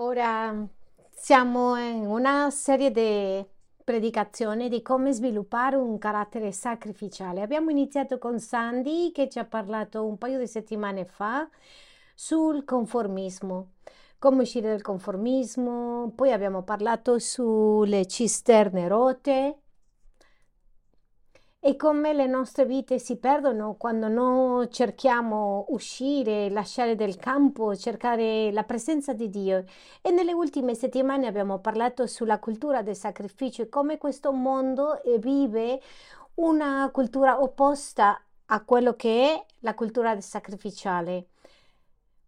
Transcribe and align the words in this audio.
Ora 0.00 0.54
siamo 1.10 1.76
in 1.76 2.06
una 2.06 2.50
serie 2.50 2.92
di 2.92 3.44
predicazioni 3.82 4.68
di 4.68 4.80
come 4.80 5.12
sviluppare 5.12 5.74
un 5.74 5.98
carattere 5.98 6.52
sacrificiale. 6.52 7.42
Abbiamo 7.42 7.70
iniziato 7.70 8.16
con 8.16 8.38
Sandy 8.38 9.10
che 9.10 9.28
ci 9.28 9.40
ha 9.40 9.44
parlato 9.44 10.06
un 10.06 10.16
paio 10.16 10.38
di 10.38 10.46
settimane 10.46 11.04
fa 11.04 11.48
sul 12.14 12.64
conformismo, 12.64 13.72
come 14.20 14.42
uscire 14.42 14.68
dal 14.68 14.82
conformismo, 14.82 16.12
poi 16.14 16.30
abbiamo 16.30 16.62
parlato 16.62 17.18
sulle 17.18 18.06
cisterne 18.06 18.86
rotte 18.86 19.62
e 21.60 21.74
come 21.74 22.12
le 22.12 22.26
nostre 22.26 22.64
vite 22.64 22.98
si 22.98 23.16
perdono 23.16 23.74
quando 23.74 24.06
non 24.08 24.70
cerchiamo 24.70 25.66
uscire, 25.68 26.48
lasciare 26.50 26.94
del 26.94 27.16
campo, 27.16 27.74
cercare 27.74 28.52
la 28.52 28.62
presenza 28.62 29.12
di 29.12 29.28
Dio. 29.28 29.64
E 30.00 30.10
nelle 30.10 30.32
ultime 30.32 30.74
settimane 30.74 31.26
abbiamo 31.26 31.58
parlato 31.58 32.06
sulla 32.06 32.38
cultura 32.38 32.82
del 32.82 32.94
sacrificio 32.96 33.62
e 33.62 33.68
come 33.68 33.98
questo 33.98 34.32
mondo 34.32 35.00
vive 35.18 35.80
una 36.34 36.88
cultura 36.92 37.42
opposta 37.42 38.22
a 38.46 38.64
quello 38.64 38.94
che 38.94 39.34
è 39.34 39.44
la 39.60 39.74
cultura 39.74 40.20
sacrificiale. 40.20 41.26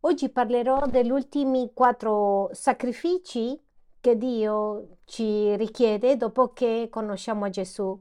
Oggi 0.01 0.29
parlerò 0.29 0.87
degli 0.87 1.11
ultimi 1.11 1.71
quattro 1.73 2.51
sacrifici 2.53 3.59
che 4.01 4.17
Dio 4.17 4.97
ci 5.05 5.55
richiede 5.57 6.17
dopo 6.17 6.53
che 6.53 6.89
conosciamo 6.91 7.49
Gesù. 7.49 7.99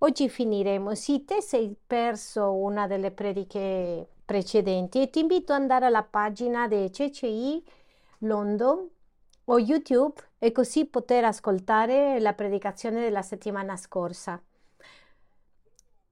Oggi 0.00 0.28
finiremo. 0.28 0.94
Se 0.94 1.24
te 1.24 1.42
sei 1.42 1.74
perso 1.84 2.54
una 2.54 2.86
delle 2.86 3.10
prediche 3.10 4.08
precedenti, 4.24 5.10
ti 5.10 5.18
invito 5.18 5.52
ad 5.52 5.60
andare 5.60 5.86
alla 5.86 6.04
pagina 6.04 6.68
di 6.68 6.88
CCI 6.88 7.64
London 8.18 8.88
o 9.46 9.58
YouTube 9.58 10.20
e 10.38 10.52
così 10.52 10.86
poter 10.86 11.24
ascoltare 11.24 12.20
la 12.20 12.32
predicazione 12.32 13.00
della 13.00 13.22
settimana 13.22 13.76
scorsa. 13.76 14.40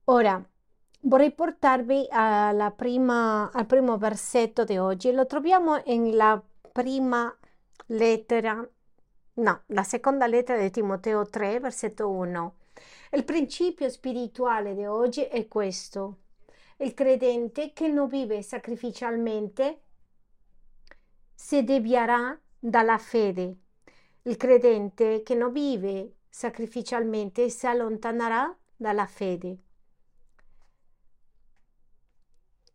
Ora 0.05 0.45
vorrei 1.01 1.31
portarvi 1.31 2.07
prima, 2.75 3.49
al 3.53 3.65
primo 3.65 3.97
versetto 3.97 4.65
di 4.65 4.77
oggi. 4.77 5.13
Lo 5.13 5.25
troviamo 5.25 5.81
nella 5.85 6.43
prima 6.73 7.33
lettera, 7.85 8.67
no, 9.35 9.61
la 9.67 9.83
seconda 9.83 10.27
lettera 10.27 10.61
di 10.61 10.71
Timoteo 10.71 11.25
3, 11.25 11.61
versetto 11.61 12.09
1. 12.09 12.55
Il 13.11 13.23
principio 13.23 13.89
spirituale 13.89 14.75
di 14.75 14.85
oggi 14.85 15.23
è 15.23 15.47
questo. 15.47 16.17
Il 16.77 16.93
credente 16.93 17.73
che 17.73 17.87
non 17.87 18.07
vive 18.07 18.41
sacrificialmente 18.41 19.81
si 21.33 21.63
devierà 21.63 22.39
dalla 22.59 22.97
fede. 22.97 23.55
Il 24.23 24.37
credente 24.37 25.23
che 25.23 25.35
non 25.35 25.51
vive 25.51 26.15
sacrificialmente 26.29 27.49
si 27.49 27.65
allontanerà 27.65 28.55
dalla 28.75 29.07
fede. 29.07 29.57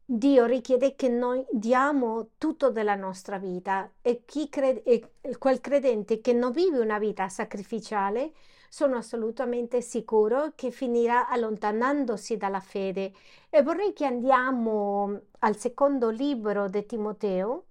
Dio 0.05 0.45
richiede 0.47 0.95
che 0.95 1.08
noi 1.08 1.45
diamo 1.50 2.33
tutto 2.36 2.70
della 2.70 2.97
nostra 2.97 3.39
vita 3.39 3.91
e, 4.03 4.25
crede, 4.50 4.83
e 4.83 5.39
quel 5.39 5.61
credente 5.61 6.20
che 6.20 6.33
non 6.33 6.53
vive 6.53 6.80
una 6.80 6.98
vita 6.98 7.28
sacrificiale 7.28 8.33
sono 8.72 8.96
assolutamente 8.96 9.82
sicuro 9.82 10.52
che 10.54 10.70
finirà 10.70 11.28
allontanandosi 11.28 12.38
dalla 12.38 12.60
fede. 12.60 13.12
E 13.50 13.62
vorrei 13.62 13.92
che 13.92 14.06
andiamo 14.06 15.24
al 15.40 15.58
secondo 15.58 16.08
libro 16.08 16.70
di 16.70 16.86
Timoteo 16.86 17.66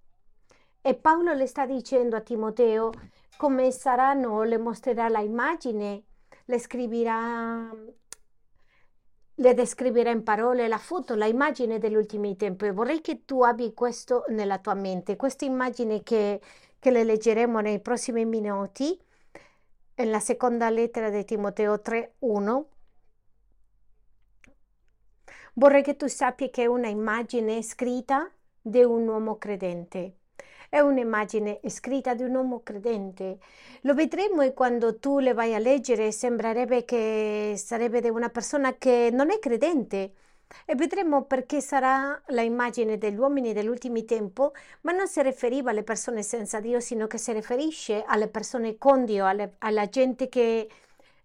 e 0.79 0.93
Paolo 0.93 1.33
le 1.33 1.47
sta 1.47 1.65
dicendo 1.65 2.15
a 2.15 2.21
Timoteo 2.21 2.91
come 3.35 3.71
saranno, 3.71 4.43
le 4.43 4.59
mostrerà 4.59 5.09
la 5.09 5.21
immagine, 5.21 6.03
le 6.45 6.59
scriverà 6.59 7.75
le 9.33 9.53
descriverà 9.55 10.11
in 10.11 10.21
parole 10.21 10.67
la 10.67 10.77
foto, 10.77 11.15
la 11.15 11.25
immagine 11.25 11.79
degli 11.79 11.95
ultimi 11.95 12.35
tempi. 12.35 12.69
Vorrei 12.69 13.01
che 13.01 13.25
tu 13.25 13.41
abbi 13.41 13.73
questo 13.73 14.25
nella 14.27 14.59
tua 14.59 14.75
mente, 14.75 15.15
questa 15.15 15.45
immagine 15.45 16.03
che, 16.03 16.39
che 16.77 16.91
le 16.91 17.03
leggeremo 17.03 17.59
nei 17.59 17.81
prossimi 17.81 18.23
minuti 18.23 19.09
nella 20.03 20.19
seconda 20.19 20.69
lettera 20.69 21.09
di 21.09 21.23
Timoteo 21.23 21.79
3:1 21.79 22.65
vorrei 25.53 25.83
che 25.83 25.95
tu 25.95 26.07
sappia 26.07 26.49
che 26.49 26.63
è 26.63 26.65
una 26.65 26.87
immagine 26.87 27.61
scritta 27.61 28.29
di 28.59 28.81
un 28.83 29.07
uomo 29.07 29.37
credente. 29.37 30.17
È 30.69 30.79
un'immagine 30.79 31.59
scritta 31.67 32.15
di 32.15 32.23
un 32.23 32.33
uomo 32.33 32.61
credente. 32.63 33.39
Lo 33.81 33.93
vedremo 33.93 34.41
e 34.41 34.53
quando 34.53 34.97
tu 34.97 35.19
le 35.19 35.33
vai 35.33 35.53
a 35.53 35.59
leggere 35.59 36.11
sembrerebbe 36.11 36.85
che 36.85 37.53
sarebbe 37.57 38.01
di 38.01 38.09
una 38.09 38.29
persona 38.29 38.77
che 38.77 39.09
non 39.11 39.29
è 39.29 39.37
credente 39.39 40.13
e 40.65 40.75
vedremo 40.75 41.23
perché 41.23 41.61
sarà 41.61 42.21
la 42.27 42.41
immagine 42.41 42.97
degli 42.97 43.17
uomini 43.17 43.53
dell'ultimo 43.53 44.03
tempo, 44.05 44.53
ma 44.81 44.91
non 44.91 45.07
si 45.07 45.21
riferiva 45.21 45.71
alle 45.71 45.83
persone 45.83 46.23
senza 46.23 46.59
Dio, 46.59 46.79
sino 46.79 47.07
che 47.07 47.17
si 47.17 47.31
riferisce 47.33 48.03
alle 48.05 48.27
persone 48.27 48.77
con 48.77 49.05
Dio, 49.05 49.25
alle, 49.25 49.55
alla 49.59 49.87
gente 49.89 50.29
che 50.29 50.69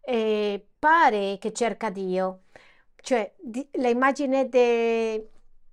eh, 0.00 0.66
pare 0.78 1.38
che 1.40 1.52
cerca 1.52 1.90
Dio. 1.90 2.42
Cioè 2.96 3.32
di, 3.38 3.66
l'immagine 3.72 4.48
de, 4.48 5.28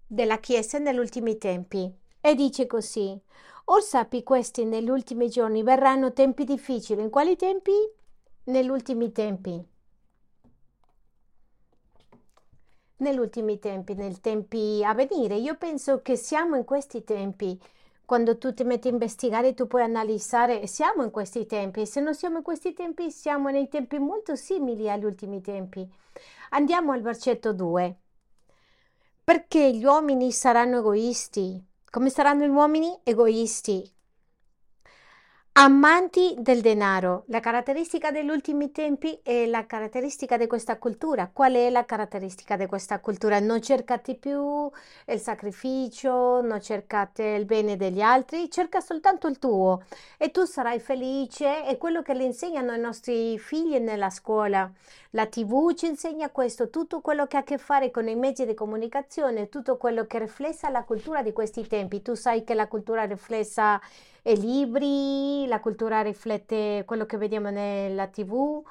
della 0.07 0.39
Chiesa 0.39 0.77
negli 0.77 0.97
ultimi 0.97 1.37
tempi. 1.37 1.91
E 2.21 2.35
dice 2.35 2.67
così, 2.67 3.19
Or 3.65 3.81
sappi 3.81 4.23
questi 4.23 4.65
negli 4.65 4.89
ultimi 4.89 5.29
giorni 5.29 5.63
verranno 5.63 6.11
tempi 6.11 6.43
difficili. 6.43 7.01
In 7.01 7.09
quali 7.09 7.35
tempi? 7.35 7.71
Negli 8.45 8.67
ultimi 8.67 9.11
tempi. 9.11 9.65
Negli 12.97 13.17
ultimi 13.17 13.59
tempi, 13.59 13.93
nei 13.95 14.19
tempi 14.21 14.83
a 14.83 14.93
venire. 14.93 15.35
Io 15.35 15.55
penso 15.55 16.01
che 16.01 16.15
siamo 16.15 16.55
in 16.55 16.63
questi 16.63 17.03
tempi. 17.03 17.59
Quando 18.05 18.37
tu 18.37 18.53
ti 18.53 18.63
metti 18.63 18.89
a 18.89 18.91
investigare, 18.91 19.53
tu 19.53 19.65
puoi 19.65 19.83
analizzare, 19.83 20.67
siamo 20.67 21.03
in 21.03 21.11
questi 21.11 21.45
tempi. 21.45 21.85
Se 21.85 22.01
non 22.01 22.13
siamo 22.13 22.37
in 22.37 22.43
questi 22.43 22.73
tempi, 22.73 23.11
siamo 23.11 23.49
nei 23.49 23.67
tempi 23.69 23.97
molto 23.97 24.35
simili 24.35 24.89
agli 24.89 25.05
ultimi 25.05 25.41
tempi. 25.41 25.89
Andiamo 26.49 26.91
al 26.91 27.01
versetto 27.01 27.53
2. 27.53 27.97
Perché 29.23 29.71
gli 29.71 29.85
uomini 29.85 30.31
saranno 30.31 30.79
egoisti? 30.79 31.63
Come 31.89 32.09
saranno 32.09 32.45
gli 32.45 32.49
uomini? 32.49 32.99
Egoisti. 33.03 33.89
Amanti 35.55 36.33
del 36.39 36.61
denaro. 36.61 37.25
La 37.27 37.39
caratteristica 37.39 38.09
degli 38.09 38.27
ultimi 38.27 38.71
tempi 38.71 39.19
è 39.21 39.45
la 39.45 39.67
caratteristica 39.67 40.35
di 40.35 40.47
questa 40.47 40.79
cultura. 40.79 41.29
Qual 41.31 41.53
è 41.53 41.69
la 41.69 41.85
caratteristica 41.85 42.57
di 42.57 42.65
questa 42.65 42.99
cultura? 42.99 43.39
Non 43.39 43.61
cercate 43.61 44.15
più 44.15 44.67
il 45.05 45.19
sacrificio, 45.19 46.41
non 46.41 46.59
cercate 46.59 47.23
il 47.23 47.45
bene 47.45 47.77
degli 47.77 48.01
altri, 48.01 48.49
cerca 48.49 48.81
soltanto 48.81 49.27
il 49.27 49.37
tuo 49.37 49.83
e 50.17 50.31
tu 50.31 50.43
sarai 50.45 50.79
felice. 50.79 51.65
È 51.65 51.77
quello 51.77 52.01
che 52.01 52.15
le 52.15 52.23
insegnano 52.23 52.73
i 52.73 52.79
nostri 52.79 53.37
figli 53.37 53.77
nella 53.77 54.09
scuola. 54.09 54.67
La 55.11 55.27
TV 55.27 55.75
ci 55.75 55.85
insegna 55.85 56.31
questo, 56.31 56.71
tutto 56.71 56.99
quello 56.99 57.27
che 57.27 57.37
ha 57.37 57.41
a 57.41 57.43
che 57.43 57.59
fare 57.59 57.91
con 57.91 58.07
i 58.07 58.15
mezzi 58.15 58.47
di 58.47 58.55
comunicazione, 58.55 59.49
tutto 59.49 59.77
quello 59.77 60.07
che 60.07 60.17
riflessa 60.17 60.71
la 60.71 60.83
cultura 60.83 61.21
di 61.21 61.31
questi 61.31 61.67
tempi. 61.67 62.01
Tu 62.01 62.15
sai 62.15 62.43
che 62.43 62.55
la 62.55 62.67
cultura 62.67 63.03
riflessa 63.03 63.79
i 64.23 64.39
libri, 64.39 65.45
la 65.47 65.59
cultura 65.59 66.01
riflette 66.01 66.83
quello 66.85 67.05
che 67.05 67.17
vediamo 67.17 67.49
nella 67.49 68.07
TV, 68.07 68.63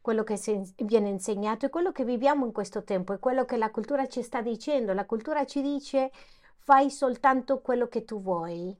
quello 0.00 0.24
che 0.24 0.40
viene 0.78 1.08
insegnato 1.08 1.66
e 1.66 1.70
quello 1.70 1.92
che 1.92 2.04
viviamo 2.04 2.44
in 2.44 2.52
questo 2.52 2.82
tempo, 2.84 3.12
è 3.12 3.18
quello 3.18 3.44
che 3.44 3.56
la 3.56 3.70
cultura 3.70 4.06
ci 4.08 4.22
sta 4.22 4.40
dicendo. 4.40 4.92
La 4.92 5.06
cultura 5.06 5.44
ci 5.44 5.62
dice 5.62 6.10
fai 6.58 6.90
soltanto 6.90 7.60
quello 7.60 7.86
che 7.88 8.04
tu 8.04 8.20
vuoi 8.20 8.76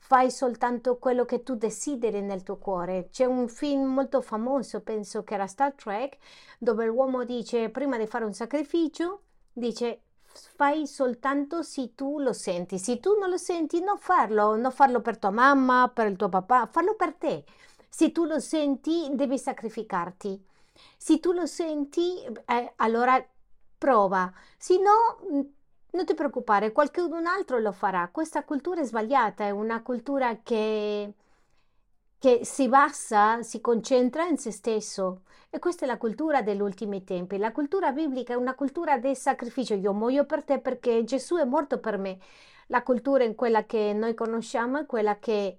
fai 0.00 0.30
soltanto 0.30 0.98
quello 0.98 1.24
che 1.24 1.42
tu 1.42 1.54
desideri 1.54 2.20
nel 2.22 2.42
tuo 2.42 2.56
cuore. 2.56 3.10
C'è 3.10 3.26
un 3.26 3.48
film 3.48 3.92
molto 3.92 4.20
famoso, 4.22 4.80
penso 4.80 5.22
che 5.22 5.34
era 5.34 5.46
Star 5.46 5.74
Trek, 5.74 6.16
dove 6.58 6.86
l'uomo 6.86 7.24
dice 7.24 7.68
prima 7.68 7.96
di 7.98 8.06
fare 8.06 8.24
un 8.24 8.32
sacrificio, 8.32 9.22
dice 9.52 10.00
fai 10.32 10.86
soltanto 10.86 11.62
se 11.62 11.94
tu 11.94 12.18
lo 12.18 12.32
senti. 12.32 12.78
Se 12.78 13.00
tu 13.00 13.16
non 13.18 13.30
lo 13.30 13.36
senti, 13.36 13.80
non 13.80 13.98
farlo, 13.98 14.56
non 14.56 14.70
farlo 14.72 15.00
per 15.00 15.18
tua 15.18 15.30
mamma, 15.30 15.90
per 15.92 16.08
il 16.08 16.16
tuo 16.16 16.28
papà, 16.28 16.66
farlo 16.66 16.94
per 16.94 17.14
te. 17.14 17.44
Se 17.88 18.12
tu 18.12 18.24
lo 18.24 18.38
senti, 18.38 19.08
devi 19.12 19.38
sacrificarti. 19.38 20.42
Se 20.96 21.20
tu 21.20 21.32
lo 21.32 21.46
senti, 21.46 22.22
eh, 22.46 22.72
allora 22.76 23.22
prova. 23.76 24.32
Se 24.56 24.78
no, 24.78 25.52
non 25.92 26.04
ti 26.04 26.14
preoccupare, 26.14 26.72
qualcun 26.72 27.26
altro 27.26 27.58
lo 27.58 27.72
farà. 27.72 28.08
Questa 28.12 28.44
cultura 28.44 28.80
è 28.80 28.84
sbagliata, 28.84 29.44
è 29.44 29.50
una 29.50 29.82
cultura 29.82 30.38
che, 30.42 31.14
che 32.20 32.40
si 32.44 32.68
basa, 32.68 33.42
si 33.42 33.62
concentra 33.62 34.26
in 34.26 34.36
se 34.36 34.50
stesso. 34.50 35.22
E 35.48 35.58
questa 35.58 35.86
è 35.86 35.88
la 35.88 35.96
cultura 35.96 36.42
degli 36.42 36.60
ultimi 36.60 37.02
tempi. 37.02 37.38
La 37.38 37.50
cultura 37.50 37.92
biblica 37.92 38.34
è 38.34 38.36
una 38.36 38.54
cultura 38.54 38.98
del 38.98 39.16
sacrificio. 39.16 39.72
Io 39.72 39.94
muoio 39.94 40.26
per 40.26 40.44
te 40.44 40.58
perché 40.58 41.02
Gesù 41.04 41.36
è 41.36 41.44
morto 41.44 41.78
per 41.78 41.96
me. 41.96 42.18
La 42.66 42.82
cultura 42.82 43.24
in 43.24 43.34
quella 43.34 43.64
che 43.64 43.94
noi 43.94 44.12
conosciamo 44.12 44.80
è 44.80 44.86
quella 44.86 45.18
che 45.18 45.56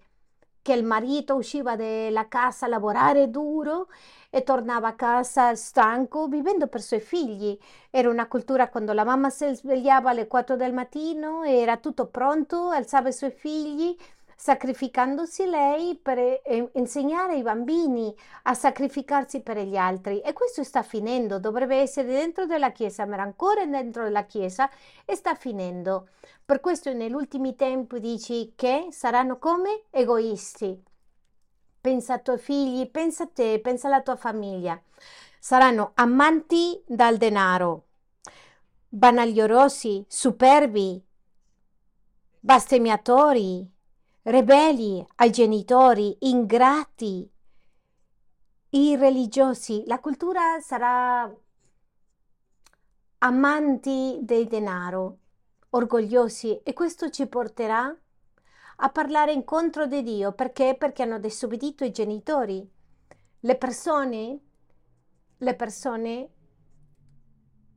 che 0.62 0.74
il 0.74 0.84
marito 0.84 1.34
usciva 1.36 1.75
dalla 1.75 2.28
casa 2.28 2.68
a 2.68 2.69
lavorare 2.69 3.31
duro 3.31 3.88
e 4.30 4.44
tornava 4.44 4.90
a 4.90 4.94
casa 4.94 5.56
stanco 5.56 6.28
vivendo 6.28 6.68
per 6.68 6.81
i 6.81 6.84
suoi 6.84 7.00
figli. 7.00 7.57
Era 7.90 8.10
una 8.10 8.28
cultura 8.28 8.69
quando 8.69 8.94
la 8.94 9.04
mamma 9.04 9.31
si 9.31 9.52
svegliava 9.56 10.12
alle 10.12 10.28
4 10.28 10.56
del 10.56 10.72
mattino, 10.72 11.44
era 11.44 11.78
tutto 11.78 12.06
pronto, 12.06 12.69
alzava 12.69 13.10
i 13.10 13.14
suoi 13.14 13.31
figli 13.31 13.98
sacrificandosi 14.42 15.46
lei 15.46 15.96
per 15.96 16.42
insegnare 16.74 17.34
ai 17.34 17.44
bambini 17.44 18.12
a 18.44 18.56
sacrificarsi 18.56 19.42
per 19.42 19.60
gli 19.60 19.78
altri. 19.78 20.20
E 20.20 20.34
questo 20.34 20.64
sta 20.64 20.82
finendo, 20.82 21.38
dovrebbe 21.38 21.76
essere 21.76 22.08
dentro 22.08 22.48
della 22.48 22.72
Chiesa, 22.72 23.06
ma 23.06 23.14
era 23.14 23.22
ancora 23.22 23.64
dentro 23.68 24.02
della 24.02 24.26
Chiesa 24.26 24.68
e 25.06 25.16
sta 25.16 25.36
finendo. 25.36 26.08
Per 26.44 26.60
questo 26.60 26.92
negli 26.92 27.14
ultimi 27.14 27.56
tempi 27.56 28.00
dici 28.00 28.54
che 28.56 28.88
saranno 28.90 29.38
come 29.38 29.84
egoisti. 29.92 30.84
Pensa 31.80 32.16
ai 32.16 32.24
tuoi 32.24 32.40
figli, 32.40 32.90
pensa 32.90 33.26
a 33.26 33.30
te, 33.32 33.60
pensa 33.60 33.90
alla 33.90 34.02
tua 34.02 34.16
famiglia. 34.16 34.82
Saranno 35.40 35.92
amanti 35.94 36.82
dal 36.88 37.18
denaro, 37.18 37.90
banagliorosi, 38.90 40.04
superbi, 40.08 41.00
bestemmiatori, 42.40 43.70
ribelli 44.23 45.03
ai 45.15 45.31
genitori, 45.31 46.15
ingrati, 46.19 47.27
irreligiosi. 48.69 49.83
La 49.88 50.00
cultura 50.00 50.59
sarà 50.59 51.31
amanti 53.19 54.19
del 54.21 54.47
denaro, 54.47 55.18
orgogliosi 55.71 56.62
e 56.63 56.73
questo 56.73 57.09
ci 57.09 57.27
porterà 57.27 57.95
a 58.83 58.89
parlare 58.89 59.31
incontro 59.31 59.85
di 59.85 60.03
Dio 60.03 60.33
perché? 60.33 60.75
Perché 60.77 61.03
hanno 61.03 61.19
disobbedito 61.19 61.83
i 61.83 61.91
genitori. 61.91 62.68
Le 63.44 63.56
persone, 63.56 64.39
le 65.38 65.56
persone 65.56 66.29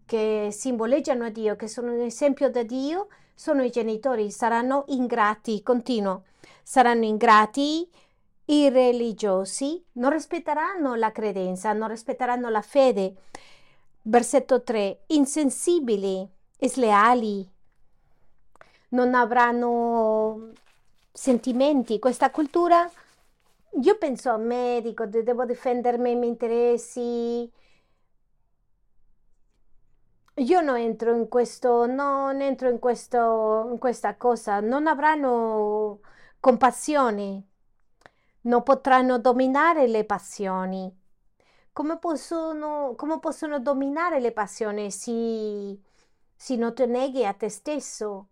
che 0.04 0.48
simboleggiano 0.50 1.24
a 1.24 1.30
Dio, 1.30 1.56
che 1.56 1.68
sono 1.68 1.92
un 1.92 2.00
esempio 2.00 2.50
da 2.50 2.62
Dio, 2.62 3.08
sono 3.34 3.62
i 3.62 3.70
genitori, 3.70 4.30
saranno 4.30 4.84
ingrati, 4.88 5.62
continuo 5.62 6.24
saranno 6.64 7.04
ingrati, 7.04 7.88
irreligiosi, 8.46 9.84
non 9.92 10.10
rispetteranno 10.10 10.94
la 10.96 11.12
credenza, 11.12 11.72
non 11.72 11.88
rispetteranno 11.88 12.48
la 12.48 12.62
fede. 12.62 13.14
Versetto 14.02 14.62
3. 14.62 15.04
Insensibili, 15.08 16.28
sleali, 16.58 17.48
non 18.88 19.14
avranno 19.14 20.50
sentimenti. 21.12 21.98
Questa 21.98 22.30
cultura, 22.30 22.90
io 23.82 23.98
penso 23.98 24.30
a 24.30 24.36
me, 24.36 24.80
dico, 24.82 25.06
devo 25.06 25.44
difendermi 25.44 26.10
i 26.10 26.14
miei 26.16 26.30
interessi. 26.30 27.52
Io 30.38 30.60
non 30.60 30.76
entro 30.76 31.14
in 31.14 31.28
questo, 31.28 31.86
non 31.86 32.40
entro 32.40 32.68
in 32.68 32.78
questo, 32.80 33.68
in 33.70 33.78
questa 33.78 34.16
cosa, 34.16 34.58
non 34.60 34.86
avranno 34.88 36.00
compassione, 36.44 37.42
non 38.42 38.62
potranno 38.62 39.18
dominare 39.18 39.86
le 39.86 40.04
passioni. 40.04 40.94
Come 41.72 41.96
possono, 41.96 42.92
come 42.98 43.18
possono 43.18 43.60
dominare 43.60 44.20
le 44.20 44.30
passioni 44.30 44.90
se, 44.90 45.80
se 46.36 46.56
non 46.56 46.74
ti 46.74 46.84
neghi 46.84 47.24
a 47.24 47.32
te 47.32 47.48
stesso? 47.48 48.28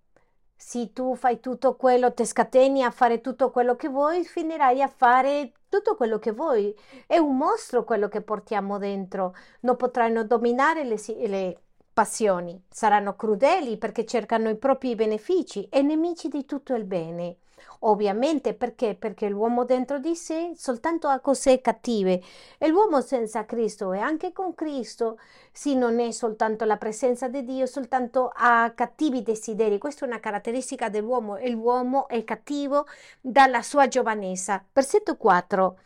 Se 0.55 0.93
tu 0.93 1.15
fai 1.15 1.41
tutto 1.41 1.75
quello, 1.77 2.13
ti 2.13 2.27
scateni 2.27 2.85
a 2.85 2.91
fare 2.91 3.23
tutto 3.23 3.51
quello 3.51 3.77
che 3.77 3.89
vuoi, 3.89 4.27
finirai 4.27 4.83
a 4.83 4.89
fare 4.89 5.55
tutto 5.71 5.97
quello 5.97 6.19
che 6.19 6.33
vuoi. 6.33 6.79
È 7.07 7.17
un 7.17 7.39
mostro 7.39 7.83
quello 7.83 8.09
che 8.09 8.21
portiamo 8.21 8.77
dentro. 8.77 9.35
Non 9.61 9.77
potranno 9.77 10.23
dominare 10.23 10.85
le, 10.85 10.97
le 11.29 11.63
passioni. 11.95 12.63
Saranno 12.69 13.17
crudeli 13.17 13.79
perché 13.79 14.05
cercano 14.05 14.51
i 14.51 14.59
propri 14.59 14.95
benefici 14.95 15.67
e 15.71 15.81
nemici 15.81 16.29
di 16.29 16.45
tutto 16.45 16.75
il 16.75 16.85
bene. 16.85 17.39
Ovviamente 17.81 18.55
perché? 18.55 18.95
Perché 18.95 19.29
l'uomo 19.29 19.65
dentro 19.65 19.99
di 19.99 20.15
sé 20.15 20.53
soltanto 20.55 21.09
ha 21.09 21.19
cose 21.21 21.61
cattive 21.61 22.23
e 22.59 22.69
l'uomo 22.69 23.01
senza 23.01 23.45
Cristo 23.45 23.93
e 23.93 23.99
anche 23.99 24.33
con 24.33 24.55
Cristo 24.55 25.19
sì 25.51 25.75
non 25.75 25.99
è 25.99 26.11
soltanto 26.13 26.65
la 26.65 26.77
presenza 26.77 27.29
di 27.29 27.45
Dio, 27.45 27.67
soltanto 27.67 28.31
ha 28.35 28.73
cattivi 28.75 29.23
desideri. 29.23 29.79
Questa 29.79 30.05
è 30.05 30.09
una 30.09 30.21
caratteristica 30.21 30.89
dell'uomo 30.89 31.37
e 31.37 31.51
l'uomo 31.51 32.09
è 32.09 32.23
cattivo 32.25 32.87
dalla 33.21 33.63
sua 33.63 33.89
giovanezza. 33.89 34.65
Versetto 34.73 35.17
4 35.17 35.79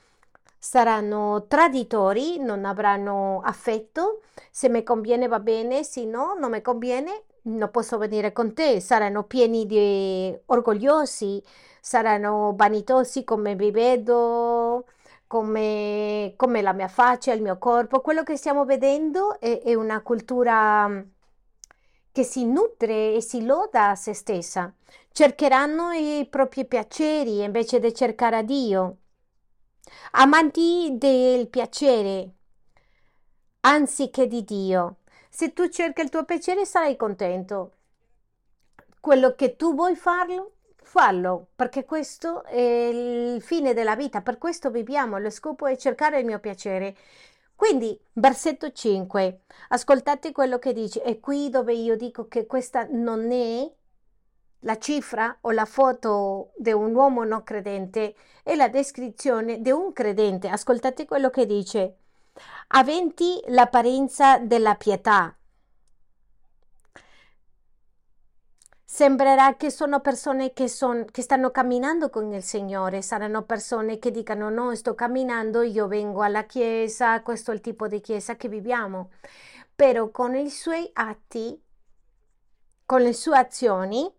saranno 0.59 1.47
traditori, 1.47 2.39
non 2.39 2.65
avranno 2.65 3.41
affetto, 3.45 4.23
se 4.51 4.69
mi 4.69 4.83
conviene 4.83 5.29
va 5.29 5.39
bene, 5.39 5.85
se 5.85 6.05
no 6.05 6.35
non 6.39 6.51
mi 6.51 6.61
conviene 6.61 7.23
non 7.47 7.71
posso 7.71 7.99
venire 7.99 8.33
con 8.33 8.55
te, 8.55 8.81
saranno 8.81 9.25
pieni 9.25 9.67
di 9.67 10.37
orgogliosi, 10.47 11.43
saranno 11.81 12.55
vanitosi 12.57 13.25
come 13.25 13.55
vi 13.55 13.71
vedo, 13.71 14.87
come, 15.27 16.35
come 16.37 16.63
la 16.63 16.73
mia 16.73 16.89
faccia, 16.89 17.33
il 17.33 17.43
mio 17.43 17.59
corpo. 17.59 18.01
Quello 18.01 18.23
che 18.23 18.37
stiamo 18.37 18.65
vedendo 18.65 19.39
è, 19.41 19.61
è 19.63 19.75
una 19.75 20.03
cultura 20.03 20.89
mm, 20.89 21.01
che 22.13 22.23
si 22.25 22.45
nutre 22.47 23.15
e 23.15 23.21
si 23.21 23.45
loda 23.45 23.91
a 23.91 23.95
se 23.95 24.15
stessa. 24.15 24.73
Cercheranno 25.13 25.93
i 25.93 26.27
propri 26.29 26.67
piaceri 26.67 27.43
invece 27.43 27.79
di 27.81 27.95
cercare 27.95 28.37
a 28.37 28.43
Dio. 28.43 28.97
Amanti 30.13 30.97
del 30.99 31.49
piacere 31.49 32.31
anziché 33.61 34.27
di 34.27 34.45
Dio. 34.45 34.97
Se 35.37 35.53
tu 35.53 35.69
cerchi 35.69 36.01
il 36.01 36.09
tuo 36.09 36.25
piacere 36.25 36.65
sarai 36.65 36.97
contento. 36.97 37.73
Quello 38.99 39.35
che 39.35 39.55
tu 39.55 39.75
vuoi 39.75 39.95
farlo, 39.95 40.53
fallo, 40.77 41.49
perché 41.55 41.85
questo 41.85 42.43
è 42.45 42.59
il 42.59 43.43
fine 43.43 43.75
della 43.75 43.97
vita, 43.97 44.23
per 44.23 44.39
questo 44.39 44.71
viviamo, 44.71 45.19
lo 45.19 45.29
scopo 45.29 45.67
è 45.67 45.77
cercare 45.77 46.21
il 46.21 46.25
mio 46.25 46.39
piacere. 46.39 46.97
Quindi, 47.55 48.01
versetto 48.15 48.73
5, 48.73 49.41
ascoltate 49.69 50.33
quello 50.33 50.59
che 50.59 50.73
dice, 50.73 51.03
è 51.03 51.21
qui 51.21 51.51
dove 51.51 51.75
io 51.75 51.97
dico 51.97 52.29
che 52.29 52.47
questa 52.47 52.87
non 52.91 53.31
è 53.31 53.71
la 54.61 54.79
cifra 54.79 55.37
o 55.43 55.51
la 55.51 55.67
foto 55.67 56.53
di 56.57 56.73
un 56.73 56.95
uomo 56.95 57.25
non 57.25 57.43
credente, 57.43 58.15
è 58.43 58.55
la 58.55 58.71
descrizione 58.71 59.61
di 59.61 59.71
un 59.71 59.93
credente. 59.93 60.49
Ascoltate 60.49 61.05
quello 61.05 61.29
che 61.29 61.45
dice 61.45 61.99
aventi 62.69 63.41
l'apparenza 63.47 64.39
della 64.39 64.75
pietà. 64.75 65.37
Sembrerà 68.85 69.57
che 69.57 69.71
sono 69.71 70.01
persone 70.01 70.53
che, 70.53 70.69
son, 70.69 71.05
che, 71.11 71.21
stanno 71.21 71.51
camminando 71.51 72.09
con 72.09 72.33
il 72.33 72.43
Signore, 72.43 73.03
saranno 73.03 73.43
persone 73.43 73.99
che 73.99 74.11
dicano 74.11 74.49
no, 74.49 74.75
sto 74.75 74.95
camminando, 74.95 75.61
io 75.61 75.87
vengo 75.87 76.23
alla 76.23 76.45
Chiesa, 76.45 77.21
questo 77.21 77.51
è 77.51 77.55
il 77.55 77.61
tipo 77.61 77.89
di 77.89 78.01
Chiesa 78.01 78.37
che 78.37 78.49
viviamo, 78.49 79.11
però 79.75 80.11
con 80.11 80.35
i 80.35 80.49
suoi 80.49 80.89
atti, 80.95 81.63
con 82.87 83.03
le 83.03 83.13
sue 83.13 83.37
azioni, 83.37 84.11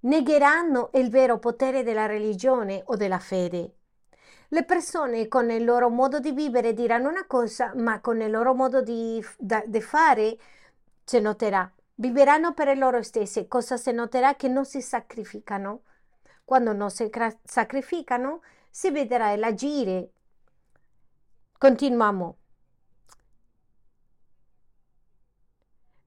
negheranno 0.00 0.90
il 0.94 1.10
vero 1.10 1.38
potere 1.38 1.82
della 1.82 2.06
religione 2.06 2.82
o 2.86 2.96
della 2.96 3.18
fede. 3.18 3.76
Le 4.48 4.64
persone 4.64 5.28
con 5.28 5.50
il 5.50 5.64
loro 5.64 5.88
modo 5.88 6.20
di 6.20 6.32
vivere 6.32 6.74
diranno 6.74 7.08
una 7.08 7.26
cosa, 7.26 7.72
ma 7.74 8.00
con 8.00 8.20
il 8.20 8.30
loro 8.30 8.54
modo 8.54 8.82
di, 8.82 9.24
da, 9.38 9.62
di 9.66 9.80
fare 9.80 10.38
si 11.04 11.20
noterà. 11.20 11.70
Viveranno 11.96 12.54
per 12.54 12.76
loro 12.76 13.02
stessi. 13.02 13.46
Cosa 13.48 13.76
si 13.76 13.92
noterà? 13.92 14.34
Che 14.34 14.48
non 14.48 14.64
si 14.64 14.80
sacrificano. 14.80 15.82
Quando 16.44 16.72
non 16.72 16.90
si 16.90 17.10
sacrificano, 17.44 18.42
si 18.70 18.90
vedrà 18.90 19.34
l'agire. 19.36 20.10
Continuiamo. 21.58 22.36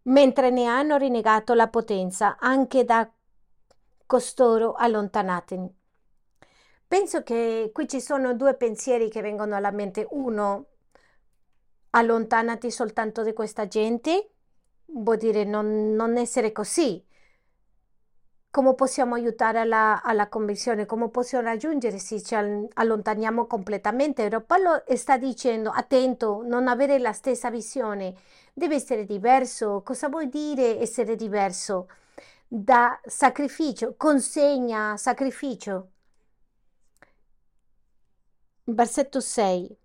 Mentre 0.04 0.50
ne 0.52 0.66
hanno 0.66 0.98
rinnegato 0.98 1.54
la 1.54 1.68
potenza, 1.68 2.38
anche 2.40 2.86
da 2.86 3.10
costoro 4.06 4.74
allontanatemi. 4.74 5.77
Penso 6.88 7.22
che 7.22 7.70
qui 7.74 7.86
ci 7.86 8.00
sono 8.00 8.34
due 8.34 8.56
pensieri 8.56 9.10
che 9.10 9.22
vengono 9.22 9.56
alla 9.56 9.72
mente. 9.72 10.08
Uno, 10.12 10.68
allontanati 11.92 12.72
soltanto 12.72 13.24
di 13.24 13.34
questa 13.34 13.68
gente, 13.68 14.30
vuol 14.86 15.18
dire 15.18 15.44
non, 15.44 15.94
non 15.96 16.16
essere 16.18 16.54
così. 16.54 17.04
Come 18.50 18.74
possiamo 18.74 19.16
aiutare 19.16 19.60
alla, 19.60 20.02
alla 20.02 20.30
convinzione? 20.30 20.86
Come 20.86 21.10
possiamo 21.10 21.44
raggiungere 21.44 21.98
se 22.00 22.22
ci 22.24 22.34
allontaniamo 22.36 23.46
completamente? 23.48 24.24
Però 24.24 24.42
Paolo 24.42 24.84
sta 24.96 25.18
dicendo, 25.18 25.70
attento, 25.70 26.42
non 26.46 26.70
avere 26.70 27.00
la 27.00 27.12
stessa 27.12 27.50
visione, 27.52 28.16
deve 28.54 28.76
essere 28.76 29.06
diverso. 29.06 29.82
Cosa 29.84 30.08
vuol 30.08 30.30
dire 30.30 30.80
essere 30.80 31.16
diverso? 31.18 31.90
Da 32.48 32.98
sacrificio, 33.06 33.96
consegna, 33.98 34.96
sacrificio 34.96 35.92
versetto 38.68 39.20
6. 39.20 39.78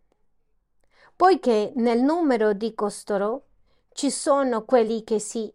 Poiché 1.14 1.72
nel 1.76 2.00
numero 2.00 2.52
di 2.52 2.74
costoro 2.74 3.46
ci 3.92 4.10
sono 4.10 4.64
quelli 4.64 5.04
che 5.04 5.18
si 5.18 5.52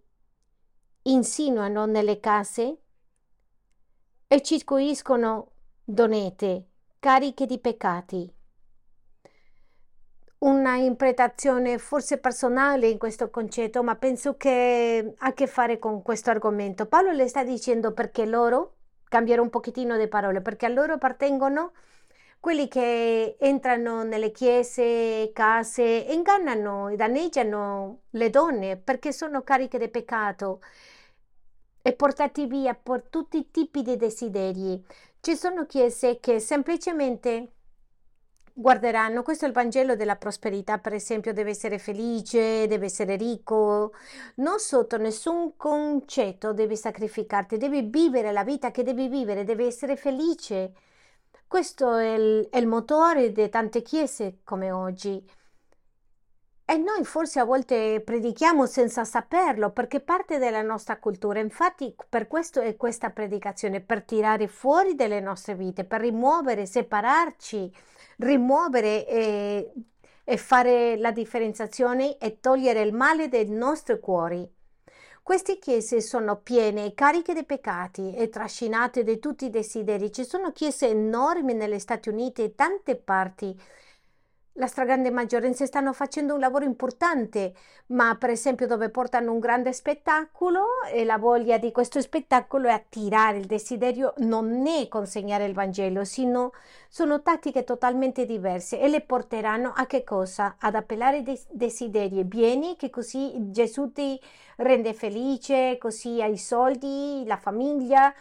insinuano 1.03 1.85
nelle 1.85 2.19
case 2.19 2.77
e 4.27 4.41
circoiscono 4.41 5.51
donete 5.83 6.67
cariche 6.99 7.45
di 7.45 7.59
peccati. 7.59 8.33
Una 10.39 10.75
interpretazione 10.75 11.79
forse 11.79 12.19
personale 12.19 12.87
in 12.87 12.97
questo 12.99 13.29
concetto, 13.29 13.81
ma 13.81 13.95
penso 13.95 14.37
che 14.37 15.15
ha 15.17 15.25
a 15.25 15.33
che 15.33 15.47
fare 15.47 15.79
con 15.79 16.01
questo 16.03 16.29
argomento. 16.29 16.85
Paolo 16.85 17.11
le 17.11 17.27
sta 17.27 17.43
dicendo 17.43 17.91
perché 17.91 18.25
loro, 18.25 18.75
cambierò 19.05 19.41
un 19.41 19.49
pochettino 19.49 19.95
le 19.95 20.07
parole, 20.07 20.41
perché 20.41 20.67
a 20.67 20.69
loro 20.69 20.93
appartengono 20.93 21.71
quelli 22.47 22.69
che 22.69 23.35
entrano 23.41 24.03
nelle 24.03 24.31
chiese, 24.31 25.31
case, 25.33 25.83
ingannano 25.83 26.87
e 26.87 26.95
danneggiano 26.95 28.03
le 28.11 28.29
donne 28.29 28.77
perché 28.77 29.11
sono 29.11 29.41
cariche 29.41 29.77
di 29.77 29.89
peccato 29.89 30.61
e 31.81 31.91
portati 31.91 32.45
via 32.45 32.73
per 32.73 33.03
tutti 33.09 33.37
i 33.37 33.51
tipi 33.51 33.81
di 33.81 33.97
desideri. 33.97 34.81
Ci 35.19 35.35
sono 35.35 35.65
chiese 35.65 36.21
che 36.21 36.39
semplicemente 36.39 37.51
guarderanno, 38.53 39.23
questo 39.23 39.43
è 39.43 39.49
il 39.49 39.53
Vangelo 39.53 39.97
della 39.97 40.15
prosperità, 40.15 40.77
per 40.77 40.93
esempio, 40.93 41.33
deve 41.33 41.49
essere 41.49 41.77
felice, 41.77 42.65
deve 42.67 42.85
essere 42.85 43.17
ricco, 43.17 43.91
non 44.35 44.59
sotto 44.59 44.95
nessun 44.95 45.57
concetto 45.57 46.53
devi 46.53 46.77
sacrificarti, 46.77 47.57
devi 47.57 47.81
vivere 47.81 48.31
la 48.31 48.45
vita 48.45 48.71
che 48.71 48.83
devi 48.83 49.09
vivere, 49.09 49.43
devi 49.43 49.65
essere 49.65 49.97
felice. 49.97 50.71
Questo 51.47 51.95
è 51.95 52.15
il, 52.15 52.47
è 52.49 52.57
il 52.57 52.67
motore 52.67 53.31
di 53.31 53.47
tante 53.47 53.81
chiese 53.81 54.39
come 54.43 54.69
oggi. 54.71 55.25
E 56.69 56.75
noi 56.75 57.05
forse 57.05 57.39
a 57.39 57.45
volte 57.45 58.01
predichiamo 58.03 58.65
senza 58.65 59.05
saperlo, 59.05 59.71
perché 59.71 60.01
parte 60.01 60.39
della 60.39 60.61
nostra 60.61 60.99
cultura. 60.99 61.39
Infatti, 61.39 61.95
per 62.09 62.27
questo 62.27 62.59
è 62.59 62.75
questa 62.75 63.11
predicazione, 63.11 63.79
per 63.79 64.03
tirare 64.03 64.49
fuori 64.49 64.93
dalle 64.93 65.21
nostre 65.21 65.55
vite, 65.55 65.85
per 65.85 66.01
rimuovere, 66.01 66.65
separarci, 66.65 67.73
rimuovere 68.17 69.07
e, 69.07 69.71
e 70.25 70.37
fare 70.37 70.97
la 70.97 71.11
differenziazione 71.11 72.17
e 72.17 72.41
togliere 72.41 72.81
il 72.81 72.93
male 72.93 73.29
dai 73.29 73.47
nostri 73.47 73.97
cuori. 74.01 74.56
Queste 75.27 75.59
chiese 75.59 75.99
sono 75.99 76.37
piene 76.37 76.85
e 76.85 76.93
cariche 76.93 77.33
di 77.33 77.43
peccati 77.43 78.13
e 78.13 78.29
trascinate 78.29 79.03
di 79.03 79.19
tutti 79.19 79.43
i 79.43 79.49
desideri. 79.49 80.09
Ci 80.09 80.23
sono 80.23 80.53
chiese 80.53 80.87
enormi 80.87 81.53
negli 81.53 81.79
Stati 81.79 82.07
Uniti 82.07 82.43
e 82.43 82.55
tante 82.55 82.95
parti 82.95 83.53
la 84.59 84.65
stragrande 84.65 85.11
maggioranza 85.11 85.67
stanno 85.67 85.93
facendo 85.93 86.33
un 86.33 86.39
lavoro 86.39 86.65
importante, 86.65 87.53
ma 87.87 88.15
per 88.15 88.31
esempio 88.31 88.65
dove 88.65 88.89
portano 88.89 89.31
un 89.31 89.37
grande 89.37 89.71
spettacolo 89.71 90.81
e 90.91 91.05
la 91.05 91.19
voglia 91.19 91.59
di 91.59 91.71
questo 91.71 92.01
spettacolo 92.01 92.67
è 92.67 92.71
attirare 92.71 93.37
il 93.37 93.45
desiderio, 93.45 94.15
non 94.17 94.65
è 94.65 94.87
consegnare 94.87 95.45
il 95.45 95.53
Vangelo, 95.53 96.03
sino 96.05 96.53
sono 96.89 97.21
tattiche 97.21 97.63
totalmente 97.63 98.25
diverse 98.25 98.79
e 98.79 98.87
le 98.87 99.01
porteranno 99.01 99.73
a 99.75 99.85
che 99.85 100.03
cosa? 100.03 100.55
Ad 100.59 100.73
appellare 100.73 101.21
des- 101.21 101.45
desideri. 101.51 102.23
Vieni 102.23 102.77
che 102.77 102.89
così 102.89 103.33
Gesù 103.51 103.91
ti 103.91 104.19
rende 104.57 104.93
felice, 104.93 105.77
così 105.79 106.21
hai 106.21 106.33
i 106.33 106.37
soldi, 106.37 107.23
la 107.25 107.37
famiglia, 107.37 108.13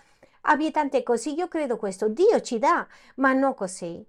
abbia 0.42 0.70
tante 0.70 1.02
cose. 1.02 1.30
Io 1.30 1.48
credo 1.48 1.76
questo. 1.76 2.08
Dio 2.08 2.40
ci 2.40 2.58
dà, 2.58 2.86
ma 3.16 3.32
non 3.32 3.54
così. 3.54 4.04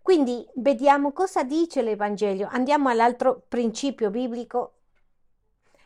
Quindi 0.00 0.46
vediamo 0.54 1.12
cosa 1.12 1.42
dice 1.42 1.82
l'Evangelio. 1.82 2.48
Andiamo 2.50 2.88
all'altro 2.88 3.42
principio 3.48 4.10
biblico. 4.10 4.72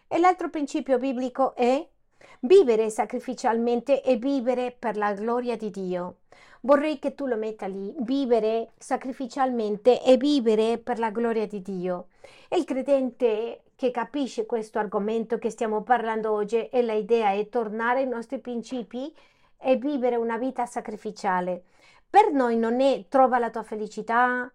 E 0.07 0.19
l'altro 0.19 0.51
principio 0.51 0.99
biblico 0.99 1.55
è 1.55 1.89
vivere 2.41 2.91
sacrificialmente 2.91 4.03
e 4.03 4.17
vivere 4.17 4.75
per 4.77 4.97
la 4.97 5.13
gloria 5.13 5.57
di 5.57 5.71
Dio. 5.71 6.17
Vorrei 6.61 6.99
che 7.01 7.15
tu 7.15 7.27
lo 7.27 7.37
metta 7.37 7.67
lì, 7.67 7.93
vivere 7.99 8.71
sacrificialmente 8.79 10.03
e 10.03 10.17
vivere 10.17 10.79
per 10.79 10.99
la 10.99 11.11
gloria 11.11 11.47
di 11.47 11.61
Dio. 11.61 12.09
E 12.49 12.59
il 12.59 12.65
credente 12.65 13.63
che 13.83 13.91
capisce 13.91 14.47
questo 14.47 14.79
argomento 14.79 15.39
che 15.39 15.51
stiamo 15.51 15.83
parlando 15.83 16.31
oggi 16.31 16.69
e 16.69 16.83
la 16.83 16.93
idea 16.93 17.33
è 17.33 17.49
tornare 17.49 17.99
ai 17.99 18.07
nostri 18.07 18.39
principi 18.39 19.13
e 19.59 19.75
vivere 19.75 20.15
una 20.15 20.39
vita 20.39 20.67
sacrificiale. 20.67 21.65
Per 22.09 22.31
noi 22.31 22.57
non 22.57 22.81
è 22.81 23.07
trova 23.09 23.41
la 23.41 23.51
tua 23.51 23.65
felicità 23.65 24.49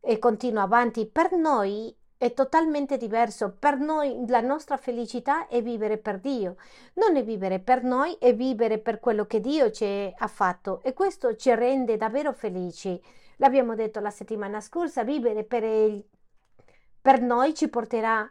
e 0.00 0.18
continua 0.18 0.62
avanti, 0.62 1.06
per 1.06 1.30
noi 1.30 1.96
è 2.16 2.34
totalmente 2.34 2.96
diverso. 2.96 3.54
Per 3.56 3.78
noi 3.78 4.24
la 4.26 4.40
nostra 4.40 4.76
felicità 4.76 5.46
è 5.46 5.62
vivere 5.62 5.96
per 5.96 6.18
Dio, 6.18 6.56
non 6.94 7.14
è 7.14 7.22
vivere 7.22 7.60
per 7.60 7.84
noi, 7.84 8.16
è 8.18 8.34
vivere 8.34 8.78
per 8.78 8.98
quello 8.98 9.26
che 9.26 9.38
Dio 9.38 9.70
ci 9.70 10.12
ha 10.12 10.26
fatto 10.26 10.80
e 10.82 10.92
questo 10.92 11.36
ci 11.36 11.54
rende 11.54 11.96
davvero 11.96 12.32
felici. 12.32 13.00
L'abbiamo 13.36 13.76
detto 13.76 14.00
la 14.00 14.10
settimana 14.10 14.60
scorsa, 14.60 15.04
vivere 15.04 15.44
per, 15.44 15.62
il, 15.62 16.04
per 17.00 17.20
noi 17.20 17.54
ci 17.54 17.68
porterà 17.68 18.28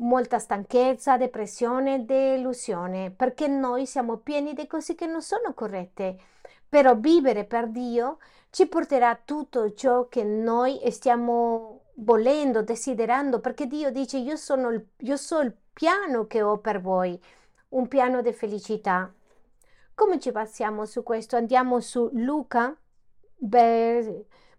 molta 0.00 0.38
stanchezza, 0.38 1.16
depressione, 1.16 2.04
delusione, 2.04 3.10
perché 3.10 3.46
noi 3.48 3.86
siamo 3.86 4.18
pieni 4.18 4.52
di 4.52 4.66
cose 4.66 4.94
che 4.94 5.06
non 5.06 5.22
sono 5.22 5.54
corrette. 5.54 6.18
Però 6.68 6.94
vivere 6.94 7.44
per 7.44 7.68
Dio 7.68 8.18
ci 8.50 8.66
porterà 8.66 9.18
tutto 9.24 9.72
ciò 9.74 10.08
che 10.08 10.22
noi 10.22 10.80
stiamo 10.90 11.80
volendo, 11.94 12.62
desiderando, 12.62 13.40
perché 13.40 13.66
Dio 13.66 13.90
dice 13.90 14.18
io 14.18 14.36
sono 14.36 14.70
il, 14.70 14.86
io 14.98 15.16
so 15.16 15.40
il 15.40 15.54
piano 15.72 16.26
che 16.26 16.42
ho 16.42 16.58
per 16.58 16.80
voi, 16.80 17.20
un 17.70 17.88
piano 17.88 18.22
di 18.22 18.32
felicità. 18.32 19.12
Come 19.94 20.18
ci 20.18 20.32
passiamo 20.32 20.86
su 20.86 21.02
questo? 21.02 21.36
Andiamo 21.36 21.80
su 21.80 22.08
Luca, 22.14 22.74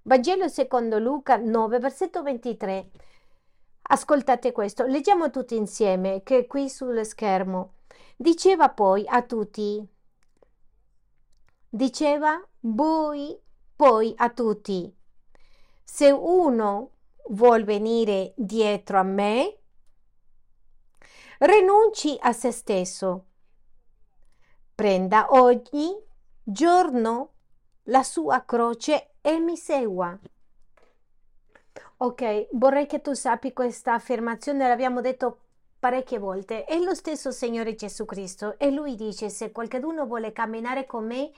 Vangelo 0.04 0.48
secondo 0.48 1.00
Luca 1.00 1.38
9, 1.38 1.80
versetto 1.80 2.24
23. 2.24 2.90
Ascoltate 3.94 4.54
questo, 4.54 4.86
leggiamo 4.86 5.30
tutti 5.32 5.58
insieme, 5.58 6.24
che 6.24 6.38
è 6.38 6.48
qui 6.48 6.70
sullo 6.70 7.04
schermo. 7.04 7.74
Diceva 8.16 8.70
poi 8.70 9.04
a 9.06 9.22
tutti, 9.22 9.86
diceva 11.68 12.42
voi 12.62 13.38
poi 13.76 14.14
a 14.16 14.30
tutti, 14.30 14.96
se 15.84 16.10
uno 16.10 16.92
vuol 17.32 17.66
venire 17.66 18.34
dietro 18.38 18.98
a 18.98 19.04
me, 19.04 19.60
rinunci 21.40 22.16
a 22.22 22.32
se 22.32 22.52
stesso, 22.52 23.26
prenda 24.74 25.28
ogni 25.32 26.02
giorno 26.44 27.34
la 27.84 28.04
sua 28.04 28.46
croce 28.46 29.16
e 29.20 29.38
mi 29.40 29.58
segua. 29.58 30.18
Ok, 32.04 32.48
vorrei 32.54 32.88
che 32.88 33.00
tu 33.00 33.14
sappi 33.14 33.54
questa 33.54 33.94
affermazione, 33.94 34.68
l'abbiamo 34.68 35.02
detto 35.02 35.38
parecchie 35.78 36.18
volte. 36.18 36.64
È 36.64 36.80
lo 36.80 36.96
stesso 36.96 37.30
Signore 37.30 37.76
Gesù 37.76 38.06
Cristo 38.06 38.58
e 38.58 38.72
lui 38.72 38.96
dice 38.96 39.30
se 39.30 39.52
qualcuno 39.52 40.08
vuole 40.08 40.32
camminare 40.32 40.88
con 40.88 41.06
me 41.06 41.30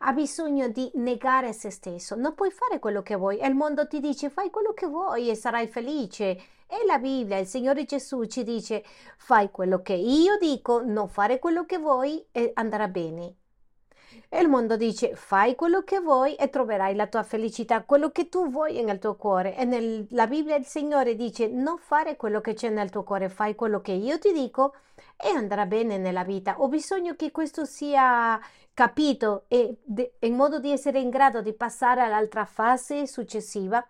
ha 0.00 0.12
bisogno 0.12 0.66
di 0.66 0.90
negare 0.94 1.52
se 1.52 1.70
stesso. 1.70 2.16
Non 2.16 2.34
puoi 2.34 2.50
fare 2.50 2.80
quello 2.80 3.00
che 3.00 3.14
vuoi 3.14 3.38
e 3.38 3.46
il 3.46 3.54
mondo 3.54 3.86
ti 3.86 4.00
dice 4.00 4.28
fai 4.28 4.50
quello 4.50 4.72
che 4.72 4.88
vuoi 4.88 5.30
e 5.30 5.36
sarai 5.36 5.68
felice. 5.68 6.30
E 6.66 6.84
la 6.84 6.98
Bibbia, 6.98 7.38
il 7.38 7.46
Signore 7.46 7.84
Gesù 7.84 8.24
ci 8.24 8.42
dice 8.42 8.82
fai 9.18 9.52
quello 9.52 9.82
che 9.82 9.94
io 9.94 10.36
dico, 10.36 10.82
non 10.82 11.08
fare 11.08 11.38
quello 11.38 11.64
che 11.64 11.78
vuoi 11.78 12.26
e 12.32 12.50
andrà 12.54 12.88
bene. 12.88 13.36
E 14.28 14.40
il 14.40 14.48
mondo 14.48 14.76
dice 14.76 15.14
fai 15.14 15.54
quello 15.54 15.82
che 15.82 16.00
vuoi 16.00 16.34
e 16.34 16.50
troverai 16.50 16.94
la 16.94 17.06
tua 17.06 17.22
felicità, 17.22 17.82
quello 17.82 18.10
che 18.10 18.28
tu 18.28 18.50
vuoi 18.50 18.82
nel 18.82 18.98
tuo 18.98 19.16
cuore. 19.16 19.56
E 19.56 19.64
nella 19.64 20.26
Bibbia 20.26 20.56
il 20.56 20.66
Signore 20.66 21.14
dice 21.14 21.48
non 21.48 21.78
fare 21.78 22.16
quello 22.16 22.40
che 22.40 22.54
c'è 22.54 22.68
nel 22.68 22.90
tuo 22.90 23.04
cuore, 23.04 23.28
fai 23.28 23.54
quello 23.54 23.80
che 23.80 23.92
io 23.92 24.18
ti 24.18 24.32
dico 24.32 24.74
e 25.16 25.28
andrà 25.28 25.66
bene 25.66 25.98
nella 25.98 26.24
vita. 26.24 26.60
Ho 26.60 26.68
bisogno 26.68 27.14
che 27.14 27.30
questo 27.30 27.64
sia 27.64 28.40
capito 28.74 29.44
e 29.48 29.78
de- 29.82 30.14
in 30.20 30.34
modo 30.34 30.60
di 30.60 30.70
essere 30.70 31.00
in 31.00 31.10
grado 31.10 31.42
di 31.42 31.52
passare 31.52 32.02
all'altra 32.02 32.44
fase 32.44 33.06
successiva 33.06 33.84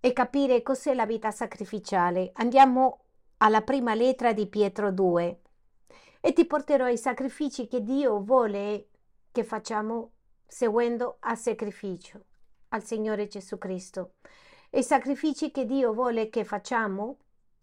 e 0.00 0.12
capire 0.12 0.62
cos'è 0.62 0.94
la 0.94 1.06
vita 1.06 1.30
sacrificiale. 1.30 2.30
Andiamo 2.34 2.98
alla 3.38 3.60
prima 3.62 3.94
lettera 3.94 4.32
di 4.32 4.46
Pietro 4.46 4.90
2 4.90 5.40
e 6.20 6.32
ti 6.32 6.44
porterò 6.44 6.84
ai 6.84 6.98
sacrifici 6.98 7.66
che 7.66 7.82
Dio 7.82 8.20
vuole 8.20 8.88
che 9.32 9.42
facciamo 9.44 10.12
seguendo 10.46 11.16
al 11.20 11.38
sacrificio, 11.38 12.24
al 12.68 12.84
Signore 12.84 13.26
Gesù 13.26 13.56
Cristo. 13.58 14.14
I 14.70 14.82
sacrifici 14.82 15.50
che 15.50 15.64
Dio 15.64 15.92
vuole 15.92 16.28
che 16.28 16.44
facciamo 16.44 17.18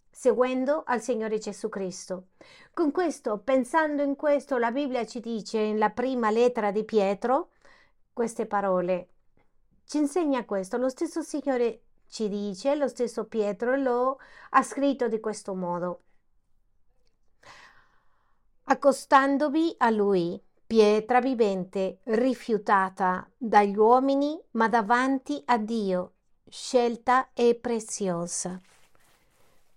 seguendo 0.09 0.83
al 0.85 1.01
Signore 1.01 1.37
Gesù 1.37 1.69
Cristo. 1.69 2.29
Con 2.73 2.91
questo, 2.91 3.37
pensando 3.39 4.01
in 4.01 4.15
questo, 4.15 4.57
la 4.57 4.71
Bibbia 4.71 5.05
ci 5.05 5.19
dice 5.19 5.59
nella 5.59 5.91
prima 5.91 6.31
lettera 6.31 6.71
di 6.71 6.83
Pietro 6.83 7.51
queste 8.13 8.47
parole. 8.47 9.09
ci 9.85 9.97
insegna 9.99 10.43
questo. 10.43 10.77
Lo 10.77 10.89
stesso 10.89 11.21
Signore 11.21 11.83
ci 12.07 12.27
dice, 12.29 12.75
lo 12.75 12.87
stesso 12.87 13.25
Pietro 13.27 13.75
lo 13.75 14.19
ha 14.49 14.63
scritto 14.63 15.07
di 15.07 15.19
questo 15.19 15.53
modo. 15.53 16.01
Accostandovi 18.69 19.73
a 19.77 19.89
lui, 19.89 20.37
pietra 20.65 21.21
vivente, 21.21 21.99
rifiutata 22.03 23.25
dagli 23.37 23.77
uomini, 23.77 24.37
ma 24.51 24.67
davanti 24.67 25.41
a 25.45 25.57
Dio, 25.57 26.15
scelta 26.49 27.29
e 27.31 27.55
preziosa. 27.55 28.59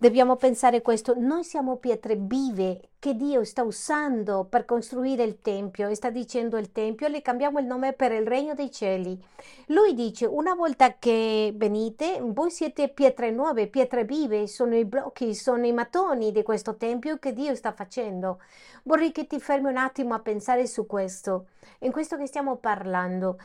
Dobbiamo 0.03 0.37
pensare 0.37 0.81
questo, 0.81 1.13
noi 1.19 1.45
siamo 1.45 1.77
pietre 1.77 2.17
vive 2.17 2.89
che 2.99 3.15
Dio 3.15 3.45
sta 3.45 3.65
usando 3.65 4.47
per 4.49 4.65
costruire 4.65 5.25
il 5.25 5.43
Tempio 5.43 5.89
e 5.89 5.95
sta 5.95 6.09
dicendo 6.09 6.57
il 6.57 6.73
Tempio, 6.73 7.07
le 7.07 7.21
cambiamo 7.21 7.59
il 7.59 7.67
nome 7.67 7.93
per 7.93 8.13
il 8.13 8.27
Regno 8.27 8.55
dei 8.55 8.71
Cieli. 8.71 9.23
Lui 9.67 9.93
dice, 9.93 10.25
una 10.25 10.55
volta 10.55 10.95
che 10.99 11.53
venite, 11.55 12.19
voi 12.23 12.51
siete 12.51 12.89
pietre 12.89 13.31
nuove, 13.31 13.67
pietre 13.67 14.05
vive, 14.05 14.47
sono 14.47 14.75
i 14.75 14.87
blocchi, 14.87 15.35
sono 15.35 15.67
i 15.67 15.73
mattoni 15.73 16.33
di 16.33 16.43
questo 16.43 16.77
Tempio 16.77 17.19
che 17.19 17.35
Dio 17.35 17.55
sta 17.55 17.73
facendo. 17.73 18.41
Vorrei 18.85 19.13
che 19.13 19.27
ti 19.27 19.39
fermi 19.39 19.69
un 19.69 19.77
attimo 19.77 20.15
a 20.15 20.21
pensare 20.21 20.67
su 20.67 20.87
questo, 20.87 21.49
in 21.81 21.93
questo 21.93 22.17
che 22.17 22.27
stiamo 22.27 22.57
parlando. 22.57 23.37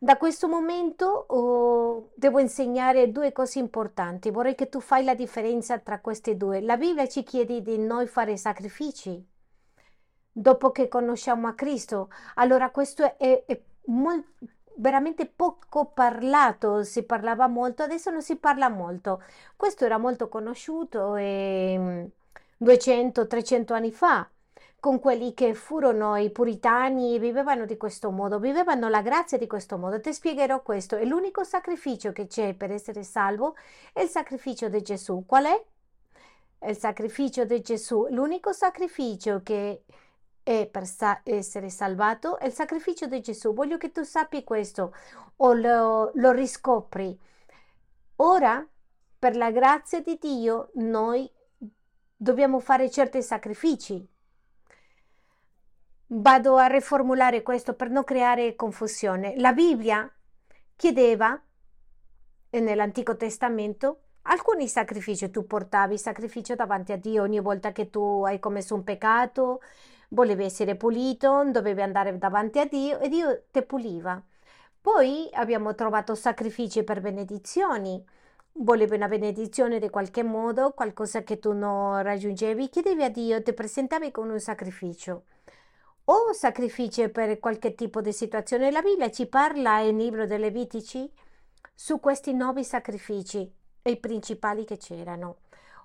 Da 0.00 0.16
questo 0.16 0.46
momento 0.46 1.06
oh, 1.06 2.10
devo 2.14 2.38
insegnare 2.38 3.10
due 3.10 3.32
cose 3.32 3.58
importanti. 3.58 4.30
Vorrei 4.30 4.54
che 4.54 4.68
tu 4.68 4.78
fai 4.80 5.02
la 5.02 5.14
differenza 5.14 5.78
tra 5.78 6.00
queste 6.00 6.36
due. 6.36 6.60
La 6.60 6.76
Bibbia 6.76 7.08
ci 7.08 7.24
chiede 7.24 7.62
di 7.62 7.78
noi 7.78 8.06
fare 8.06 8.36
sacrifici 8.36 9.26
dopo 10.30 10.70
che 10.70 10.86
conosciamo 10.86 11.48
a 11.48 11.54
Cristo. 11.54 12.10
Allora 12.34 12.70
questo 12.70 13.18
è, 13.18 13.44
è 13.44 13.60
molt, 13.86 14.24
veramente 14.76 15.26
poco 15.26 15.86
parlato, 15.86 16.84
si 16.84 17.02
parlava 17.02 17.48
molto, 17.48 17.82
adesso 17.82 18.10
non 18.10 18.22
si 18.22 18.36
parla 18.36 18.68
molto. 18.68 19.20
Questo 19.56 19.84
era 19.84 19.98
molto 19.98 20.28
conosciuto 20.28 21.16
eh, 21.16 22.10
200-300 22.58 23.72
anni 23.72 23.90
fa 23.90 24.28
con 24.80 25.00
quelli 25.00 25.34
che 25.34 25.54
furono 25.54 26.16
i 26.16 26.30
puritani 26.30 27.16
e 27.16 27.18
vivevano 27.18 27.64
di 27.66 27.76
questo 27.76 28.10
modo, 28.10 28.38
vivevano 28.38 28.88
la 28.88 29.02
grazia 29.02 29.36
di 29.36 29.46
questo 29.48 29.76
modo. 29.76 30.00
Ti 30.00 30.12
spiegherò 30.12 30.62
questo. 30.62 30.96
E 30.96 31.04
l'unico 31.04 31.42
sacrificio 31.42 32.12
che 32.12 32.26
c'è 32.26 32.54
per 32.54 32.70
essere 32.70 33.02
salvo 33.02 33.56
è 33.92 34.02
il 34.02 34.08
sacrificio 34.08 34.68
di 34.68 34.80
Gesù. 34.82 35.24
Qual 35.26 35.44
è? 35.46 35.64
È 36.58 36.70
il 36.70 36.76
sacrificio 36.76 37.44
di 37.44 37.60
Gesù. 37.60 38.06
L'unico 38.10 38.52
sacrificio 38.52 39.40
che 39.42 39.82
è 40.44 40.66
per 40.66 40.86
sa- 40.86 41.20
essere 41.24 41.70
salvato 41.70 42.38
è 42.38 42.46
il 42.46 42.52
sacrificio 42.52 43.06
di 43.06 43.20
Gesù. 43.20 43.52
Voglio 43.52 43.78
che 43.78 43.90
tu 43.90 44.04
sappi 44.04 44.44
questo 44.44 44.94
o 45.36 45.52
lo, 45.54 46.12
lo 46.14 46.30
riscopri. 46.30 47.18
Ora, 48.16 48.64
per 49.18 49.36
la 49.36 49.50
grazia 49.50 50.00
di 50.00 50.16
Dio, 50.20 50.70
noi 50.74 51.28
dobbiamo 52.16 52.60
fare 52.60 52.90
certi 52.90 53.22
sacrifici 53.22 54.08
Vado 56.10 56.56
a 56.56 56.68
riformulare 56.68 57.42
questo 57.42 57.74
per 57.74 57.90
non 57.90 58.02
creare 58.02 58.56
confusione. 58.56 59.34
La 59.36 59.52
Bibbia 59.52 60.10
chiedeva 60.74 61.38
nell'Antico 62.48 63.14
Testamento 63.14 64.04
alcuni 64.22 64.68
sacrifici. 64.68 65.30
Tu 65.30 65.46
portavi 65.46 65.98
sacrificio 65.98 66.54
davanti 66.54 66.92
a 66.92 66.96
Dio 66.96 67.22
ogni 67.22 67.40
volta 67.40 67.72
che 67.72 67.90
tu 67.90 68.22
hai 68.24 68.38
commesso 68.38 68.74
un 68.74 68.84
peccato, 68.84 69.60
volevi 70.08 70.44
essere 70.44 70.76
pulito, 70.76 71.44
dovevi 71.50 71.82
andare 71.82 72.16
davanti 72.16 72.58
a 72.58 72.64
Dio 72.64 73.00
e 73.00 73.10
Dio 73.10 73.42
ti 73.50 73.62
puliva. 73.62 74.18
Poi 74.80 75.28
abbiamo 75.34 75.74
trovato 75.74 76.14
sacrifici 76.14 76.84
per 76.84 77.02
benedizioni. 77.02 78.02
Volevi 78.52 78.94
una 78.94 79.08
benedizione 79.08 79.78
di 79.78 79.90
qualche 79.90 80.22
modo, 80.22 80.70
qualcosa 80.70 81.22
che 81.22 81.38
tu 81.38 81.52
non 81.52 82.00
raggiungevi, 82.00 82.70
chiedevi 82.70 83.04
a 83.04 83.10
Dio, 83.10 83.42
ti 83.42 83.52
presentavi 83.52 84.10
con 84.10 84.30
un 84.30 84.40
sacrificio 84.40 85.24
o 86.10 86.32
sacrifici 86.32 87.08
per 87.10 87.38
qualche 87.38 87.74
tipo 87.74 88.00
di 88.00 88.12
situazione. 88.12 88.70
La 88.70 88.80
Bibbia 88.80 89.10
ci 89.10 89.26
parla 89.26 89.80
nel 89.82 89.96
libro 89.96 90.26
dei 90.26 90.38
Levitici 90.38 91.10
su 91.74 92.00
questi 92.00 92.32
nuovi 92.32 92.64
sacrifici 92.64 93.50
e 93.82 93.90
i 93.90 93.98
principali 93.98 94.64
che 94.64 94.78
c'erano. 94.78 95.40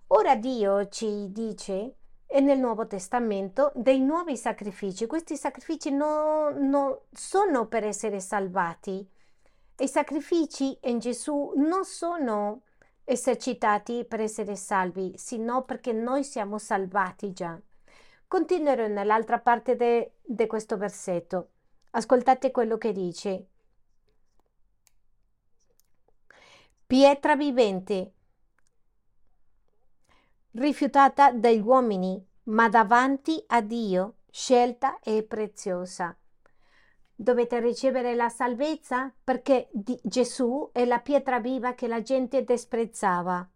Ora 0.08 0.36
Dio 0.36 0.88
ci 0.88 1.32
dice 1.32 1.96
nel 2.40 2.58
Nuovo 2.58 2.88
Testamento 2.88 3.72
dei 3.76 4.00
nuovi 4.00 4.38
sacrifici. 4.38 5.08
Questi 5.08 5.36
sacrifici 5.36 5.92
non, 5.92 6.70
non 6.70 6.98
sono 7.12 7.68
per 7.68 7.84
essere 7.84 8.20
salvati. 8.20 9.06
I 9.78 9.88
sacrifici 9.88 10.78
in 10.84 11.00
Gesù 11.00 11.52
non 11.56 11.84
sono 11.84 12.62
esercitati 13.04 14.06
per 14.06 14.22
essere 14.22 14.56
salvi, 14.56 15.14
sino 15.18 15.64
perché 15.64 15.92
noi 15.92 16.24
siamo 16.24 16.58
salvati 16.58 17.34
già. 17.34 17.60
Continuerò 18.34 18.88
nell'altra 18.88 19.38
parte 19.38 20.16
di 20.24 20.48
questo 20.48 20.76
versetto. 20.76 21.50
Ascoltate 21.92 22.50
quello 22.50 22.80
che 22.80 22.92
dice. 22.92 23.48
Pietra 26.88 27.36
vivente, 27.36 28.14
rifiutata 30.54 31.32
dagli 31.32 31.60
uomini, 31.60 32.26
ma 32.46 32.70
davanti 32.70 33.44
a 33.50 33.62
Dio, 33.62 34.16
scelta 34.32 34.98
e 35.02 35.22
preziosa. 35.22 36.18
Dovete 37.14 37.60
ricevere 37.60 38.16
la 38.16 38.30
salvezza 38.30 39.14
perché 39.24 39.70
Gesù 39.72 40.72
è 40.74 40.86
la 40.86 41.02
pietra 41.02 41.40
viva 41.40 41.76
che 41.76 41.86
la 41.86 42.02
gente 42.02 42.44
disprezzava. 42.44 43.48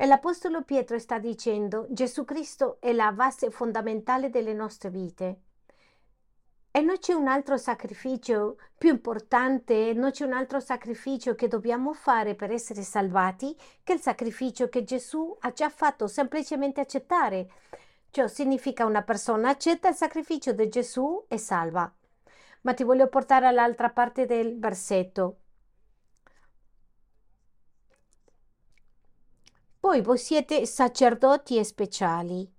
E 0.00 0.06
l'Apostolo 0.06 0.62
Pietro 0.62 0.98
sta 0.98 1.18
dicendo, 1.18 1.86
Gesù 1.90 2.24
Cristo 2.24 2.78
è 2.80 2.90
la 2.90 3.12
base 3.12 3.50
fondamentale 3.50 4.30
delle 4.30 4.54
nostre 4.54 4.88
vite. 4.88 5.40
E 6.70 6.80
non 6.80 6.96
c'è 6.98 7.12
un 7.12 7.28
altro 7.28 7.58
sacrificio 7.58 8.56
più 8.78 8.88
importante, 8.88 9.92
non 9.92 10.10
c'è 10.10 10.24
un 10.24 10.32
altro 10.32 10.58
sacrificio 10.58 11.34
che 11.34 11.48
dobbiamo 11.48 11.92
fare 11.92 12.34
per 12.34 12.50
essere 12.50 12.80
salvati 12.80 13.54
che 13.84 13.92
il 13.92 14.00
sacrificio 14.00 14.70
che 14.70 14.84
Gesù 14.84 15.36
ha 15.40 15.52
già 15.52 15.68
fatto, 15.68 16.06
semplicemente 16.06 16.80
accettare. 16.80 17.50
Ciò 18.08 18.26
significa 18.26 18.86
una 18.86 19.02
persona 19.02 19.50
accetta 19.50 19.90
il 19.90 19.96
sacrificio 19.96 20.52
di 20.52 20.70
Gesù 20.70 21.26
e 21.28 21.36
salva. 21.36 21.92
Ma 22.62 22.72
ti 22.72 22.84
voglio 22.84 23.08
portare 23.08 23.46
all'altra 23.46 23.90
parte 23.90 24.24
del 24.24 24.58
versetto. 24.58 25.39
Poi 29.80 30.02
voi 30.02 30.18
siete 30.18 30.66
sacerdoti 30.66 31.56
e 31.56 31.64
speciali. 31.64 32.52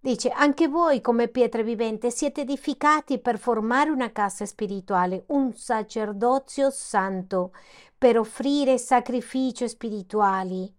Dice, 0.00 0.30
anche 0.30 0.68
voi 0.68 1.02
come 1.02 1.28
pietre 1.28 1.62
viventi 1.62 2.10
siete 2.10 2.40
edificati 2.40 3.18
per 3.18 3.38
formare 3.38 3.90
una 3.90 4.10
casa 4.10 4.46
spirituale, 4.46 5.24
un 5.28 5.52
sacerdozio 5.52 6.70
santo, 6.70 7.52
per 7.98 8.18
offrire 8.18 8.78
sacrifici 8.78 9.68
spirituali. 9.68 10.74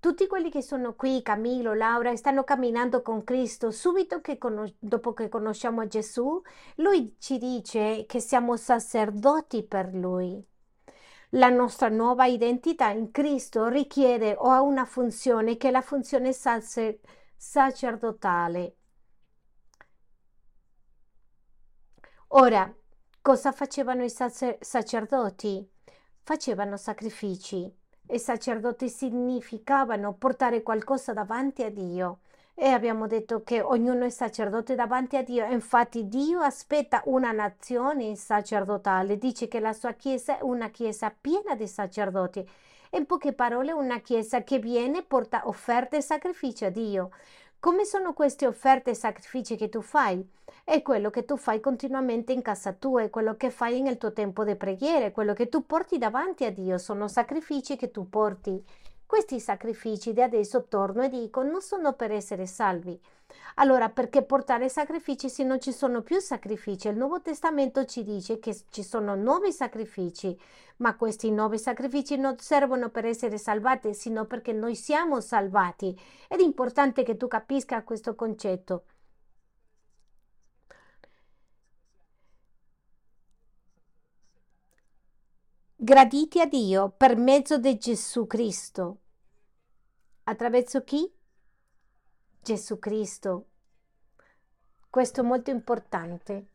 Tutti 0.00 0.26
quelli 0.26 0.50
che 0.50 0.62
sono 0.62 0.94
qui, 0.94 1.20
Camillo, 1.20 1.74
Laura, 1.74 2.16
stanno 2.16 2.44
camminando 2.44 3.02
con 3.02 3.22
Cristo, 3.22 3.70
subito 3.70 4.20
che 4.20 4.38
dopo 4.78 5.12
che 5.12 5.28
conosciamo 5.28 5.86
Gesù, 5.86 6.40
Lui 6.76 7.16
ci 7.18 7.36
dice 7.38 8.06
che 8.06 8.18
siamo 8.18 8.56
sacerdoti 8.56 9.62
per 9.62 9.92
Lui. 9.92 10.42
La 11.34 11.48
nostra 11.48 11.88
nuova 11.88 12.26
identità 12.26 12.90
in 12.90 13.10
Cristo 13.10 13.68
richiede 13.68 14.34
o 14.36 14.50
ha 14.50 14.60
una 14.60 14.84
funzione 14.84 15.56
che 15.56 15.68
è 15.68 15.70
la 15.70 15.80
funzione 15.80 16.34
sacer- 16.34 17.00
sacerdotale. 17.34 18.76
Ora, 22.34 22.70
cosa 23.22 23.50
facevano 23.52 24.04
i 24.04 24.10
sacer- 24.10 24.62
sacerdoti? 24.62 25.66
Facevano 26.22 26.76
sacrifici. 26.76 27.74
I 28.10 28.18
sacerdoti 28.18 28.90
significavano 28.90 30.12
portare 30.12 30.62
qualcosa 30.62 31.14
davanti 31.14 31.62
a 31.62 31.70
Dio 31.70 32.20
e 32.54 32.68
abbiamo 32.68 33.06
detto 33.06 33.42
che 33.42 33.60
ognuno 33.60 34.04
è 34.04 34.10
sacerdote 34.10 34.74
davanti 34.74 35.16
a 35.16 35.22
Dio. 35.22 35.44
Infatti 35.46 36.08
Dio 36.08 36.40
aspetta 36.40 37.02
una 37.06 37.32
nazione 37.32 38.14
sacerdotale, 38.14 39.18
dice 39.18 39.48
che 39.48 39.58
la 39.58 39.72
sua 39.72 39.92
chiesa 39.92 40.38
è 40.38 40.42
una 40.42 40.68
chiesa 40.68 41.12
piena 41.18 41.54
di 41.54 41.66
sacerdoti. 41.66 42.46
In 42.90 43.06
poche 43.06 43.32
parole, 43.32 43.72
una 43.72 44.00
chiesa 44.00 44.42
che 44.44 44.58
viene 44.58 44.98
e 44.98 45.02
porta 45.02 45.48
offerte 45.48 45.96
e 45.96 46.02
sacrifici 46.02 46.64
a 46.66 46.70
Dio. 46.70 47.10
Come 47.58 47.84
sono 47.84 48.12
queste 48.12 48.46
offerte 48.46 48.90
e 48.90 48.94
sacrifici 48.94 49.56
che 49.56 49.68
tu 49.68 49.80
fai? 49.80 50.28
È 50.64 50.82
quello 50.82 51.10
che 51.10 51.24
tu 51.24 51.36
fai 51.36 51.60
continuamente 51.60 52.32
in 52.32 52.42
casa 52.42 52.72
tua, 52.72 53.02
è 53.02 53.10
quello 53.10 53.36
che 53.36 53.50
fai 53.50 53.80
nel 53.80 53.98
tuo 53.98 54.12
tempo 54.12 54.44
di 54.44 54.56
preghiera, 54.56 55.06
è 55.06 55.12
quello 55.12 55.32
che 55.32 55.48
tu 55.48 55.64
porti 55.64 55.96
davanti 55.96 56.44
a 56.44 56.50
Dio, 56.50 56.76
sono 56.76 57.08
sacrifici 57.08 57.76
che 57.76 57.90
tu 57.90 58.08
porti 58.08 58.62
Questi 59.12 59.40
sacrifici 59.40 60.14
di 60.14 60.22
adesso 60.22 60.68
torno 60.68 61.02
e 61.02 61.10
dico 61.10 61.42
non 61.42 61.60
sono 61.60 61.92
per 61.92 62.10
essere 62.10 62.46
salvi. 62.46 62.98
Allora, 63.56 63.90
perché 63.90 64.22
portare 64.22 64.70
sacrifici 64.70 65.28
se 65.28 65.44
non 65.44 65.60
ci 65.60 65.70
sono 65.70 66.00
più 66.00 66.18
sacrifici? 66.18 66.88
Il 66.88 66.96
Nuovo 66.96 67.20
Testamento 67.20 67.84
ci 67.84 68.04
dice 68.04 68.38
che 68.38 68.56
ci 68.70 68.82
sono 68.82 69.14
nuovi 69.14 69.52
sacrifici, 69.52 70.34
ma 70.78 70.96
questi 70.96 71.30
nuovi 71.30 71.58
sacrifici 71.58 72.16
non 72.16 72.38
servono 72.38 72.88
per 72.88 73.04
essere 73.04 73.36
salvati, 73.36 73.92
sino 73.92 74.24
perché 74.24 74.54
noi 74.54 74.74
siamo 74.74 75.20
salvati. 75.20 75.94
Ed 76.26 76.40
è 76.40 76.42
importante 76.42 77.02
che 77.02 77.18
tu 77.18 77.28
capisca 77.28 77.84
questo 77.84 78.14
concetto. 78.14 78.84
Graditi 85.76 86.40
a 86.40 86.46
Dio 86.46 86.94
per 86.96 87.16
mezzo 87.16 87.58
di 87.58 87.76
Gesù 87.76 88.26
Cristo. 88.26 89.01
Attraverso 90.32 90.82
chi? 90.82 91.06
Gesù 92.40 92.78
Cristo. 92.78 93.48
Questo 94.88 95.20
è 95.20 95.24
molto 95.24 95.50
importante. 95.50 96.46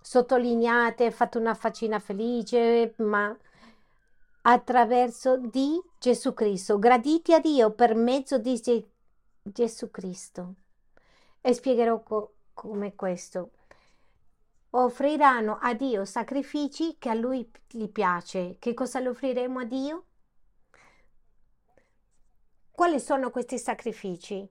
Sottolineate, 0.00 1.12
fate 1.12 1.38
una 1.38 1.54
faccina 1.54 2.00
felice, 2.00 2.94
ma 2.96 3.34
attraverso 4.40 5.36
di 5.36 5.80
Gesù 6.00 6.34
Cristo. 6.34 6.80
Graditi 6.80 7.32
a 7.32 7.38
Dio 7.38 7.70
per 7.70 7.94
mezzo 7.94 8.38
di 8.38 8.60
Ge- 8.60 8.90
Gesù 9.40 9.92
Cristo. 9.92 10.54
E 11.40 11.54
spiegherò 11.54 12.02
co- 12.02 12.34
come 12.54 12.96
questo. 12.96 13.52
Offriranno 14.70 15.58
a 15.60 15.74
Dio 15.74 16.04
sacrifici 16.04 16.96
che 16.98 17.08
a 17.08 17.14
Lui 17.14 17.48
gli 17.68 17.86
piace. 17.86 18.56
Che 18.58 18.74
cosa 18.74 18.98
le 18.98 19.10
offriremo 19.10 19.60
a 19.60 19.64
Dio? 19.64 20.06
Quali 22.82 22.98
sono 22.98 23.30
questi 23.30 23.60
sacrifici? 23.60 24.44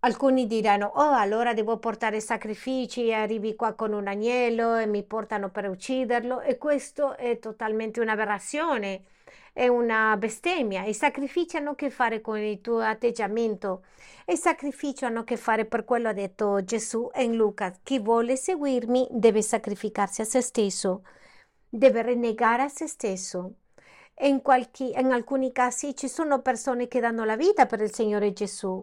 Alcuni 0.00 0.48
diranno, 0.48 0.86
oh, 0.96 1.12
allora 1.12 1.54
devo 1.54 1.78
portare 1.78 2.18
sacrifici 2.18 3.06
e 3.06 3.12
arrivi 3.12 3.54
qua 3.54 3.74
con 3.74 3.92
un 3.92 4.08
agnello 4.08 4.74
e 4.74 4.86
mi 4.86 5.04
portano 5.04 5.50
per 5.50 5.68
ucciderlo 5.68 6.40
e 6.40 6.58
questo 6.58 7.16
è 7.16 7.38
totalmente 7.38 8.00
un'aberrazione, 8.00 9.04
è 9.52 9.68
una 9.68 10.16
bestemmia. 10.16 10.82
I 10.82 10.92
sacrifici 10.92 11.56
hanno 11.56 11.70
a 11.70 11.76
che 11.76 11.90
fare 11.90 12.20
con 12.20 12.38
il 12.38 12.60
tuo 12.60 12.80
atteggiamento 12.80 13.84
i 14.26 14.36
sacrifici 14.36 15.04
hanno 15.04 15.20
a 15.20 15.24
che 15.24 15.36
fare 15.36 15.66
per 15.66 15.84
quello 15.84 16.08
ha 16.08 16.12
detto 16.12 16.64
Gesù 16.64 17.08
in 17.14 17.36
Luca. 17.36 17.72
Chi 17.80 18.00
vuole 18.00 18.34
seguirmi 18.36 19.06
deve 19.12 19.40
sacrificarsi 19.40 20.20
a 20.20 20.24
se 20.24 20.40
stesso, 20.40 21.04
deve 21.68 22.02
rinnegare 22.02 22.62
a 22.64 22.68
se 22.68 22.88
stesso. 22.88 23.54
E 24.14 24.28
in, 24.28 24.42
qualche, 24.42 24.84
in 24.84 25.12
alcuni 25.12 25.52
casi 25.52 25.94
ci 25.94 26.08
sono 26.08 26.40
persone 26.40 26.88
che 26.88 27.00
danno 27.00 27.24
la 27.24 27.36
vita 27.36 27.66
per 27.66 27.80
il 27.80 27.92
Signore 27.92 28.32
Gesù 28.32 28.82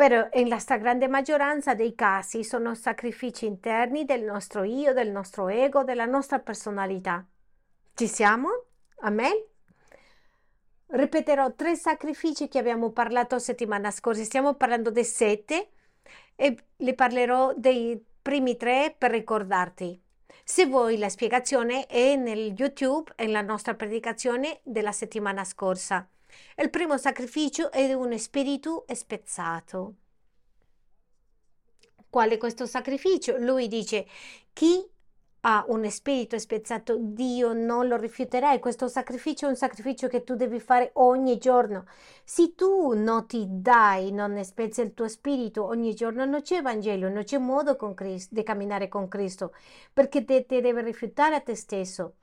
però 0.00 0.26
nella 0.32 0.58
stragrande 0.58 1.08
maggioranza 1.08 1.74
dei 1.74 1.94
casi 1.94 2.42
sono 2.42 2.74
sacrifici 2.74 3.44
interni 3.44 4.06
del 4.06 4.22
nostro 4.22 4.62
io, 4.62 4.94
del 4.94 5.10
nostro 5.10 5.48
ego, 5.48 5.84
della 5.84 6.06
nostra 6.06 6.38
personalità. 6.38 7.22
Ci 7.92 8.06
siamo? 8.06 8.48
Amen? 9.00 9.34
Ripeterò 10.86 11.52
tre 11.52 11.76
sacrifici 11.76 12.48
che 12.48 12.58
abbiamo 12.58 12.92
parlato 12.92 13.38
settimana 13.38 13.90
scorsa. 13.90 14.24
Stiamo 14.24 14.54
parlando 14.54 14.90
dei 14.90 15.04
sette 15.04 15.68
e 16.34 16.56
le 16.74 16.94
parlerò 16.94 17.52
dei 17.54 18.02
primi 18.22 18.56
tre 18.56 18.94
per 18.96 19.10
ricordarti. 19.10 20.02
Se 20.52 20.66
vuoi 20.66 20.98
la 20.98 21.08
spiegazione 21.08 21.86
è 21.86 22.16
nel 22.16 22.54
YouTube, 22.58 23.12
nella 23.18 23.40
nostra 23.40 23.76
predicazione 23.76 24.58
della 24.64 24.90
settimana 24.90 25.44
scorsa. 25.44 26.08
Il 26.56 26.70
primo 26.70 26.98
sacrificio 26.98 27.70
è 27.70 27.92
un 27.94 28.18
spirito 28.18 28.84
spezzato. 28.92 29.94
Qual 32.10 32.30
è 32.30 32.36
questo 32.36 32.66
sacrificio? 32.66 33.36
Lui 33.36 33.68
dice, 33.68 34.08
chi 34.52 34.84
ha 35.42 35.64
un 35.68 35.88
spirito 35.90 36.38
spezzato, 36.38 36.96
Dio 36.98 37.52
non 37.52 37.88
lo 37.88 37.96
rifiuterai. 37.96 38.58
Questo 38.58 38.88
sacrificio 38.88 39.46
è 39.46 39.48
un 39.48 39.56
sacrificio 39.56 40.08
che 40.08 40.24
tu 40.24 40.34
devi 40.34 40.60
fare 40.60 40.90
ogni 40.94 41.38
giorno. 41.38 41.86
Se 42.24 42.54
tu 42.54 42.92
non 42.94 43.26
ti 43.26 43.46
dai, 43.48 44.12
non 44.12 44.42
spezzi 44.44 44.82
il 44.82 44.92
tuo 44.92 45.08
spirito 45.08 45.64
ogni 45.64 45.94
giorno, 45.94 46.24
non 46.24 46.42
c'è 46.42 46.60
Vangelo, 46.60 47.08
non 47.08 47.24
c'è 47.24 47.38
modo 47.38 47.78
di 48.30 48.42
camminare 48.42 48.88
con 48.88 49.08
Cristo, 49.08 49.54
perché 49.92 50.24
te, 50.24 50.44
te 50.46 50.60
devi 50.60 50.82
rifiutare 50.82 51.36
a 51.36 51.40
te 51.40 51.54
stesso. 51.54 52.14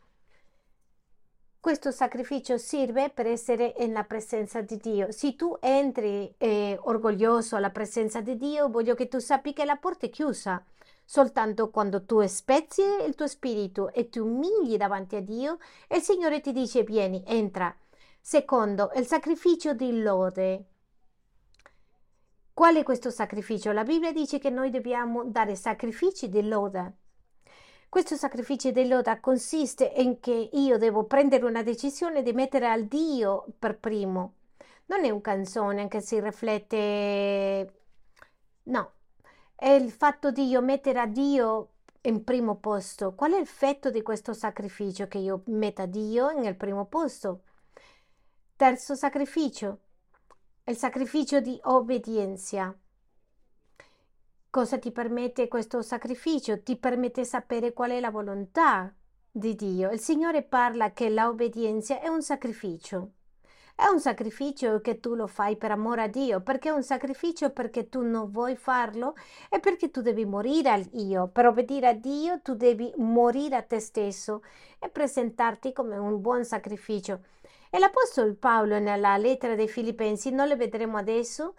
Questo 1.60 1.92
sacrificio 1.92 2.58
serve 2.58 3.10
per 3.10 3.28
essere 3.28 3.74
nella 3.80 4.04
presenza 4.04 4.62
di 4.62 4.78
Dio. 4.78 5.12
Se 5.12 5.36
tu 5.36 5.58
entri 5.60 6.34
eh, 6.38 6.80
orgoglioso 6.84 7.56
alla 7.58 7.72
presenza 7.72 8.22
di 8.22 8.38
Dio, 8.38 8.70
voglio 8.70 8.96
che 8.96 9.08
tu 9.08 9.20
sappi 9.20 9.52
che 9.54 9.66
la 9.66 9.76
porta 9.76 10.06
è 10.06 10.10
chiusa. 10.10 10.64
Soltanto 11.10 11.70
quando 11.70 12.04
tu 12.04 12.22
spezzi 12.28 12.82
il 12.82 13.16
tuo 13.16 13.28
spirito 13.28 13.94
e 13.94 14.10
ti 14.10 14.20
umili 14.20 14.76
davanti 14.76 15.16
a 15.16 15.22
Dio, 15.22 15.58
il 15.88 16.02
Signore 16.02 16.42
ti 16.42 16.52
dice 16.52 16.84
vieni, 16.84 17.24
entra. 17.26 17.74
Secondo, 18.20 18.92
il 18.94 19.06
sacrificio 19.06 19.74
di 19.74 20.02
lode. 20.02 20.66
Qual 22.54 22.76
è 22.76 22.84
questo 22.84 23.10
sacrificio? 23.10 23.72
La 23.72 23.86
Bibbia 23.86 24.12
dice 24.12 24.38
che 24.38 24.50
noi 24.50 24.70
dobbiamo 24.70 25.24
dare 25.24 25.56
sacrifici 25.56 26.28
di 26.28 26.46
lode. 26.46 26.98
Questo 27.88 28.18
sacrificio 28.18 28.72
di 28.72 28.86
loda 28.86 29.22
consiste 29.22 29.86
in 29.96 30.20
che 30.20 30.50
io 30.52 30.78
devo 30.78 31.06
prendere 31.06 31.46
una 31.46 31.64
decisione 31.64 32.22
di 32.22 32.34
mettere 32.34 32.68
al 32.68 32.84
Dio 32.84 33.46
per 33.58 33.80
primo. 33.80 34.34
Non 34.88 35.06
è 35.06 35.10
un 35.10 35.22
canzone 35.22 35.88
che 35.88 36.02
si 36.02 36.20
riflette, 36.20 37.74
no, 38.64 38.92
è 39.60 39.70
il 39.70 39.90
fatto 39.90 40.30
di 40.30 40.46
io 40.46 40.62
mettere 40.62 41.00
a 41.00 41.08
Dio 41.08 41.70
in 42.02 42.24
primo 42.24 42.58
posto. 42.58 43.16
Qual 43.16 43.32
è 43.32 43.40
l'effetto 43.40 43.90
di 43.90 44.04
questo 44.04 44.34
sacrificio? 44.34 45.08
Che 45.08 45.18
io 45.18 45.42
metta 45.48 45.88
Dio 45.88 46.30
nel 46.30 46.56
primo 46.56 46.86
posto. 46.86 47.42
Terzo 48.56 48.94
sacrificio, 48.94 49.80
il 50.66 50.78
sacrificio 50.78 51.40
di 51.40 51.60
obbedienza. 51.64 52.78
Cosa 54.52 54.78
ti 54.78 54.92
permette 54.92 55.48
questo 55.48 55.82
sacrificio? 55.82 56.62
Ti 56.62 56.78
permette 56.78 57.26
sapere 57.26 57.74
qual 57.74 57.92
è 57.92 58.00
la 58.00 58.12
volontà 58.12 58.94
di 59.32 59.56
Dio. 59.56 59.90
Il 59.90 60.00
Signore 60.00 60.44
parla 60.44 60.92
che 60.94 61.10
l'obbedienza 61.10 62.00
è 62.00 62.08
un 62.08 62.22
sacrificio. 62.22 63.14
È 63.80 63.86
un 63.86 64.00
sacrificio 64.00 64.82
che 64.82 65.00
tu 65.00 65.14
lo 65.14 65.28
fai 65.28 65.56
per 65.56 65.70
amore 65.70 66.02
a 66.02 66.08
Dio, 66.08 66.42
perché 66.42 66.70
è 66.70 66.72
un 66.72 66.82
sacrificio 66.82 67.52
perché 67.52 67.90
tu 67.90 68.02
non 68.02 68.32
vuoi 68.32 68.56
farlo 68.56 69.14
e 69.52 69.60
perché 69.60 69.92
tu 69.92 70.02
devi 70.02 70.26
morire 70.26 70.72
al 70.72 70.90
io. 70.94 71.28
Per 71.28 71.46
obbedire 71.46 71.90
a 71.90 71.94
Dio 71.94 72.42
tu 72.42 72.56
devi 72.56 72.92
morire 72.98 73.56
a 73.56 73.62
te 73.62 73.80
stesso 73.80 74.42
e 74.80 74.90
presentarti 74.90 75.74
come 75.74 75.96
un 75.96 76.20
buon 76.20 76.44
sacrificio. 76.44 77.20
E 77.70 77.78
l'Apostolo 77.78 78.34
Paolo 78.34 78.80
nella 78.80 79.16
lettera 79.18 79.54
dei 79.54 79.68
Filippensi, 79.68 80.32
non 80.32 80.48
le 80.48 80.56
vedremo 80.56 80.98
adesso, 80.98 81.54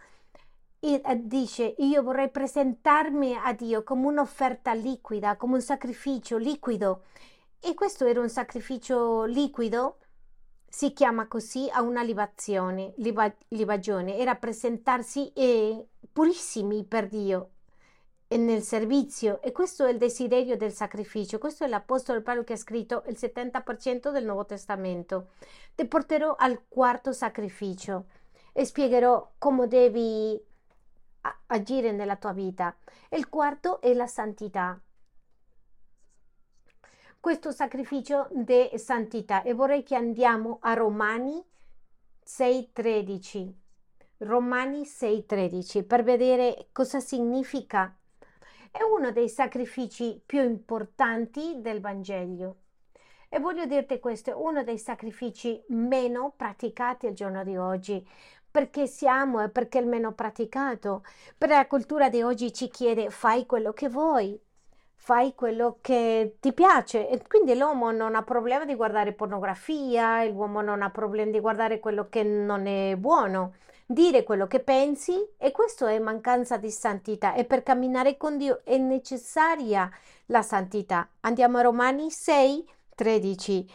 eh, 0.81 1.01
dice 1.23 1.77
io 1.79 2.03
vorrei 2.03 2.31
presentarmi 2.31 3.37
a 3.37 3.53
Dio 3.53 3.85
come 3.85 4.09
un'offerta 4.09 4.73
liquida, 4.73 5.37
come 5.37 5.55
un 5.55 5.63
sacrificio 5.63 6.37
liquido. 6.37 7.05
E 7.61 7.75
questo 7.75 8.07
era 8.07 8.19
un 8.19 8.29
sacrificio 8.29 9.23
liquido, 9.23 9.99
si 10.69 10.93
chiama 10.93 11.27
così 11.27 11.69
a 11.71 11.83
una 11.83 12.03
libazione, 12.03 12.93
liba, 12.97 13.33
libagione, 13.49 14.17
era 14.17 14.35
presentarsi 14.35 15.33
eh, 15.33 15.87
purissimi 16.13 16.85
per 16.85 17.09
Dio 17.09 17.51
nel 18.37 18.63
servizio 18.63 19.41
e 19.41 19.53
questo 19.53 19.87
è 19.87 19.91
il 19.91 19.97
desiderio 19.97 20.57
del 20.57 20.73
sacrificio. 20.73 21.39
Questo 21.39 21.65
è 21.65 21.69
l'Apostolo 21.69 22.21
Paolo 22.21 22.45
che 22.45 22.53
ha 22.53 22.59
scritto 22.59 23.03
il 23.07 23.17
70% 23.19 24.11
del 24.11 24.25
Nuovo 24.25 24.45
Testamento. 24.45 25.31
Ti 25.75 25.87
porterò 25.87 26.35
al 26.37 26.65
quarto 26.69 27.13
sacrificio 27.13 28.07
e 28.53 28.65
spiegherò 28.67 29.33
come 29.39 29.67
devi 29.67 30.39
agire 31.47 31.93
nella 31.93 32.17
tua 32.17 32.33
vita. 32.33 32.77
Il 33.11 33.29
quarto 33.29 33.81
è 33.81 33.95
la 33.95 34.07
santità. 34.07 34.79
Questo 37.21 37.51
sacrificio 37.51 38.29
di 38.31 38.71
santità 38.77 39.43
e 39.43 39.53
vorrei 39.53 39.83
che 39.83 39.97
andiamo 39.97 40.59
a 40.61 40.75
Romani 40.75 41.45
6:13. 42.23 43.53
Romani 44.19 44.85
6:13 44.85 45.83
per 45.83 46.05
vedere 46.05 46.69
cosa 46.71 47.01
significa. 47.01 47.93
È 48.71 48.83
uno 48.83 49.11
dei 49.11 49.29
sacrifici 49.29 50.23
più 50.25 50.43
importanti 50.43 51.61
del 51.61 51.81
Vangelo. 51.81 52.57
E 53.29 53.41
voglio 53.41 53.67
dirti 53.67 53.99
questo, 53.99 54.31
è 54.31 54.35
uno 54.35 54.63
dei 54.63 54.79
sacrifici 54.79 55.61
meno 55.69 56.33
praticati 56.37 57.09
al 57.09 57.15
giorno 57.15 57.43
di 57.43 57.57
oggi, 57.57 58.09
perché 58.49 58.87
siamo 58.87 59.43
e 59.43 59.49
perché 59.51 59.81
è 59.81 59.83
il 59.83 59.89
meno 59.89 60.13
praticato. 60.13 61.05
Per 61.37 61.49
la 61.49 61.67
cultura 61.67 62.09
di 62.09 62.23
oggi 62.23 62.53
ci 62.53 62.69
chiede 62.69 63.11
fai 63.11 63.45
quello 63.45 63.73
che 63.73 63.89
vuoi, 63.89 64.41
fai 65.01 65.35
quello 65.35 65.79
che 65.81 66.37
ti 66.39 66.53
piace 66.53 67.09
e 67.09 67.23
quindi 67.27 67.57
l'uomo 67.57 67.91
non 67.93 68.15
ha 68.15 68.23
problema 68.23 68.67
di 68.67 68.75
guardare 68.75 69.13
pornografia, 69.13 70.23
l'uomo 70.25 70.61
non 70.61 70.83
ha 70.83 70.91
problema 70.91 71.31
di 71.31 71.41
guardare 71.41 71.79
quello 71.79 72.09
che 72.11 72.25
non 72.25 72.67
è 72.67 72.95
buono, 72.97 73.55
dire 73.87 74.23
quello 74.25 74.47
che 74.47 74.61
pensi 74.61 75.15
e 75.39 75.51
questo 75.51 75.87
è 75.87 75.99
mancanza 75.99 76.59
di 76.59 76.71
santità 76.71 77.33
e 77.33 77.45
per 77.45 77.63
camminare 77.63 78.19
con 78.19 78.37
Dio 78.37 78.61
è 78.65 78.77
necessaria 78.77 79.89
la 80.27 80.43
santità. 80.43 81.09
Andiamo 81.21 81.59
a 81.59 81.63
Romani 81.63 82.11
6, 82.11 82.69
13. 82.95 83.71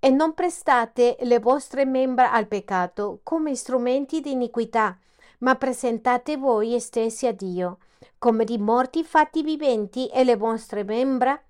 E 0.00 0.10
non 0.10 0.32
prestate 0.34 1.16
le 1.22 1.40
vostre 1.40 1.86
membra 1.86 2.30
al 2.30 2.46
peccato 2.46 3.18
come 3.24 3.56
strumenti 3.56 4.20
di 4.20 4.30
iniquità, 4.30 4.96
ma 5.38 5.56
presentate 5.56 6.36
voi 6.36 6.78
stessi 6.78 7.26
a 7.26 7.32
Dio 7.32 7.78
come 8.18 8.44
di 8.44 8.58
morti 8.58 9.04
fatti 9.04 9.42
viventi 9.42 10.08
e 10.08 10.24
le 10.24 10.36
vostre 10.36 10.84
membra 10.84 11.40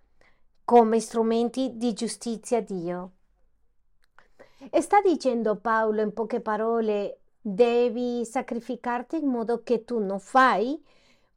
come 0.64 1.00
strumenti 1.00 1.72
di 1.76 1.92
giustizia 1.94 2.58
a 2.58 2.60
Dio. 2.60 3.10
E 4.70 4.80
sta 4.80 5.00
dicendo 5.00 5.56
Paolo 5.56 6.02
in 6.02 6.12
poche 6.12 6.40
parole, 6.40 7.20
devi 7.40 8.24
sacrificarti 8.24 9.16
in 9.16 9.28
modo 9.28 9.62
che 9.62 9.84
tu 9.84 9.98
non 9.98 10.20
fai 10.20 10.84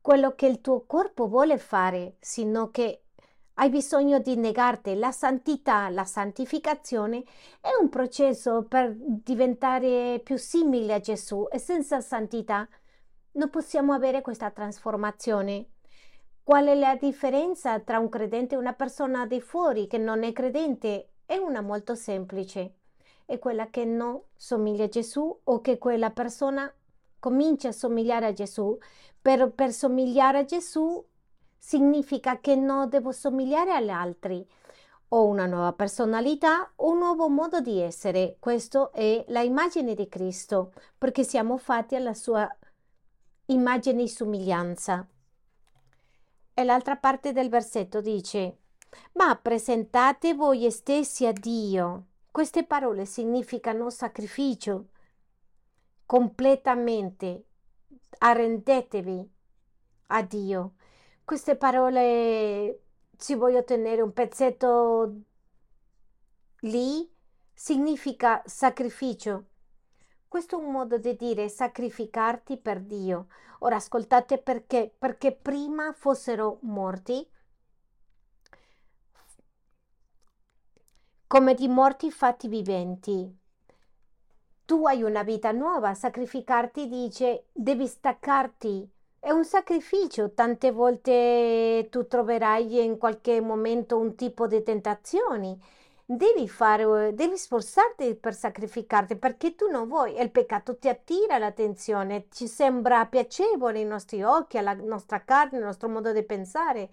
quello 0.02 0.34
che 0.36 0.48
il 0.48 0.60
tuo 0.60 0.84
corpo 0.86 1.28
vuole 1.28 1.58
fare, 1.58 2.16
sino 2.20 2.72
che 2.72 3.04
hai 3.56 3.70
bisogno 3.70 4.20
di 4.20 4.36
negarti 4.36 4.96
la 4.96 5.12
santità, 5.12 5.90
la 5.90 6.06
santificazione 6.06 7.24
è 7.60 7.70
un 7.80 7.90
processo 7.90 8.64
per 8.64 8.96
diventare 8.98 10.20
più 10.24 10.38
simile 10.38 10.96
a 10.96 11.00
Gesù 11.00 11.48
e 11.52 11.60
senza 11.60 12.02
santità 12.02 12.68
non 13.34 13.50
possiamo 13.50 13.94
avere 13.94 14.22
questa 14.22 14.52
trasformazione. 14.52 15.68
Qual 16.44 16.66
è 16.66 16.76
la 16.76 16.96
differenza 16.96 17.80
tra 17.80 18.00
un 18.00 18.10
credente 18.10 18.56
e 18.56 18.58
una 18.58 18.74
persona 18.74 19.26
di 19.26 19.40
fuori 19.40 19.88
che 19.88 19.98
non 19.98 20.24
è 20.24 20.34
credente? 20.34 21.12
È 21.26 21.38
una 21.38 21.62
molto 21.62 21.96
semplice. 21.96 22.76
È 23.26 23.40
quella 23.40 23.70
che 23.70 23.86
non 23.86 24.20
somiglia 24.36 24.86
a 24.86 24.90
Gesù 24.90 25.40
o 25.44 25.62
che 25.62 25.78
quella 25.78 26.10
persona 26.10 26.72
comincia 27.20 27.70
a 27.70 27.74
somigliare 27.74 28.26
a 28.26 28.34
Gesù. 28.34 28.78
Per, 29.22 29.52
per 29.52 29.72
somigliare 29.72 30.40
a 30.40 30.46
Gesù 30.46 31.06
significa 31.58 32.40
che 32.40 32.56
non 32.56 32.90
devo 32.90 33.12
somigliare 33.12 33.72
agli 33.72 33.90
altri. 33.90 34.46
Ho 35.10 35.26
una 35.26 35.46
nuova 35.46 35.74
personalità, 35.74 36.72
un 36.78 36.98
nuovo 36.98 37.30
modo 37.30 37.60
di 37.62 37.80
essere. 37.80 38.38
Questo 38.40 38.92
è 38.92 39.24
la 39.28 39.42
immagine 39.42 39.94
di 39.94 40.10
Cristo, 40.10 40.74
perché 40.98 41.24
siamo 41.24 41.58
fatti 41.58 41.96
alla 41.96 42.14
sua 42.14 42.50
immagine 43.52 44.04
e 44.04 44.08
somiglianza. 44.08 45.08
E 46.54 46.64
l'altra 46.64 46.96
parte 46.96 47.32
del 47.32 47.50
versetto 47.50 48.02
dice, 48.02 48.58
ma 49.14 49.36
presentate 49.36 50.34
voi 50.34 50.70
stessi 50.72 51.26
a 51.26 51.32
Dio. 51.32 52.08
Queste 52.32 52.66
parole 52.66 53.06
significano 53.06 53.90
sacrificio 53.90 54.88
completamente. 56.06 57.46
Arrendetevi 58.20 59.30
a 60.08 60.22
Dio. 60.24 60.74
Queste 61.24 61.56
parole 61.56 62.82
ci 63.18 63.36
voglio 63.36 63.64
tenere 63.64 64.02
un 64.02 64.12
pezzetto 64.14 65.14
lì 66.62 67.10
significa 67.54 68.42
sacrificio 68.46 69.46
questo 70.32 70.58
è 70.58 70.64
un 70.64 70.72
modo 70.72 70.98
di 70.98 71.18
dire 71.18 71.50
sacrificarti 71.50 72.56
per 72.56 72.80
Dio. 72.80 73.28
Ora 73.60 73.76
ascoltate 73.76 74.38
perché, 74.38 74.90
perché 74.98 75.34
prima 75.34 75.92
fossero 75.92 76.60
morti, 76.62 77.30
come 81.28 81.54
di 81.54 81.68
morti 81.68 82.10
fatti 82.12 82.48
viventi. 82.48 83.38
Tu 84.64 84.86
hai 84.86 85.04
una 85.04 85.24
vita 85.24 85.52
nuova, 85.52 85.94
sacrificarti 85.94 86.88
dice 86.88 87.48
devi 87.52 87.86
staccarti. 87.86 88.90
È 89.20 89.32
un 89.32 89.44
sacrificio, 89.44 90.32
tante 90.32 90.72
volte 90.72 91.90
tu 91.92 92.08
troverai 92.08 92.82
in 92.82 92.98
qualche 92.98 93.42
momento 93.42 93.98
un 93.98 94.16
tipo 94.16 94.48
di 94.48 94.64
tentazioni 94.64 95.62
devi 96.16 96.50
fare, 96.50 97.14
devi 97.14 97.38
sforzarti 97.38 98.16
per 98.16 98.34
sacrificarti 98.34 99.16
perché 99.16 99.56
tu 99.56 99.70
non 99.70 99.88
vuoi 99.88 100.16
e 100.16 100.24
il 100.24 100.32
peccato 100.32 100.78
ti 100.78 100.90
attira 100.90 101.38
l'attenzione, 101.38 102.26
ci 102.32 102.48
sembra 102.48 103.06
piacevole 103.06 103.80
ai 103.80 103.86
nostri 103.86 104.22
occhi, 104.22 104.58
alla 104.58 104.74
nostra 104.74 105.24
carne, 105.24 105.58
al 105.58 105.64
nostro 105.64 105.88
modo 105.88 106.12
di 106.12 106.24
pensare. 106.24 106.90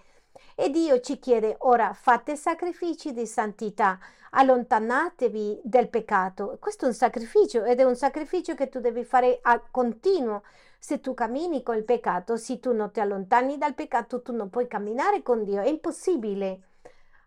E 0.55 0.71
Dio 0.71 1.01
ci 1.01 1.19
chiede 1.19 1.57
ora 1.61 1.93
fate 1.95 2.37
sacrifici 2.37 3.13
di 3.13 3.27
santità, 3.27 3.99
allontanatevi 4.31 5.63
del 5.65 5.89
peccato. 5.89 6.57
Questo 6.61 6.85
è 6.85 6.89
un 6.89 6.95
sacrificio 6.95 7.65
ed 7.65 7.81
è 7.81 7.85
un 7.85 7.97
sacrificio 7.97 8.55
che 8.55 8.69
tu 8.69 8.79
devi 8.79 9.03
fare 9.05 9.41
a 9.43 9.61
continuo. 9.69 10.43
Se 10.79 11.01
tu 11.01 11.15
cammini 11.15 11.65
col 11.65 11.83
peccato, 11.83 12.37
se 12.37 12.61
tu 12.61 12.73
non 12.73 12.93
ti 12.93 13.01
allontani 13.01 13.59
dal 13.59 13.75
peccato, 13.75 14.23
tu 14.23 14.33
non 14.33 14.49
puoi 14.49 14.69
camminare 14.69 15.23
con 15.23 15.43
Dio, 15.43 15.61
è 15.61 15.67
impossibile. 15.67 16.61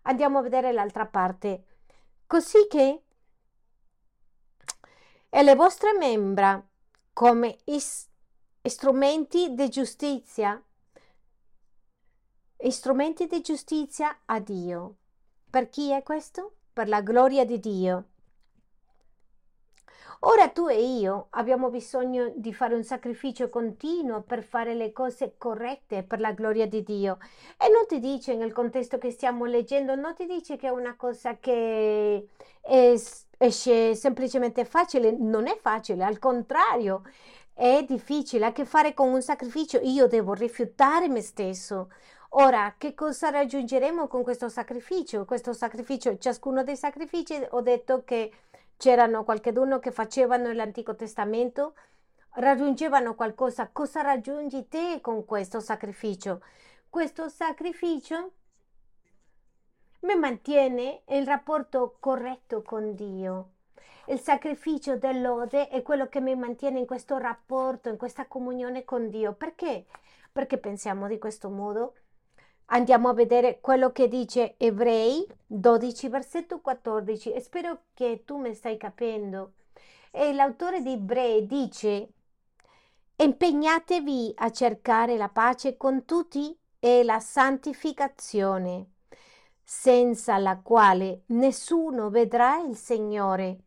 Andiamo 0.02 0.38
a 0.38 0.42
vedere 0.42 0.72
l'altra 0.72 1.04
parte 1.04 1.64
così 2.32 2.66
che 2.66 3.02
e 5.28 5.42
le 5.42 5.54
vostre 5.54 5.92
membra 5.92 6.66
come 7.12 7.58
is- 7.64 8.08
strumenti 8.62 9.52
di 9.52 9.68
giustizia, 9.68 10.58
strumenti 12.70 13.26
di 13.26 13.42
giustizia 13.42 14.22
a 14.24 14.40
Dio. 14.40 14.96
Per 15.50 15.68
chi 15.68 15.90
è 15.90 16.02
questo? 16.02 16.54
Per 16.72 16.88
la 16.88 17.02
gloria 17.02 17.44
di 17.44 17.60
Dio. 17.60 18.11
Ora 20.24 20.48
tu 20.50 20.68
e 20.68 20.80
io 20.80 21.26
abbiamo 21.30 21.68
bisogno 21.68 22.30
di 22.36 22.54
fare 22.54 22.76
un 22.76 22.84
sacrificio 22.84 23.48
continuo 23.48 24.22
per 24.22 24.44
fare 24.44 24.72
le 24.72 24.92
cose 24.92 25.34
corrette 25.36 26.04
per 26.04 26.20
la 26.20 26.30
gloria 26.30 26.68
di 26.68 26.84
Dio. 26.84 27.18
E 27.58 27.68
non 27.68 27.86
ti 27.88 27.98
dice 27.98 28.36
nel 28.36 28.52
contesto 28.52 28.98
che 28.98 29.10
stiamo 29.10 29.46
leggendo, 29.46 29.96
non 29.96 30.14
ti 30.14 30.26
dice 30.26 30.56
che 30.56 30.68
è 30.68 30.70
una 30.70 30.94
cosa 30.94 31.38
che 31.40 32.28
esce 32.60 33.94
semplicemente 33.96 34.64
facile, 34.64 35.10
non 35.10 35.48
è 35.48 35.58
facile, 35.60 36.04
al 36.04 36.20
contrario, 36.20 37.02
è 37.52 37.84
difficile, 37.84 38.44
ha 38.44 38.48
a 38.48 38.52
che 38.52 38.64
fare 38.64 38.94
con 38.94 39.08
un 39.08 39.22
sacrificio. 39.22 39.80
Io 39.82 40.06
devo 40.06 40.34
rifiutare 40.34 41.08
me 41.08 41.20
stesso. 41.20 41.90
Ora, 42.34 42.76
che 42.78 42.94
cosa 42.94 43.30
raggiungeremo 43.30 44.06
con 44.06 44.22
questo 44.22 44.48
sacrificio? 44.48 45.24
Questo 45.24 45.52
sacrificio, 45.52 46.16
ciascuno 46.16 46.62
dei 46.62 46.76
sacrifici, 46.76 47.44
ho 47.50 47.60
detto 47.60 48.04
che 48.04 48.30
c'erano 48.82 49.22
qualcheduno 49.22 49.78
che 49.78 49.92
facevano 49.92 50.48
nell'Antico 50.48 50.96
Testamento, 50.96 51.76
raggiungevano 52.30 53.14
qualcosa. 53.14 53.68
Cosa 53.70 54.00
raggiungi 54.00 54.66
te 54.66 54.98
con 55.00 55.24
questo 55.24 55.60
sacrificio? 55.60 56.42
Questo 56.90 57.28
sacrificio 57.28 58.32
mi 60.00 60.16
mantiene 60.16 61.02
il 61.10 61.24
rapporto 61.24 61.96
corretto 62.00 62.62
con 62.62 62.96
Dio. 62.96 63.50
Il 64.06 64.18
sacrificio 64.18 64.96
dell'ode 64.96 65.68
è 65.68 65.80
quello 65.82 66.08
che 66.08 66.20
mi 66.20 66.34
mantiene 66.34 66.80
in 66.80 66.86
questo 66.86 67.18
rapporto, 67.18 67.88
in 67.88 67.96
questa 67.96 68.26
comunione 68.26 68.82
con 68.82 69.10
Dio. 69.10 69.32
Perché? 69.32 69.86
Perché 70.32 70.58
pensiamo 70.58 71.06
di 71.06 71.18
questo 71.18 71.50
modo? 71.50 71.94
Andiamo 72.74 73.10
a 73.10 73.14
vedere 73.14 73.60
quello 73.60 73.92
che 73.92 74.08
dice 74.08 74.54
Ebrei 74.56 75.26
12, 75.46 76.08
versetto 76.08 76.60
14 76.60 77.30
e 77.30 77.40
spero 77.42 77.82
che 77.92 78.22
tu 78.24 78.38
mi 78.38 78.54
stai 78.54 78.78
capendo. 78.78 79.52
E 80.10 80.32
l'autore 80.32 80.80
di 80.80 80.92
Ebrei 80.92 81.46
dice 81.46 82.08
impegnatevi 83.16 84.32
a 84.36 84.50
cercare 84.50 85.18
la 85.18 85.28
pace 85.28 85.76
con 85.76 86.06
tutti 86.06 86.58
e 86.80 87.04
la 87.04 87.20
santificazione, 87.20 88.86
senza 89.62 90.38
la 90.38 90.58
quale 90.58 91.24
nessuno 91.26 92.08
vedrà 92.08 92.56
il 92.56 92.74
Signore. 92.74 93.58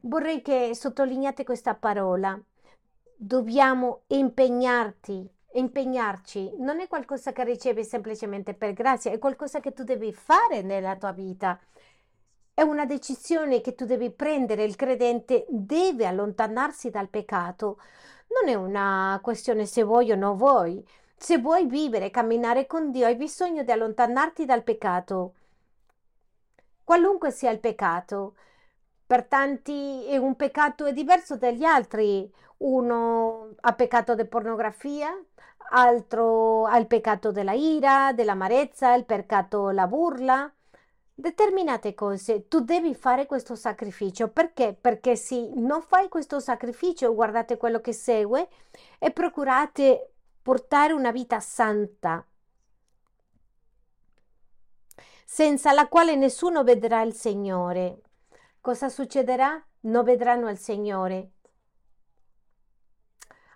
Vorrei 0.00 0.42
che 0.42 0.74
sottolineate 0.74 1.42
questa 1.42 1.74
parola. 1.74 2.38
Dobbiamo 3.16 4.02
impegnarti 4.08 5.35
impegnarci 5.58 6.54
non 6.58 6.80
è 6.80 6.88
qualcosa 6.88 7.32
che 7.32 7.44
ricevi 7.44 7.84
semplicemente 7.84 8.54
per 8.54 8.72
grazia, 8.72 9.10
è 9.10 9.18
qualcosa 9.18 9.60
che 9.60 9.72
tu 9.72 9.82
devi 9.84 10.12
fare 10.12 10.62
nella 10.62 10.96
tua 10.96 11.12
vita. 11.12 11.58
È 12.54 12.62
una 12.62 12.86
decisione 12.86 13.60
che 13.60 13.74
tu 13.74 13.84
devi 13.84 14.10
prendere, 14.10 14.64
il 14.64 14.76
credente 14.76 15.44
deve 15.48 16.06
allontanarsi 16.06 16.90
dal 16.90 17.08
peccato. 17.08 17.78
Non 18.28 18.48
è 18.50 18.54
una 18.54 19.18
questione 19.22 19.66
se 19.66 19.82
vuoi 19.82 20.10
o 20.12 20.16
non 20.16 20.36
vuoi. 20.36 20.84
Se 21.16 21.38
vuoi 21.38 21.66
vivere, 21.66 22.10
camminare 22.10 22.66
con 22.66 22.90
Dio, 22.90 23.06
hai 23.06 23.16
bisogno 23.16 23.62
di 23.62 23.70
allontanarti 23.72 24.44
dal 24.44 24.62
peccato. 24.62 25.34
Qualunque 26.84 27.30
sia 27.32 27.50
il 27.50 27.58
peccato, 27.60 28.34
Per 29.06 29.24
tanti 29.26 30.04
è 30.06 30.16
un 30.16 30.34
peccato 30.34 30.84
è 30.84 30.92
diverso 30.92 31.36
dagli 31.36 31.62
altri. 31.64 32.28
Uno 32.58 33.54
ha 33.60 33.72
peccato 33.74 34.14
di 34.14 34.24
pornografia, 34.26 35.10
altro 35.70 36.66
il 36.76 36.86
peccato 36.86 37.30
della 37.32 37.52
ira, 37.52 38.12
dell'amarezza, 38.12 38.94
il 38.94 39.04
peccato 39.04 39.70
la 39.70 39.86
burla. 39.86 40.50
Determinate 41.18 41.94
cose, 41.94 42.46
tu 42.46 42.60
devi 42.60 42.94
fare 42.94 43.26
questo 43.26 43.54
sacrificio. 43.54 44.28
Perché? 44.28 44.76
Perché 44.78 45.16
se 45.16 45.50
non 45.54 45.80
fai 45.82 46.08
questo 46.08 46.40
sacrificio, 46.40 47.14
guardate 47.14 47.56
quello 47.56 47.80
che 47.80 47.92
segue 47.92 48.48
e 48.98 49.10
procurate 49.10 50.12
portare 50.42 50.92
una 50.92 51.10
vita 51.10 51.40
santa, 51.40 52.24
senza 55.24 55.72
la 55.72 55.88
quale 55.88 56.16
nessuno 56.16 56.62
vedrà 56.62 57.02
il 57.02 57.14
Signore. 57.14 58.00
Cosa 58.60 58.88
succederà? 58.88 59.60
Non 59.80 60.04
vedranno 60.04 60.48
il 60.50 60.58
Signore. 60.58 61.30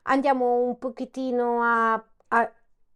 Andiamo 0.03 0.63
un 0.63 0.79
pochettino 0.79 1.63
a, 1.63 1.93
a, 1.93 2.53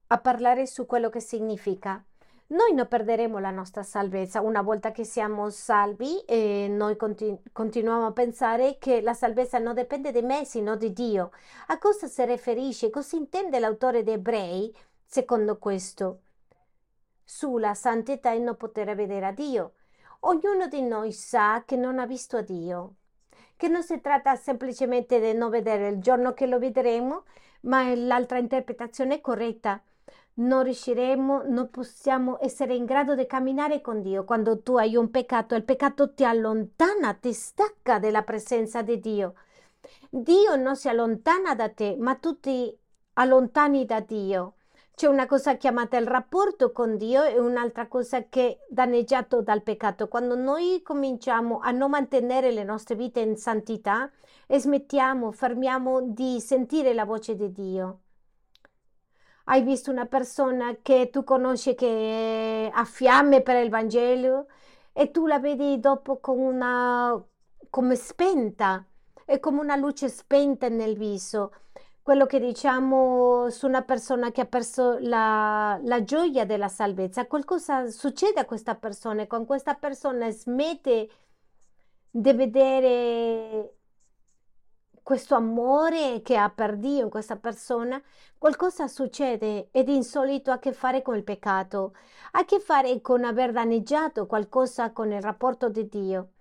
a 0.06 0.18
parlare 0.18 0.66
su 0.66 0.86
quello 0.86 1.10
che 1.10 1.20
significa. 1.20 2.02
Noi 2.46 2.74
non 2.74 2.86
perderemo 2.86 3.38
la 3.38 3.50
nostra 3.50 3.82
salvezza 3.82 4.42
una 4.42 4.60
volta 4.60 4.92
che 4.92 5.04
siamo 5.04 5.48
salvi 5.48 6.20
e 6.20 6.68
noi 6.68 6.94
continu- 6.96 7.40
continuiamo 7.52 8.06
a 8.06 8.12
pensare 8.12 8.76
che 8.78 9.00
la 9.00 9.14
salvezza 9.14 9.58
non 9.58 9.74
dipende 9.74 10.12
da 10.12 10.20
me, 10.20 10.44
sino 10.44 10.76
di 10.76 10.92
Dio. 10.92 11.30
A 11.68 11.78
cosa 11.78 12.06
si 12.06 12.24
riferisce? 12.24 12.90
Cosa 12.90 13.16
intende 13.16 13.58
l'autore 13.58 14.02
dei 14.02 14.14
Ebrei 14.14 14.74
secondo 15.04 15.58
questo? 15.58 16.20
Sulla 17.24 17.74
santità 17.74 18.32
e 18.32 18.38
non 18.38 18.56
poter 18.56 18.94
vedere 18.94 19.26
a 19.26 19.32
Dio. 19.32 19.72
Ognuno 20.20 20.68
di 20.68 20.82
noi 20.82 21.12
sa 21.12 21.64
che 21.66 21.76
non 21.76 21.98
ha 21.98 22.06
visto 22.06 22.42
Dio, 22.42 22.94
che 23.56 23.68
non 23.68 23.82
si 23.82 24.00
tratta 24.00 24.34
semplicemente 24.36 25.20
di 25.20 25.36
non 25.36 25.50
vedere 25.50 25.88
il 25.88 26.00
giorno 26.00 26.32
che 26.34 26.46
lo 26.46 26.58
vedremo, 26.58 27.24
ma 27.62 27.94
l'altra 27.94 28.38
interpretazione 28.38 29.16
è 29.16 29.20
corretta. 29.20 29.80
Non 30.36 30.64
riusciremo, 30.64 31.44
non 31.46 31.70
possiamo 31.70 32.38
essere 32.40 32.74
in 32.74 32.84
grado 32.84 33.14
di 33.14 33.26
camminare 33.26 33.80
con 33.80 34.02
Dio. 34.02 34.24
Quando 34.24 34.60
tu 34.62 34.76
hai 34.76 34.96
un 34.96 35.10
peccato, 35.10 35.54
il 35.54 35.64
peccato 35.64 36.12
ti 36.12 36.24
allontana, 36.24 37.14
ti 37.14 37.32
stacca 37.32 37.98
dalla 37.98 38.22
presenza 38.22 38.82
di 38.82 38.98
Dio. 38.98 39.34
Dio 40.10 40.56
non 40.56 40.76
si 40.76 40.88
allontana 40.88 41.54
da 41.54 41.68
te, 41.68 41.96
ma 41.98 42.16
tu 42.16 42.40
ti 42.40 42.76
allontani 43.14 43.84
da 43.84 44.00
Dio. 44.00 44.54
C'è 44.96 45.08
una 45.08 45.26
cosa 45.26 45.56
chiamata 45.56 45.96
il 45.96 46.06
rapporto 46.06 46.70
con 46.70 46.96
Dio 46.96 47.24
e 47.24 47.36
un'altra 47.40 47.88
cosa 47.88 48.28
che 48.28 48.48
è 48.48 48.58
danneggiato 48.68 49.42
dal 49.42 49.64
peccato. 49.64 50.06
Quando 50.06 50.36
noi 50.36 50.82
cominciamo 50.84 51.58
a 51.58 51.72
non 51.72 51.90
mantenere 51.90 52.52
le 52.52 52.62
nostre 52.62 52.94
vite 52.94 53.18
in 53.18 53.36
santità 53.36 54.08
e 54.46 54.60
smettiamo, 54.60 55.32
fermiamo 55.32 56.00
di 56.00 56.40
sentire 56.40 56.94
la 56.94 57.04
voce 57.04 57.34
di 57.34 57.50
Dio. 57.50 58.00
Hai 59.46 59.62
visto 59.62 59.90
una 59.90 60.06
persona 60.06 60.76
che 60.80 61.10
tu 61.10 61.24
conosci 61.24 61.74
che 61.74 62.70
ha 62.72 62.84
fiamme 62.84 63.42
per 63.42 63.64
il 63.64 63.70
Vangelo 63.70 64.46
e 64.92 65.10
tu 65.10 65.26
la 65.26 65.40
vedi 65.40 65.80
dopo 65.80 66.20
con 66.20 66.38
una 66.38 67.20
come 67.68 67.96
spenta, 67.96 68.86
è 69.24 69.40
come 69.40 69.58
una 69.58 69.74
luce 69.74 70.08
spenta 70.08 70.68
nel 70.68 70.96
viso 70.96 71.50
quello 72.04 72.26
che 72.26 72.38
diciamo 72.38 73.48
su 73.48 73.66
una 73.66 73.82
persona 73.82 74.30
che 74.30 74.42
ha 74.42 74.46
perso 74.46 74.98
la, 75.00 75.80
la 75.84 76.04
gioia 76.04 76.44
della 76.44 76.68
salvezza, 76.68 77.26
qualcosa 77.26 77.88
succede 77.90 78.40
a 78.40 78.44
questa 78.44 78.74
persona 78.74 79.22
e 79.22 79.26
con 79.26 79.46
questa 79.46 79.74
persona 79.74 80.30
smette 80.30 81.08
di 82.10 82.32
vedere 82.34 83.76
questo 85.02 85.34
amore 85.34 86.20
che 86.22 86.36
ha 86.36 86.50
per 86.50 86.76
Dio 86.76 87.04
in 87.04 87.10
questa 87.10 87.36
persona, 87.36 88.00
qualcosa 88.36 88.86
succede 88.86 89.68
ed 89.72 89.88
insolito 89.88 90.50
ha 90.50 90.54
a 90.54 90.58
che 90.58 90.74
fare 90.74 91.00
con 91.00 91.16
il 91.16 91.24
peccato, 91.24 91.94
ha 92.32 92.40
a 92.40 92.44
che 92.44 92.60
fare 92.60 93.00
con 93.00 93.24
aver 93.24 93.52
danneggiato 93.52 94.26
qualcosa 94.26 94.92
con 94.92 95.10
il 95.10 95.22
rapporto 95.22 95.70
di 95.70 95.88
Dio 95.88 96.33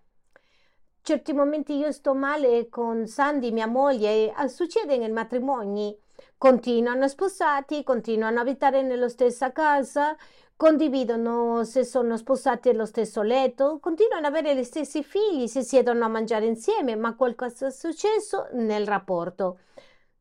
certi 1.04 1.34
momenti 1.34 1.76
io 1.76 1.92
sto 1.92 2.16
male 2.16 2.70
con 2.70 3.06
Sandy, 3.08 3.52
mia 3.52 3.68
moglie, 3.68 4.34
e 4.34 4.48
succede 4.48 4.98
nei 4.98 5.12
matrimoni. 5.12 5.96
Continuano 6.38 7.08
sposati, 7.08 7.84
continuano 7.84 8.39
a 8.39 8.42
abitare 8.42 8.82
nella 8.82 9.10
stessa 9.10 9.52
casa, 9.52 10.16
condividono 10.56 11.66
se 11.66 11.84
sono 11.84 12.16
sposati 12.16 12.70
nello 12.70 12.86
stesso 12.86 13.22
letto, 13.22 13.80
continuano 13.80 14.28
ad 14.28 14.34
avere 14.34 14.58
gli 14.58 14.63
stessi 14.63 15.04
figli, 15.04 15.48
si 15.48 15.62
siedono 15.62 16.06
a 16.06 16.10
mangiare 16.10 16.46
insieme, 16.46 16.96
ma 16.96 17.16
qualcosa 17.16 17.68
è 17.68 17.72
successo 17.72 18.48
nel 18.54 18.88
rapporto. 18.88 19.60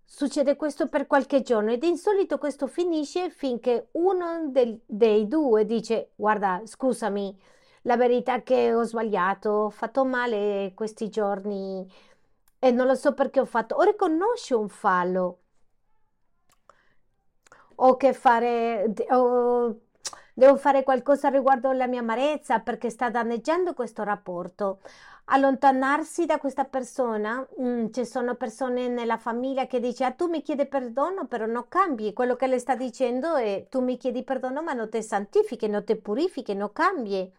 Succede 0.04 0.56
questo 0.56 0.88
per 0.88 1.06
qualche 1.06 1.42
giorno 1.42 1.70
ed 1.70 1.84
in 1.84 1.96
solito 1.96 2.38
questo 2.38 2.66
finisce 2.66 3.30
finché 3.30 3.88
uno 3.92 4.50
dei 4.86 5.26
due 5.26 5.64
dice 5.64 6.10
guarda 6.16 6.60
scusami 6.64 7.34
la 7.82 7.96
verità 7.96 8.42
che 8.42 8.72
ho 8.74 8.82
sbagliato, 8.84 9.50
ho 9.50 9.70
fatto 9.70 10.04
male 10.04 10.72
questi 10.74 11.08
giorni 11.08 11.86
e 12.58 12.70
non 12.70 12.86
lo 12.86 12.94
so 12.94 13.14
perché 13.14 13.40
ho 13.40 13.44
fatto. 13.46 13.76
O 13.76 13.82
riconosci 13.82 14.54
un 14.54 14.68
fallo 14.68 15.38
o 17.76 17.96
che 17.96 18.12
fare, 18.12 18.92
o 19.10 19.80
devo 20.34 20.56
fare 20.56 20.82
qualcosa 20.82 21.28
riguardo 21.28 21.68
alla 21.68 21.86
mia 21.86 22.00
amarezza 22.00 22.60
perché 22.60 22.90
sta 22.90 23.10
danneggiando 23.10 23.74
questo 23.74 24.02
rapporto. 24.04 24.80
Allontanarsi 25.26 26.26
da 26.26 26.38
questa 26.38 26.64
persona, 26.64 27.46
mm, 27.60 27.86
ci 27.92 28.04
sono 28.04 28.34
persone 28.34 28.88
nella 28.88 29.16
famiglia 29.18 29.66
che 29.66 29.80
dice 29.80 30.04
ah, 30.04 30.10
tu 30.12 30.28
mi 30.28 30.42
chiedi 30.42 30.66
perdono 30.66 31.26
però 31.26 31.46
non 31.46 31.66
cambi, 31.68 32.12
quello 32.12 32.36
che 32.36 32.46
le 32.48 32.58
sta 32.58 32.74
dicendo 32.74 33.36
è 33.36 33.66
tu 33.70 33.80
mi 33.80 33.96
chiedi 33.96 34.24
perdono 34.24 34.62
ma 34.62 34.72
non 34.72 34.90
ti 34.90 35.02
santifichi, 35.02 35.68
non 35.68 35.84
ti 35.84 35.96
purifichi, 35.96 36.54
non 36.54 36.72
cambi. 36.72 37.32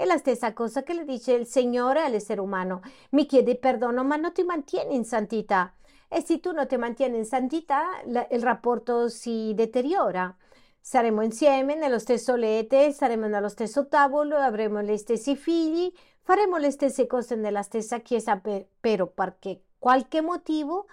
È 0.00 0.04
la 0.04 0.16
stessa 0.16 0.52
cosa 0.52 0.84
che 0.84 0.94
le 0.94 1.02
dice 1.02 1.32
il 1.32 1.44
Signore 1.44 2.04
all'essere 2.04 2.40
umano. 2.40 2.82
Mi 3.10 3.26
chiedi 3.26 3.58
perdono, 3.58 4.04
ma 4.04 4.14
non 4.14 4.32
ti 4.32 4.44
mantieni 4.44 4.94
in 4.94 5.04
santità. 5.04 5.74
E 6.06 6.20
se 6.20 6.38
tu 6.38 6.52
non 6.52 6.68
ti 6.68 6.76
mantieni 6.76 7.16
in 7.16 7.24
santità, 7.24 8.00
il 8.04 8.40
rapporto 8.40 9.08
si 9.08 9.50
deteriora. 9.56 10.32
Saremo 10.80 11.22
insieme 11.22 11.74
nello 11.74 11.98
stesso 11.98 12.36
letto, 12.36 12.92
saremo 12.92 13.26
nello 13.26 13.48
stesso 13.48 13.88
tavolo, 13.88 14.36
avremo 14.36 14.82
gli 14.82 14.96
stessi 14.96 15.34
figli, 15.34 15.92
faremo 16.22 16.58
le 16.58 16.70
stesse 16.70 17.08
cose 17.08 17.34
nella 17.34 17.62
stessa 17.62 17.98
chiesa, 17.98 18.36
per, 18.36 18.68
però 18.78 19.08
perché 19.08 19.62
qualche 19.80 20.20
motivo 20.20 20.86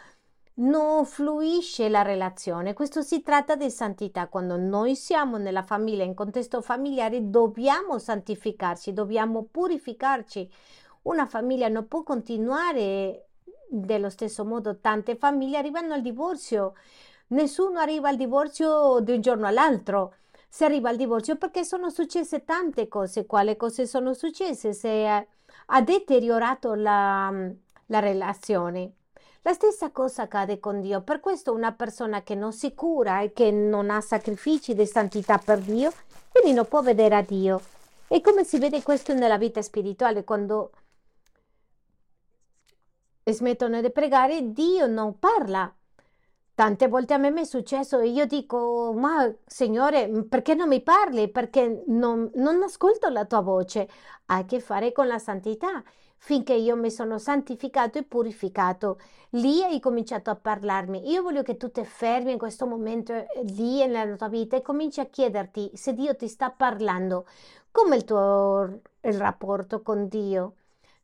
non 0.58 1.06
fluisce 1.06 1.90
la 1.90 2.02
relazione. 2.02 2.74
Questo 2.74 3.02
si 3.02 3.22
tratta 3.22 3.56
di 3.56 3.70
santità. 3.70 4.28
Quando 4.28 4.56
noi 4.58 4.96
siamo 4.96 5.38
nella 5.38 5.64
famiglia, 5.64 6.04
in 6.04 6.14
contesto 6.14 6.62
familiare, 6.62 7.30
dobbiamo 7.30 7.98
santificarci, 7.98 8.94
dobbiamo 8.94 9.44
purificarci. 9.50 10.50
Una 11.04 11.26
famiglia 11.26 11.68
non 11.68 11.88
può 11.88 12.04
continuare 12.04 13.28
dello 13.70 14.10
stesso 14.10 14.46
modo. 14.46 14.80
Tante 14.80 15.16
famiglie 15.16 15.58
arrivano 15.58 15.94
al 15.94 16.02
divorzio. 16.02 16.74
Nessuno 17.28 17.80
arriva 17.80 18.10
al 18.10 18.16
divorzio 18.16 19.00
di 19.02 19.12
un 19.12 19.22
giorno 19.22 19.48
all'altro. 19.48 20.16
Si 20.48 20.64
arriva 20.64 20.90
al 20.90 20.96
divorzio 20.96 21.36
perché 21.36 21.66
sono 21.66 21.90
successe 21.90 22.46
tante 22.46 22.88
cose. 22.88 23.26
Quali 23.26 23.58
cose 23.58 23.86
sono 23.86 24.14
successe? 24.14 24.72
Se 24.72 25.06
ha 25.68 25.82
deteriorato 25.82 26.76
la, 26.76 27.30
la 27.88 28.00
relazione. 28.00 28.94
La 29.46 29.54
stessa 29.54 29.92
cosa 29.92 30.24
accade 30.24 30.60
con 30.60 30.82
Dio, 30.82 31.02
per 31.02 31.20
questo 31.20 31.54
una 31.54 31.72
persona 31.72 32.24
che 32.24 32.34
non 32.34 32.52
si 32.52 32.74
cura 32.74 33.22
e 33.22 33.32
che 33.32 33.52
non 33.52 33.92
ha 33.92 34.02
sacrifici 34.02 34.74
di 34.74 34.88
santità 34.88 35.38
per 35.38 35.60
Dio, 35.60 35.94
quindi 36.32 36.52
non 36.52 36.68
può 36.68 36.82
vedere 36.82 37.16
a 37.16 37.22
Dio. 37.22 37.62
E 38.08 38.22
come 38.22 38.44
si 38.44 38.58
vede 38.58 38.82
questo 38.82 39.14
nella 39.14 39.38
vita 39.38 39.62
spirituale, 39.62 40.24
quando 40.24 40.72
smettono 43.24 43.82
di 43.82 43.92
pregare, 43.92 44.52
Dio 44.52 44.88
non 44.88 45.20
parla. 45.20 45.72
Tante 46.56 46.88
volte 46.88 47.14
a 47.14 47.18
me 47.18 47.32
mi 47.32 47.42
è 47.42 47.44
successo 47.44 48.00
e 48.00 48.08
io 48.08 48.26
dico, 48.26 48.94
ma 48.96 49.30
Signore, 49.46 50.10
perché 50.30 50.54
non 50.56 50.70
mi 50.70 50.82
parli? 50.82 51.30
Perché 51.30 51.84
non, 51.88 52.32
non 52.36 52.64
ascolto 52.64 53.10
la 53.10 53.26
tua 53.26 53.42
voce. 53.42 53.90
Ha 54.28 54.38
a 54.38 54.46
che 54.46 54.60
fare 54.62 54.92
con 54.94 55.06
la 55.08 55.20
santità 55.20 55.84
finché 56.18 56.54
io 56.54 56.76
mi 56.78 56.90
sono 56.92 57.18
santificato 57.20 57.98
e 57.98 58.04
purificato. 58.04 59.00
Lì 59.32 59.62
hai 59.64 59.80
cominciato 59.82 60.30
a 60.30 60.36
parlarmi. 60.36 61.10
Io 61.12 61.22
voglio 61.22 61.44
che 61.44 61.58
tu 61.58 61.70
ti 61.72 61.84
fermi 61.84 62.32
in 62.32 62.38
questo 62.38 62.66
momento 62.66 63.12
eh, 63.14 63.28
lì 63.44 63.86
nella 63.86 64.16
tua 64.16 64.30
vita 64.30 64.56
e 64.56 64.62
cominci 64.62 65.00
a 65.02 65.06
chiederti 65.06 65.72
se 65.74 65.94
Dio 65.94 66.16
ti 66.16 66.28
sta 66.30 66.52
parlando. 66.52 67.26
Come 67.72 67.98
il 67.98 68.06
tuo 68.06 68.80
il 69.02 69.14
rapporto 69.18 69.82
con 69.82 70.08
Dio? 70.08 70.56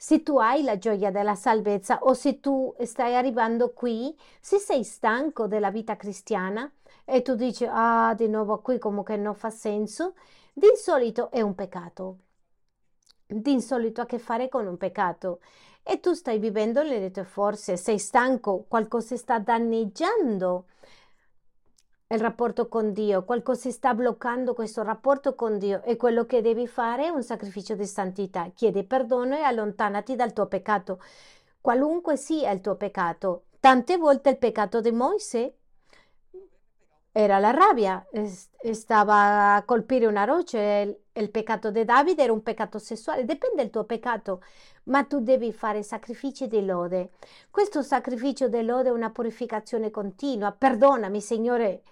Se 0.03 0.23
tu 0.23 0.37
hai 0.39 0.63
la 0.63 0.79
gioia 0.79 1.11
della 1.11 1.35
salvezza 1.35 1.99
o 2.01 2.15
se 2.15 2.39
tu 2.39 2.73
stai 2.85 3.15
arrivando 3.15 3.71
qui, 3.71 4.17
se 4.39 4.57
sei 4.57 4.83
stanco 4.83 5.45
della 5.45 5.69
vita 5.69 5.95
cristiana 5.95 6.67
e 7.05 7.21
tu 7.21 7.35
dici 7.35 7.67
ah 7.69 8.15
di 8.15 8.27
nuovo 8.27 8.61
qui 8.61 8.79
comunque 8.79 9.15
non 9.15 9.35
fa 9.35 9.51
senso, 9.51 10.15
di 10.53 10.71
solito 10.75 11.29
è 11.29 11.41
un 11.41 11.53
peccato. 11.53 12.17
Di 13.27 13.51
insolito 13.51 14.01
a 14.01 14.07
che 14.07 14.17
fare 14.17 14.49
con 14.49 14.65
un 14.65 14.77
peccato. 14.77 15.39
E 15.83 15.99
tu 15.99 16.13
stai 16.13 16.39
vivendo 16.39 16.81
le 16.81 17.11
tue 17.11 17.23
forze, 17.23 17.77
sei 17.77 17.99
stanco, 17.99 18.65
qualcosa 18.67 19.15
sta 19.15 19.37
danneggiando 19.37 20.65
il 22.11 22.19
rapporto 22.19 22.67
con 22.67 22.91
Dio, 22.91 23.23
qualcosa 23.23 23.71
sta 23.71 23.93
bloccando 23.93 24.53
questo 24.53 24.83
rapporto 24.83 25.33
con 25.33 25.57
Dio 25.57 25.81
e 25.83 25.95
quello 25.95 26.25
che 26.25 26.41
devi 26.41 26.67
fare 26.67 27.05
è 27.05 27.09
un 27.09 27.23
sacrificio 27.23 27.73
di 27.73 27.85
santità. 27.85 28.51
Chiedi 28.53 28.83
perdono 28.83 29.35
e 29.35 29.41
allontanati 29.41 30.17
dal 30.17 30.33
tuo 30.33 30.47
peccato, 30.47 31.01
qualunque 31.61 32.17
sia 32.17 32.51
il 32.51 32.59
tuo 32.59 32.75
peccato. 32.75 33.45
Tante 33.61 33.95
volte 33.95 34.29
il 34.29 34.37
peccato 34.37 34.81
di 34.81 34.91
Mosè 34.91 35.53
era 37.13 37.39
la 37.39 37.51
rabbia, 37.51 38.05
stava 38.71 39.55
a 39.55 39.63
colpire 39.63 40.05
una 40.05 40.25
roccia, 40.25 40.59
il 40.59 41.29
peccato 41.31 41.71
di 41.71 41.85
Davide 41.85 42.23
era 42.23 42.33
un 42.33 42.43
peccato 42.43 42.77
sessuale, 42.77 43.23
dipende 43.23 43.63
dal 43.63 43.69
tuo 43.69 43.83
peccato, 43.85 44.41
ma 44.85 45.03
tu 45.05 45.21
devi 45.21 45.53
fare 45.53 45.81
sacrifici 45.81 46.47
di 46.47 46.65
lode. 46.65 47.11
Questo 47.49 47.81
sacrificio 47.81 48.49
di 48.49 48.63
lode 48.63 48.89
è 48.89 48.91
una 48.91 49.11
purificazione 49.11 49.91
continua. 49.91 50.51
Perdonami, 50.51 51.21
Signore, 51.21 51.83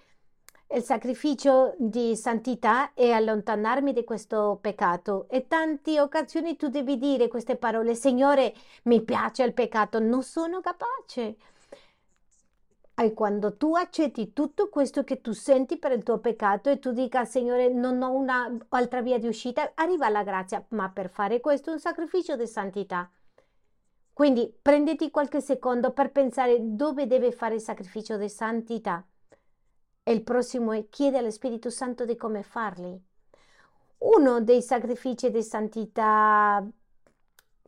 il 0.72 0.82
sacrificio 0.84 1.74
di 1.78 2.14
santità 2.14 2.94
è 2.94 3.10
allontanarmi 3.10 3.92
di 3.92 4.04
questo 4.04 4.58
peccato. 4.60 5.26
E 5.28 5.48
tante 5.48 6.00
occasioni 6.00 6.56
tu 6.56 6.68
devi 6.68 6.96
dire 6.96 7.26
queste 7.26 7.56
parole, 7.56 7.94
Signore, 7.94 8.54
mi 8.84 9.02
piace 9.02 9.42
il 9.42 9.52
peccato, 9.52 9.98
non 9.98 10.22
sono 10.22 10.60
capace. 10.60 11.36
E 12.94 13.14
quando 13.14 13.56
tu 13.56 13.74
accetti 13.74 14.32
tutto 14.32 14.68
questo 14.68 15.02
che 15.02 15.20
tu 15.20 15.32
senti 15.32 15.78
per 15.78 15.92
il 15.92 16.02
tuo 16.02 16.18
peccato 16.18 16.70
e 16.70 16.78
tu 16.78 16.92
dica, 16.92 17.24
Signore, 17.24 17.68
non 17.68 18.00
ho 18.02 18.12
un'altra 18.12 19.00
via 19.00 19.18
di 19.18 19.26
uscita, 19.26 19.72
arriva 19.74 20.08
la 20.08 20.22
grazia, 20.22 20.64
ma 20.68 20.90
per 20.90 21.08
fare 21.08 21.40
questo 21.40 21.72
un 21.72 21.80
sacrificio 21.80 22.36
di 22.36 22.46
santità. 22.46 23.10
Quindi 24.12 24.54
prenditi 24.60 25.10
qualche 25.10 25.40
secondo 25.40 25.92
per 25.92 26.12
pensare 26.12 26.58
dove 26.60 27.06
deve 27.06 27.32
fare 27.32 27.54
il 27.54 27.60
sacrificio 27.60 28.18
di 28.18 28.28
santità. 28.28 29.02
E 30.02 30.12
il 30.12 30.22
prossimo 30.22 30.72
chiede 30.88 31.18
allo 31.18 31.30
Spirito 31.30 31.70
Santo 31.70 32.04
di 32.04 32.16
come 32.16 32.42
farli. 32.42 33.00
Uno 33.98 34.40
dei 34.40 34.62
sacrifici 34.62 35.30
di 35.30 35.42
santità 35.42 36.66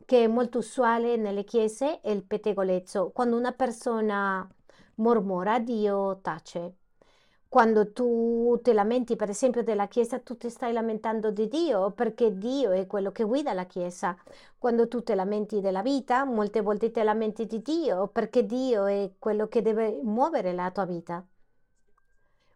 che 0.05 0.23
è 0.23 0.27
molto 0.27 0.57
usuale 0.59 1.15
nelle 1.15 1.43
chiese 1.43 2.01
è 2.01 2.09
il 2.09 2.23
pettegolezzo. 2.23 3.11
Quando 3.11 3.37
una 3.37 3.51
persona 3.53 4.47
mormora, 4.95 5.59
Dio 5.59 6.19
tace. 6.21 6.75
Quando 7.47 7.91
tu 7.93 8.59
ti 8.63 8.73
lamenti, 8.73 9.15
per 9.15 9.29
esempio, 9.29 9.63
della 9.63 9.87
Chiesa, 9.87 10.19
tu 10.19 10.35
ti 10.37 10.49
stai 10.49 10.73
lamentando 10.73 11.29
di 11.29 11.47
Dio 11.47 11.91
perché 11.91 12.35
Dio 12.37 12.71
è 12.71 12.87
quello 12.87 13.11
che 13.11 13.23
guida 13.23 13.53
la 13.53 13.65
Chiesa. 13.65 14.17
Quando 14.57 14.87
tu 14.87 15.03
ti 15.03 15.13
lamenti 15.13 15.61
della 15.61 15.83
vita, 15.83 16.25
molte 16.25 16.61
volte 16.61 16.89
ti 16.91 17.01
lamenti 17.03 17.45
di 17.45 17.61
Dio 17.61 18.07
perché 18.07 18.45
Dio 18.45 18.85
è 18.85 19.11
quello 19.19 19.47
che 19.47 19.61
deve 19.61 19.99
muovere 20.01 20.51
la 20.53 20.71
tua 20.71 20.85
vita. 20.85 21.23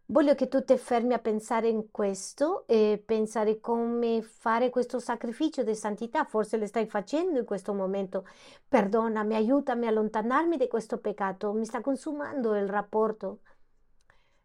Voglio 0.10 0.36
che 0.36 0.47
tu 0.47 0.64
ti 0.64 0.78
fermi 0.78 1.14
a 1.14 1.20
pensare 1.20 1.68
in 1.68 1.91
questo 1.91 2.66
e 2.66 3.01
pensare 3.05 3.60
come 3.60 4.22
fare 4.22 4.70
questo 4.70 4.99
sacrificio 4.99 5.64
di 5.64 5.76
santità. 5.76 6.24
Forse 6.24 6.55
lo 6.58 6.66
stai 6.66 6.88
facendo 6.88 7.39
in 7.39 7.45
questo 7.45 7.74
momento. 7.74 8.26
Perdonami, 8.70 9.36
aiutami 9.36 9.86
a 9.86 9.89
allontanarmi 9.89 10.55
di 10.55 10.70
questo 10.70 10.99
peccato. 10.99 11.51
Mi 11.51 11.66
sta 11.66 11.82
consumando 11.82 12.55
il 12.55 12.70
rapporto 12.70 13.41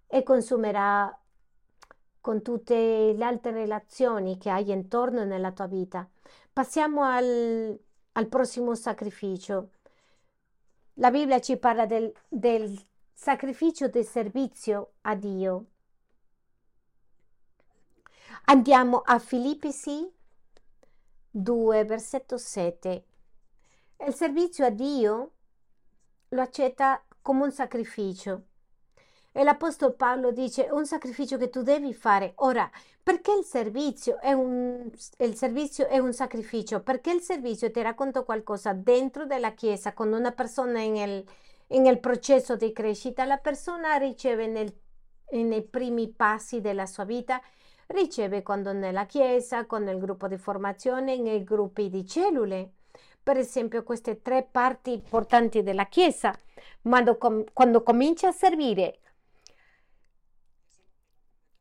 e 0.09 0.25
consumerà 0.25 1.17
con 2.21 2.43
tutte 2.43 3.13
le 3.15 3.25
altre 3.25 3.53
relazioni 3.53 4.39
che 4.39 4.51
hai 4.51 4.69
intorno 4.71 5.25
nella 5.25 5.53
tua 5.53 5.67
vita. 5.69 6.09
Passiamo 6.53 7.05
al, 7.05 7.79
al 8.13 8.27
prossimo 8.27 8.75
sacrificio. 8.75 9.71
La 10.95 11.11
Bibbia 11.13 11.41
ci 11.41 11.57
parla 11.57 11.87
del, 11.87 12.13
del 12.29 12.77
sacrificio 13.23 13.87
del 13.87 14.05
servizio 14.05 14.95
a 15.03 15.14
Dio. 15.14 15.66
Andiamo 18.47 18.99
a 18.99 19.20
Filippisi 19.20 20.12
2, 21.31 21.85
versetto 21.85 22.37
7. 22.37 23.05
Il 24.09 24.12
servizio 24.12 24.66
a 24.66 24.70
Dio 24.70 25.31
lo 26.31 26.41
accetta 26.41 27.01
come 27.23 27.45
un 27.45 27.53
sacrificio. 27.53 28.47
E 29.31 29.45
l'Apostolo 29.45 29.93
Paolo 29.93 30.33
dice 30.33 30.66
un 30.73 30.85
sacrificio 30.85 31.37
che 31.37 31.49
tu 31.49 31.62
devi 31.62 31.95
fare. 31.95 32.33
Ora, 32.39 32.68
perché 33.05 33.31
il 33.39 33.45
servizio 33.45 34.18
è 34.18 34.33
un, 34.33 34.91
il 35.18 35.37
servizio 35.37 35.87
è 35.87 35.99
un 35.99 36.12
sacrificio? 36.12 36.83
Perché 36.83 37.12
il 37.12 37.20
servizio 37.20 37.70
ti 37.70 37.81
racconta 37.83 38.25
qualcosa 38.25 38.73
dentro 38.73 39.27
della 39.27 39.53
Chiesa, 39.53 39.93
con 39.93 40.12
una 40.12 40.33
persona 40.33 40.81
in 40.81 40.97
il, 40.97 41.25
nel 41.79 42.01
processo 42.01 42.57
di 42.57 42.73
crescita, 42.73 43.25
la 43.25 43.39
persona 43.39 43.97
riceve 43.97 44.47
nel, 44.47 44.73
nei 45.31 45.62
primi 45.62 46.09
passi 46.09 46.61
della 46.61 46.87
sua 46.87 47.05
vita, 47.05 47.41
riceve 47.89 48.43
quando 48.43 48.73
nella 48.73 49.07
chiesa, 49.07 49.66
con 49.66 49.87
il 49.89 49.99
gruppo 49.99 50.29
di 50.29 50.37
formazione, 50.37 51.18
nei 51.18 51.45
gruppi 51.45 51.89
di 51.89 52.07
cellule. 52.07 52.73
Per 53.23 53.37
esempio, 53.37 53.83
queste 53.85 54.23
tre 54.23 54.47
parti 54.51 54.93
importanti 54.93 55.62
della 55.62 55.87
chiesa, 55.87 56.35
quando, 56.83 57.16
quando 57.53 57.83
comincia 57.83 58.29
a 58.29 58.33
servire 58.33 58.99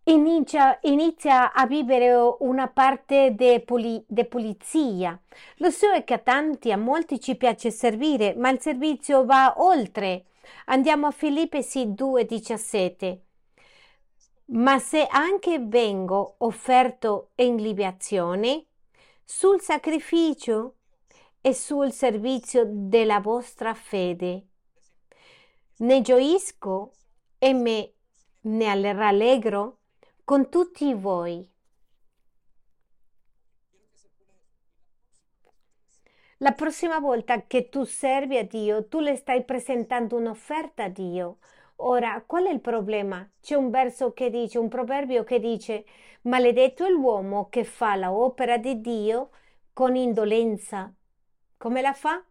Inizia, 0.06 0.80
inizia, 0.82 1.54
a 1.54 1.68
vivere 1.68 2.36
una 2.40 2.68
parte 2.68 3.36
di 3.36 3.62
puli, 3.64 4.04
pulizia. 4.28 5.20
Lo 5.58 5.70
so 5.70 5.88
che 6.04 6.16
a 6.16 6.18
tanti, 6.18 6.72
a 6.72 6.78
molti 6.78 7.20
ci 7.20 7.36
piace 7.36 7.70
servire, 7.70 8.34
ma 8.36 8.50
il 8.50 8.60
servizio 8.60 9.26
va 9.26 9.54
oltre. 9.58 10.26
Andiamo 10.66 11.06
a 11.06 11.12
Filippesi 11.12 11.90
2,17. 11.90 13.20
Ma 14.54 14.80
se 14.80 15.06
anche 15.08 15.60
vengo 15.60 16.36
offerto 16.40 17.30
in 17.36 17.58
libazione, 17.58 18.66
sul 19.24 19.62
sacrificio 19.62 20.78
e 21.42 21.54
sul 21.54 21.92
servizio 21.92 22.64
della 22.68 23.20
vostra 23.20 23.76
fede, 23.76 24.46
ne 25.78 26.02
gioisco 26.02 26.92
e 27.38 27.54
me 27.54 27.94
ne 28.42 28.94
rallegro 28.94 29.81
con 30.32 30.48
tutti 30.48 30.94
voi. 30.94 31.46
La 36.38 36.54
prossima 36.54 37.00
volta 37.00 37.46
che 37.48 37.68
tu 37.68 37.84
servi 37.84 38.38
a 38.38 38.46
Dio, 38.46 38.88
tu 38.88 39.02
le 39.02 39.18
stai 39.18 39.44
presentando 39.44 40.16
un'offerta 40.16 40.86
a 40.86 40.88
Dio. 40.88 41.40
Ora, 41.84 42.24
qual 42.26 42.46
è 42.46 42.50
il 42.50 42.62
problema? 42.62 43.30
C'è 43.42 43.56
un 43.56 43.72
verso 43.72 44.14
che 44.14 44.30
dice, 44.30 44.58
un 44.58 44.70
proverbio 44.70 45.26
che 45.26 45.42
dice, 45.42 45.84
maledetto 46.22 46.86
è 46.86 46.90
l'uomo 46.90 47.50
che 47.50 47.66
fa 47.66 47.98
l'opera 47.98 48.58
di 48.58 48.80
Dio 48.80 49.32
con 49.74 49.98
indolenza. 49.98 50.94
Come 51.58 51.82
la 51.82 51.92
fa? 51.92 52.24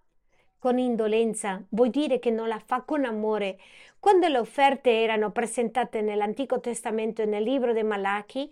Con 0.58 0.78
indolenza. 0.78 1.62
Vuol 1.68 1.90
dire 1.90 2.18
che 2.18 2.30
non 2.30 2.48
la 2.48 2.62
fa 2.64 2.80
con 2.80 3.04
amore. 3.04 3.58
Quando 4.00 4.28
le 4.28 4.38
offerte 4.38 5.02
erano 5.02 5.30
presentate 5.30 6.00
nell'Antico 6.00 6.58
Testamento 6.58 7.20
e 7.20 7.26
nel 7.26 7.42
libro 7.42 7.74
dei 7.74 7.82
Malachi, 7.82 8.50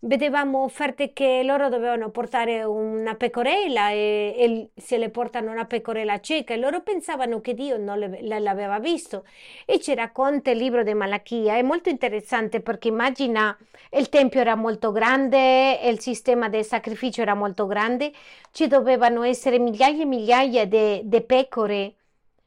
vedevamo 0.00 0.62
offerte 0.62 1.14
che 1.14 1.42
loro 1.42 1.70
dovevano 1.70 2.10
portare 2.10 2.64
una 2.64 3.14
pecorella 3.14 3.92
e, 3.92 4.34
e, 4.36 4.68
se 4.78 4.98
le 4.98 5.08
portano 5.08 5.50
una 5.50 5.64
pecorella 5.64 6.20
cieca 6.20 6.52
e 6.52 6.58
loro 6.58 6.82
pensavano 6.82 7.40
che 7.40 7.54
Dio 7.54 7.78
non 7.78 7.98
le, 7.98 8.40
l'aveva 8.40 8.78
visto. 8.78 9.24
E 9.64 9.80
ci 9.80 9.94
racconta 9.94 10.50
il 10.50 10.58
libro 10.58 10.82
di 10.82 10.92
Malachia 10.92 11.56
è 11.56 11.62
molto 11.62 11.88
interessante 11.88 12.60
perché 12.60 12.88
immagina 12.88 13.56
il 13.92 14.10
tempio 14.10 14.40
era 14.40 14.54
molto 14.54 14.92
grande 14.92 15.80
il 15.82 15.98
sistema 16.00 16.50
del 16.50 16.64
sacrificio 16.64 17.22
era 17.22 17.34
molto 17.34 17.66
grande 17.66 18.12
ci 18.52 18.66
dovevano 18.66 19.22
essere 19.22 19.58
migliaia 19.58 20.02
e 20.02 20.06
migliaia 20.06 20.66
di 20.66 21.22
pecore 21.26 21.94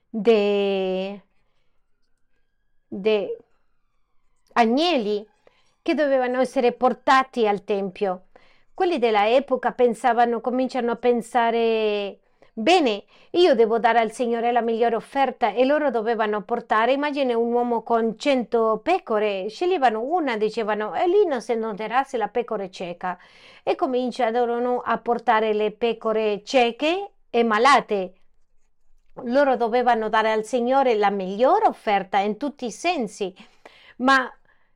de 0.07 1.21
dei 2.95 3.35
agnelli 4.53 5.27
che 5.81 5.95
dovevano 5.95 6.39
essere 6.39 6.73
portati 6.73 7.47
al 7.47 7.63
tempio. 7.63 8.25
Quelli 8.73 8.99
della 8.99 9.29
epoca 9.29 9.71
pensavano, 9.71 10.41
cominciano 10.41 10.91
a 10.91 10.95
pensare 10.95 12.19
Bene, 12.55 13.05
io 13.31 13.55
devo 13.55 13.79
dare 13.79 13.97
al 13.97 14.11
Signore 14.11 14.51
la 14.51 14.61
migliore 14.61 14.95
offerta 14.95 15.53
e 15.53 15.65
loro 15.65 15.89
dovevano 15.89 16.43
portare, 16.43 16.91
immagine 16.93 17.33
un 17.33 17.51
uomo 17.51 17.81
con 17.81 18.15
cento 18.19 18.79
pecore, 18.83 19.47
sceglievano 19.49 20.01
una, 20.01 20.37
dicevano, 20.37 20.93
e 20.93 21.07
lì 21.07 21.25
non 21.25 21.41
se 21.41 21.55
noterà 21.55 22.03
se 22.03 22.17
la 22.17 22.27
pecora 22.27 22.65
è 22.65 22.69
cieca 22.69 23.17
e 23.63 23.73
cominciarono 23.73 24.83
a 24.85 24.99
portare 24.99 25.53
le 25.53 25.71
pecore 25.71 26.43
cieche 26.43 27.09
e 27.31 27.43
malate 27.43 28.13
loro 29.23 29.55
dovevano 29.55 30.09
dare 30.09 30.31
al 30.31 30.43
Signore 30.43 30.95
la 30.95 31.09
migliore 31.09 31.67
offerta 31.67 32.17
in 32.19 32.37
tutti 32.37 32.65
i 32.65 32.71
sensi, 32.71 33.33
ma 33.97 34.31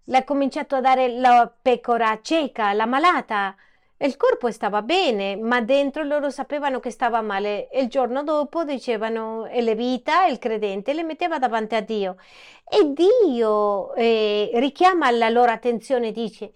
l'ha 0.05 0.23
cominciato 0.23 0.75
a 0.75 0.81
dare 0.81 1.09
la 1.09 1.51
pecora 1.61 2.19
cieca, 2.21 2.73
la 2.73 2.85
malata, 2.85 3.55
il 3.99 4.15
corpo 4.15 4.51
stava 4.51 4.83
bene, 4.83 5.35
ma 5.37 5.59
dentro 5.61 6.03
loro 6.03 6.29
sapevano 6.29 6.79
che 6.79 6.91
stava 6.91 7.21
male. 7.21 7.67
E 7.69 7.81
il 7.81 7.87
giorno 7.89 8.23
dopo 8.23 8.63
dicevano, 8.63 9.47
e 9.47 9.61
le 9.61 9.73
vita, 9.75 10.27
il 10.27 10.37
credente, 10.37 10.93
le 10.93 11.03
metteva 11.03 11.39
davanti 11.39 11.75
a 11.75 11.81
Dio. 11.81 12.17
E 12.63 12.93
Dio 12.93 13.93
eh, 13.95 14.51
richiama 14.55 15.09
la 15.11 15.29
loro 15.29 15.51
attenzione, 15.51 16.11
dice, 16.11 16.51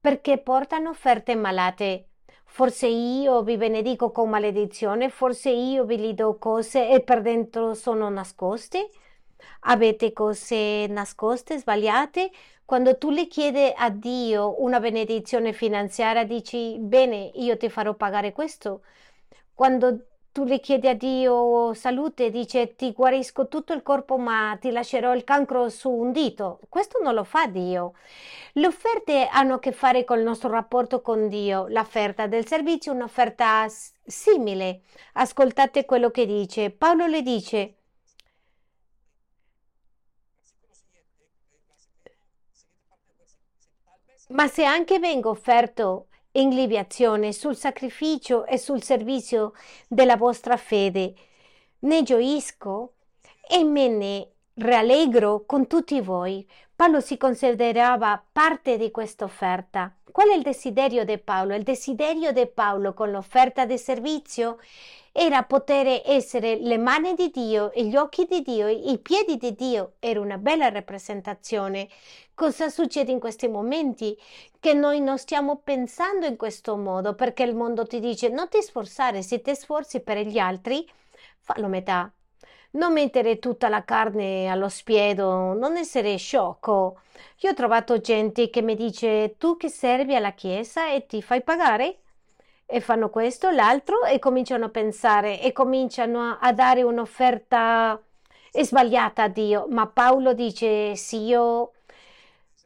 perché 0.00 0.38
portano 0.38 0.88
offerte 0.90 1.34
malate. 1.34 2.09
Forse 2.52 2.88
io 2.88 3.42
vi 3.42 3.56
benedico 3.56 4.10
con 4.10 4.28
maledizione, 4.28 5.08
forse 5.08 5.50
io 5.50 5.84
vi 5.84 5.96
li 5.96 6.14
do 6.14 6.36
cose 6.36 6.90
e 6.90 7.00
per 7.00 7.22
dentro 7.22 7.74
sono 7.74 8.08
nascoste. 8.10 8.90
Avete 9.60 10.12
cose 10.12 10.86
nascoste, 10.88 11.58
sbagliate? 11.58 12.30
Quando 12.64 12.98
tu 12.98 13.10
le 13.10 13.28
chiedi 13.28 13.72
a 13.74 13.88
Dio 13.88 14.60
una 14.62 14.80
benedizione 14.80 15.52
finanziaria, 15.52 16.24
dici, 16.24 16.76
bene, 16.78 17.30
io 17.34 17.56
ti 17.56 17.70
farò 17.70 17.94
pagare 17.94 18.32
questo. 18.32 18.82
Quando 19.54 20.06
tu 20.32 20.44
le 20.44 20.60
chiedi 20.60 20.86
a 20.88 20.94
Dio 20.94 21.74
salute, 21.74 22.30
dice, 22.30 22.74
ti 22.76 22.92
guarisco 22.92 23.48
tutto 23.48 23.72
il 23.72 23.82
corpo, 23.82 24.16
ma 24.18 24.56
ti 24.60 24.70
lascerò 24.70 25.14
il 25.14 25.24
cancro 25.24 25.68
su 25.68 25.90
un 25.90 26.12
dito. 26.12 26.60
Questo 26.68 27.00
non 27.02 27.14
lo 27.14 27.24
fa 27.24 27.46
Dio. 27.46 27.94
Le 28.54 28.66
offerte 28.66 29.26
hanno 29.26 29.54
a 29.54 29.58
che 29.58 29.72
fare 29.72 30.04
con 30.04 30.18
il 30.18 30.24
nostro 30.24 30.50
rapporto 30.50 31.00
con 31.02 31.28
Dio. 31.28 31.66
L'offerta 31.68 32.26
del 32.26 32.46
servizio 32.46 32.92
è 32.92 32.94
un'offerta 32.94 33.66
simile. 34.04 34.82
Ascoltate 35.14 35.84
quello 35.84 36.10
che 36.10 36.26
dice. 36.26 36.70
Paolo 36.70 37.06
le 37.06 37.22
dice, 37.22 37.74
Ma 44.28 44.46
se 44.46 44.64
anche 44.64 44.98
vengo 45.00 45.30
offerto 45.30 46.06
in 46.32 46.50
libazione 46.50 47.32
sul 47.32 47.56
sacrificio 47.56 48.46
e 48.46 48.58
sul 48.58 48.82
servizio 48.82 49.52
della 49.88 50.16
vostra 50.16 50.56
fede, 50.56 51.14
ne 51.80 52.02
gioisco 52.02 52.92
e 53.48 53.64
me 53.64 53.88
ne 53.88 54.28
rallegro 54.54 55.44
con 55.46 55.66
tutti 55.66 56.00
voi. 56.00 56.46
Paolo 56.74 57.00
si 57.00 57.16
considerava 57.16 58.22
parte 58.32 58.76
di 58.76 58.90
questa 58.90 59.24
offerta. 59.24 59.94
Qual 60.10 60.28
è 60.28 60.34
il 60.34 60.42
desiderio 60.42 61.04
di 61.04 61.18
Paolo? 61.18 61.54
Il 61.54 61.62
desiderio 61.62 62.32
di 62.32 62.46
Paolo 62.46 62.94
con 62.94 63.10
l'offerta 63.10 63.64
di 63.64 63.76
servizio 63.76 64.58
era 65.12 65.42
poter 65.42 66.02
essere 66.04 66.56
le 66.56 66.78
mani 66.78 67.14
di 67.14 67.30
Dio 67.30 67.72
gli 67.74 67.96
occhi 67.96 68.26
di 68.26 68.42
Dio, 68.42 68.68
i 68.68 68.98
piedi 68.98 69.36
di 69.36 69.54
Dio. 69.54 69.94
Era 69.98 70.20
una 70.20 70.38
bella 70.38 70.68
rappresentazione. 70.68 71.88
Cosa 72.34 72.68
succede 72.68 73.10
in 73.10 73.18
questi 73.18 73.48
momenti? 73.48 74.16
Che 74.58 74.72
noi 74.72 75.00
non 75.00 75.18
stiamo 75.18 75.56
pensando 75.64 76.26
in 76.26 76.36
questo 76.36 76.76
modo 76.76 77.14
perché 77.14 77.42
il 77.42 77.56
mondo 77.56 77.86
ti 77.86 77.98
dice 77.98 78.28
non 78.28 78.48
ti 78.48 78.62
sforzare, 78.62 79.22
se 79.22 79.40
ti 79.40 79.54
sforzi 79.54 80.00
per 80.00 80.18
gli 80.18 80.38
altri, 80.38 80.88
fallo 81.40 81.66
metà. 81.66 82.10
Non 82.72 82.92
mettere 82.92 83.40
tutta 83.40 83.68
la 83.68 83.84
carne 83.84 84.46
allo 84.46 84.68
spiedo, 84.68 85.54
non 85.54 85.76
essere 85.76 86.16
sciocco. 86.16 87.00
Io 87.38 87.50
ho 87.50 87.54
trovato 87.54 88.00
gente 88.00 88.48
che 88.48 88.62
mi 88.62 88.76
dice 88.76 89.34
tu 89.38 89.56
che 89.56 89.68
servi 89.68 90.14
alla 90.14 90.32
Chiesa 90.34 90.92
e 90.92 91.06
ti 91.06 91.20
fai 91.20 91.42
pagare? 91.42 91.98
E 92.70 92.80
fanno 92.80 93.10
questo, 93.10 93.50
l'altro 93.50 94.04
e 94.04 94.18
cominciano 94.20 94.66
a 94.66 94.70
pensare 94.70 95.40
e 95.40 95.52
cominciano 95.52 96.38
a, 96.40 96.52
dare 96.52 96.82
un'offerta 96.82 98.00
sbagliata 98.52 99.24
a 99.24 99.28
Dio. 99.28 99.66
Ma 99.68 99.88
Paolo 99.88 100.32
dice: 100.32 100.94
Se 100.94 101.16
io 101.16 101.72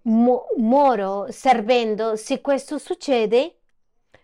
mo- 0.02 0.46
moro 0.56 1.26
servendo, 1.30 2.16
se 2.16 2.40
questo 2.40 2.78
succede, 2.78 3.60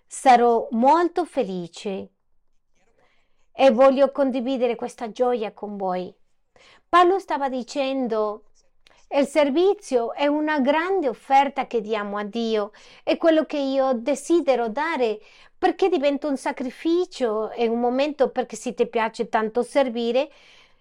sarò 0.06 0.68
molto 0.72 1.24
felice 1.24 2.10
e 3.52 3.70
voglio 3.70 4.10
condividere 4.12 4.74
questa 4.74 5.10
gioia 5.10 5.52
con 5.52 5.76
voi. 5.76 6.14
Paolo 6.88 7.18
stava 7.18 7.48
dicendo 7.48 8.44
il 9.12 9.26
servizio 9.26 10.12
è 10.12 10.26
una 10.26 10.60
grande 10.60 11.08
offerta 11.08 11.66
che 11.66 11.80
diamo 11.80 12.16
a 12.16 12.22
Dio, 12.22 12.70
è 13.02 13.16
quello 13.16 13.44
che 13.44 13.58
io 13.58 13.92
desidero 13.92 14.68
dare 14.68 15.20
perché 15.60 15.90
diventa 15.90 16.26
un 16.26 16.38
sacrificio, 16.38 17.50
è 17.50 17.66
un 17.66 17.80
momento 17.80 18.30
perché 18.30 18.56
se 18.56 18.72
ti 18.72 18.86
piace 18.86 19.28
tanto 19.28 19.62
servire, 19.62 20.30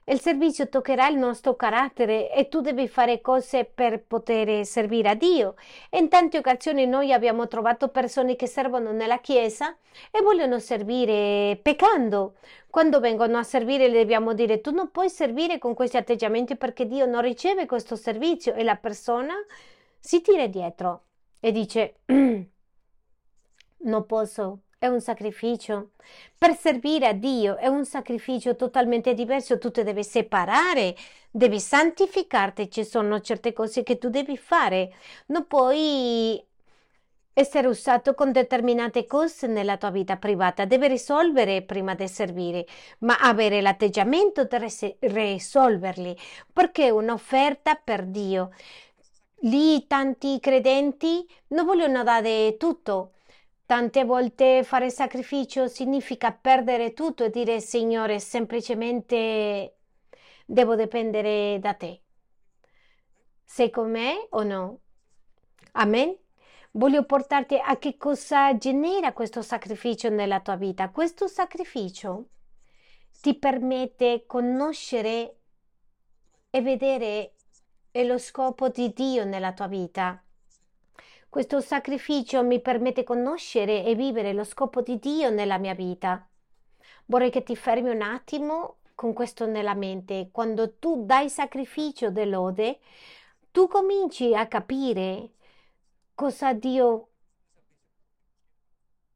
il 0.06 0.22
servizio 0.22 0.70
toccherà 0.70 1.10
il 1.10 1.18
nostro 1.18 1.58
carattere 1.58 2.32
e 2.32 2.48
tu 2.48 2.62
devi 2.62 2.88
fare 2.88 3.20
cose 3.20 3.66
per 3.66 4.02
poter 4.02 4.66
servire 4.66 5.10
a 5.10 5.16
Dio. 5.16 5.56
E 5.90 5.98
in 5.98 6.08
tante 6.08 6.38
occasioni 6.38 6.86
noi 6.86 7.12
abbiamo 7.12 7.50
trovato 7.50 7.90
persone 7.90 8.38
che 8.38 8.48
servono 8.48 8.94
nella 8.94 9.20
Chiesa 9.20 9.76
e 10.12 10.22
vogliono 10.22 10.60
servire 10.60 11.60
peccando. 11.62 12.36
Quando 12.70 13.02
vengono 13.02 13.38
a 13.38 13.44
servire 13.44 13.90
le 13.90 14.00
dobbiamo 14.00 14.32
dire 14.32 14.62
tu 14.62 14.72
non 14.72 14.92
puoi 14.92 15.10
servire 15.10 15.58
con 15.58 15.74
questi 15.74 15.98
atteggiamenti 15.98 16.56
perché 16.56 16.88
Dio 16.88 17.06
non 17.06 17.22
riceve 17.22 17.66
questo 17.66 17.98
servizio 17.98 18.54
e 18.54 18.64
la 18.64 18.78
persona 18.78 19.34
si 20.00 20.22
tira 20.22 20.48
dietro 20.48 21.04
e 21.42 21.52
dice 21.52 21.96
non 23.82 24.06
posso, 24.06 24.60
è 24.80 24.88
un 24.88 25.02
sacrificio. 25.02 25.92
Per 26.38 26.56
servire 26.56 27.08
a 27.08 27.14
Dio 27.14 27.58
è 27.58 27.68
un 27.68 27.86
sacrificio 27.86 28.56
totalmente 28.56 29.14
diverso, 29.14 29.58
tu 29.58 29.72
ti 29.72 29.84
devi 29.84 30.04
separare, 30.04 30.96
devi 31.30 31.60
santificarti, 31.60 32.72
ci 32.72 32.86
sono 32.86 33.20
certe 33.20 33.52
cose 33.52 33.84
che 33.84 33.98
tu 33.98 34.10
devi 34.10 34.38
fare, 34.38 34.94
non 35.28 35.46
puoi 35.48 36.42
essere 37.34 37.68
usato 37.68 38.16
con 38.16 38.32
determinate 38.32 39.06
cose 39.06 39.48
nella 39.48 39.78
tua 39.78 39.92
vita 39.92 40.18
privata, 40.18 40.66
devi 40.66 40.88
risolvere 40.88 41.62
prima 41.62 41.94
di 41.94 42.08
servire, 42.08 42.66
ma 43.00 43.18
avere 43.20 43.62
l'atteggiamento 43.62 44.46
di 44.46 44.58
res- 44.58 44.96
risolverli, 45.00 46.18
perché 46.54 46.86
è 46.86 46.90
un'offerta 46.90 47.76
per 47.76 48.06
Dio. 48.06 48.52
Lì 49.44 49.88
tanti 49.88 50.40
credenti 50.40 51.26
non 51.50 51.66
vogliono 51.66 52.04
dare 52.04 52.56
tutto. 52.58 53.12
Tante 53.70 54.04
volte 54.04 54.64
fare 54.64 54.90
sacrificio 54.90 55.68
significa 55.68 56.32
perdere 56.32 56.94
tutto 56.94 57.24
e 57.24 57.30
dire 57.30 57.60
Signore, 57.60 58.18
semplicemente 58.18 59.76
devo 60.44 60.76
dipendere 60.76 61.60
da 61.62 61.76
te. 61.76 62.02
Sei 63.44 63.70
con 63.70 63.92
me 63.92 64.26
o 64.32 64.42
no? 64.42 64.80
Amen? 65.74 66.18
Voglio 66.72 67.06
portarti 67.06 67.60
a 67.64 67.78
che 67.78 67.96
cosa 67.96 68.58
genera 68.58 69.14
questo 69.14 69.44
sacrificio 69.44 70.10
nella 70.10 70.40
tua 70.40 70.56
vita. 70.56 70.90
Questo 70.90 71.28
sacrificio 71.28 72.30
ti 73.22 73.38
permette 73.38 74.24
conoscere 74.26 75.38
e 76.50 76.62
vedere 76.64 77.36
lo 77.92 78.18
scopo 78.18 78.70
di 78.70 78.92
Dio 78.94 79.26
nella 79.26 79.54
tua 79.54 79.68
vita. 79.68 80.24
Questo 81.30 81.62
sacrificio 81.62 82.44
mi 82.44 82.60
permette 82.60 83.04
conoscere 83.04 83.86
e 83.86 83.94
vivere 83.94 84.34
lo 84.34 84.44
scopo 84.44 84.82
di 84.82 84.98
Dio 84.98 85.30
nella 85.30 85.60
mia 85.60 85.76
vita. 85.76 86.28
Vorrei 87.06 87.30
che 87.30 87.44
ti 87.44 87.56
fermi 87.56 87.92
un 87.92 88.02
attimo 88.02 88.78
con 88.96 89.14
questo 89.14 89.46
nella 89.46 89.76
mente. 89.76 90.30
Quando 90.32 90.78
tu 90.78 91.06
dai 91.06 91.30
sacrificio 91.30 92.10
dell'ode, 92.10 92.80
tu 93.52 93.68
cominci 93.68 94.34
a 94.34 94.48
capire 94.48 95.34
cosa 96.16 96.54
Dio 96.54 97.10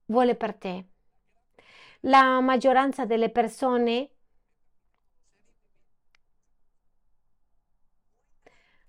vuole 0.06 0.36
per 0.36 0.54
te. 0.54 0.86
La 2.02 2.40
maggioranza 2.42 3.06
delle 3.06 3.32
persone 3.32 4.10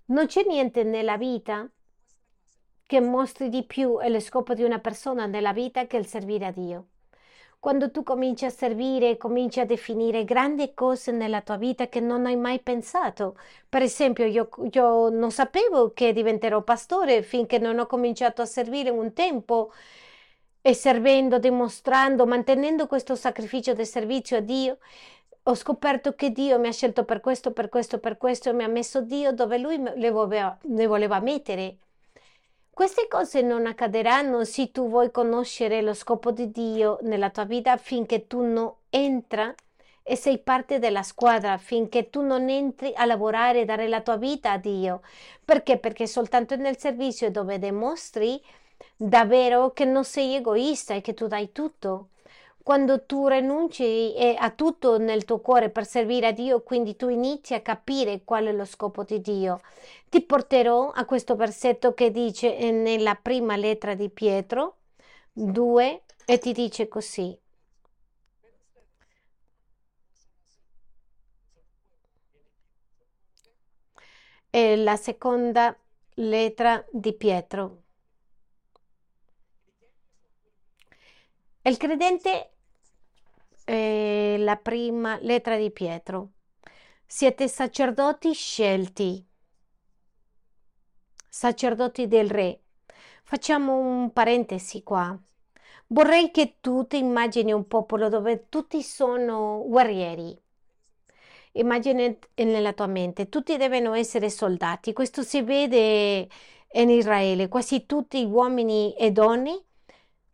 non 0.05 0.27
c'è 0.27 0.43
niente 0.45 0.83
nella 0.83 1.17
vita 1.17 1.67
che 2.85 2.99
mostri 3.01 3.49
di 3.49 3.63
più 3.63 3.97
lo 3.99 4.19
scopo 4.19 4.53
di 4.53 4.63
una 4.63 4.79
persona 4.79 5.25
nella 5.25 5.53
vita 5.53 5.87
che 5.87 5.97
il 5.97 6.05
servire 6.05 6.45
a 6.45 6.51
Dio. 6.51 6.85
Quando 7.59 7.89
tu 7.89 8.03
cominci 8.03 8.45
a 8.45 8.51
servire, 8.51 9.17
cominci 9.17 9.59
a 9.59 9.65
definire 9.65 10.23
grandi 10.23 10.73
cose 10.75 11.11
nella 11.11 11.41
tua 11.41 11.57
vita 11.57 11.87
che 11.87 11.99
non 11.99 12.27
hai 12.27 12.35
mai 12.35 12.59
pensato. 12.59 13.37
Per 13.67 13.81
esempio, 13.81 14.25
io, 14.25 14.49
io 14.71 15.09
non 15.09 15.31
sapevo 15.31 15.91
che 15.93 16.13
diventerò 16.13 16.61
pastore 16.61 17.23
finché 17.23 17.57
non 17.57 17.79
ho 17.79 17.87
cominciato 17.87 18.43
a 18.43 18.45
servire 18.45 18.91
un 18.91 19.13
tempo 19.13 19.71
e 20.61 20.73
servendo, 20.75 21.39
dimostrando, 21.39 22.25
mantenendo 22.27 22.85
questo 22.87 23.15
sacrificio 23.15 23.73
di 23.73 23.85
servizio 23.85 24.37
a 24.37 24.41
Dio, 24.41 24.77
ho 25.43 25.55
scoperto 25.55 26.13
che 26.15 26.31
Dio 26.31 26.59
mi 26.59 26.67
ha 26.67 26.71
scelto 26.71 27.03
per 27.03 27.19
questo, 27.19 27.51
per 27.51 27.69
questo, 27.69 27.99
per 27.99 28.17
questo 28.17 28.49
e 28.49 28.53
mi 28.53 28.63
ha 28.63 28.67
messo 28.67 29.01
Dio 29.01 29.31
dove 29.31 29.57
Lui 29.57 29.77
le 29.79 30.09
voleva, 30.11 30.57
le 30.61 30.87
voleva 30.87 31.19
mettere. 31.19 31.77
Queste 32.75 33.07
cose 33.07 33.41
non 33.41 33.67
accadranno 33.67 34.43
se 34.43 34.69
tu 34.69 34.89
vuoi 34.89 35.09
conoscere 35.09 35.81
lo 35.81 35.93
scopo 35.93 36.31
di 36.31 36.51
Dio 36.51 36.97
nella 37.03 37.29
tua 37.29 37.45
vita 37.45 37.77
finché 37.77 38.27
tu 38.27 38.41
non 38.41 38.69
entri 38.89 39.55
e 40.03 40.17
sei 40.17 40.39
parte 40.39 40.77
della 40.77 41.01
squadra, 41.01 41.57
finché 41.57 42.09
tu 42.09 42.21
non 42.21 42.49
entri 42.49 42.91
a 42.93 43.05
lavorare 43.05 43.61
e 43.61 43.65
dare 43.65 43.87
la 43.87 44.01
tua 44.01 44.17
vita 44.17 44.51
a 44.51 44.57
Dio. 44.57 45.03
Perché? 45.45 45.77
Perché 45.77 46.05
soltanto 46.05 46.57
nel 46.57 46.77
servizio 46.77 47.31
dove 47.31 47.59
dimostri 47.59 48.41
davvero 48.97 49.71
che 49.71 49.85
non 49.85 50.03
sei 50.03 50.35
egoista 50.35 50.95
e 50.95 50.99
che 50.99 51.13
tu 51.13 51.27
dai 51.27 51.53
tutto. 51.53 52.09
Quando 52.61 53.05
tu 53.05 53.27
rinunci 53.27 54.15
eh, 54.15 54.35
a 54.37 54.49
tutto 54.49 54.97
nel 54.97 55.23
tuo 55.23 55.39
cuore 55.39 55.69
per 55.69 55.85
servire 55.85 56.27
a 56.27 56.31
Dio, 56.31 56.61
quindi 56.61 56.95
tu 56.95 57.07
inizi 57.09 57.53
a 57.53 57.61
capire 57.61 58.23
qual 58.25 58.45
è 58.47 58.51
lo 58.51 58.65
scopo 58.65 59.03
di 59.03 59.21
Dio. 59.21 59.61
Ti 60.15 60.23
porterò 60.23 60.91
a 60.91 61.03
questo 61.03 61.35
versetto 61.35 61.93
che 61.93 62.09
dice 62.09 62.57
eh, 62.57 62.71
nella 62.71 63.15
prima 63.15 63.57
lettera 63.57 63.95
di 63.95 64.09
Pietro 64.09 64.77
2 65.33 66.03
e 66.23 66.37
ti 66.37 66.53
dice 66.53 66.87
così. 66.87 67.37
È 74.49 74.75
la 74.77 74.95
seconda 74.95 75.77
lettera 76.13 76.81
di 76.93 77.13
Pietro. 77.13 77.83
Il 81.63 81.75
credente 81.75 82.53
è 83.65 84.37
la 84.39 84.55
prima 84.55 85.17
lettera 85.19 85.57
di 85.57 85.71
Pietro. 85.71 86.29
Siete 87.05 87.49
sacerdoti 87.49 88.31
scelti, 88.31 89.33
sacerdoti 91.35 92.07
del 92.07 92.29
Re. 92.29 92.61
Facciamo 93.25 93.77
un 93.77 94.13
parentesi 94.13 94.83
qua. 94.83 95.19
Vorrei 95.87 96.31
che 96.31 96.59
tu 96.61 96.87
ti 96.87 96.97
immagini 96.97 97.51
un 97.51 97.67
popolo 97.67 98.07
dove 98.07 98.47
tutti 98.47 98.81
sono 98.81 99.61
guerrieri. 99.67 100.39
Immagina 101.53 102.09
nella 102.35 102.71
tua 102.71 102.87
mente, 102.87 103.27
tutti 103.27 103.57
devono 103.57 103.93
essere 103.95 104.29
soldati. 104.29 104.93
Questo 104.93 105.23
si 105.23 105.41
vede 105.41 106.29
in 106.71 106.89
Israele, 106.89 107.49
quasi 107.49 107.85
tutti 107.85 108.25
gli 108.25 108.31
uomini 108.31 108.95
e 108.95 109.11
donne 109.11 109.63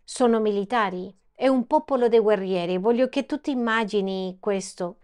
sono 0.04 0.40
militari. 0.40 1.12
È 1.34 1.48
un 1.48 1.66
popolo 1.66 2.10
di 2.10 2.20
guerrieri. 2.20 2.78
Voglio 2.78 3.10
che 3.10 3.26
tu 3.26 3.42
ti 3.42 3.50
immagini 3.50 4.38
questo. 4.40 4.98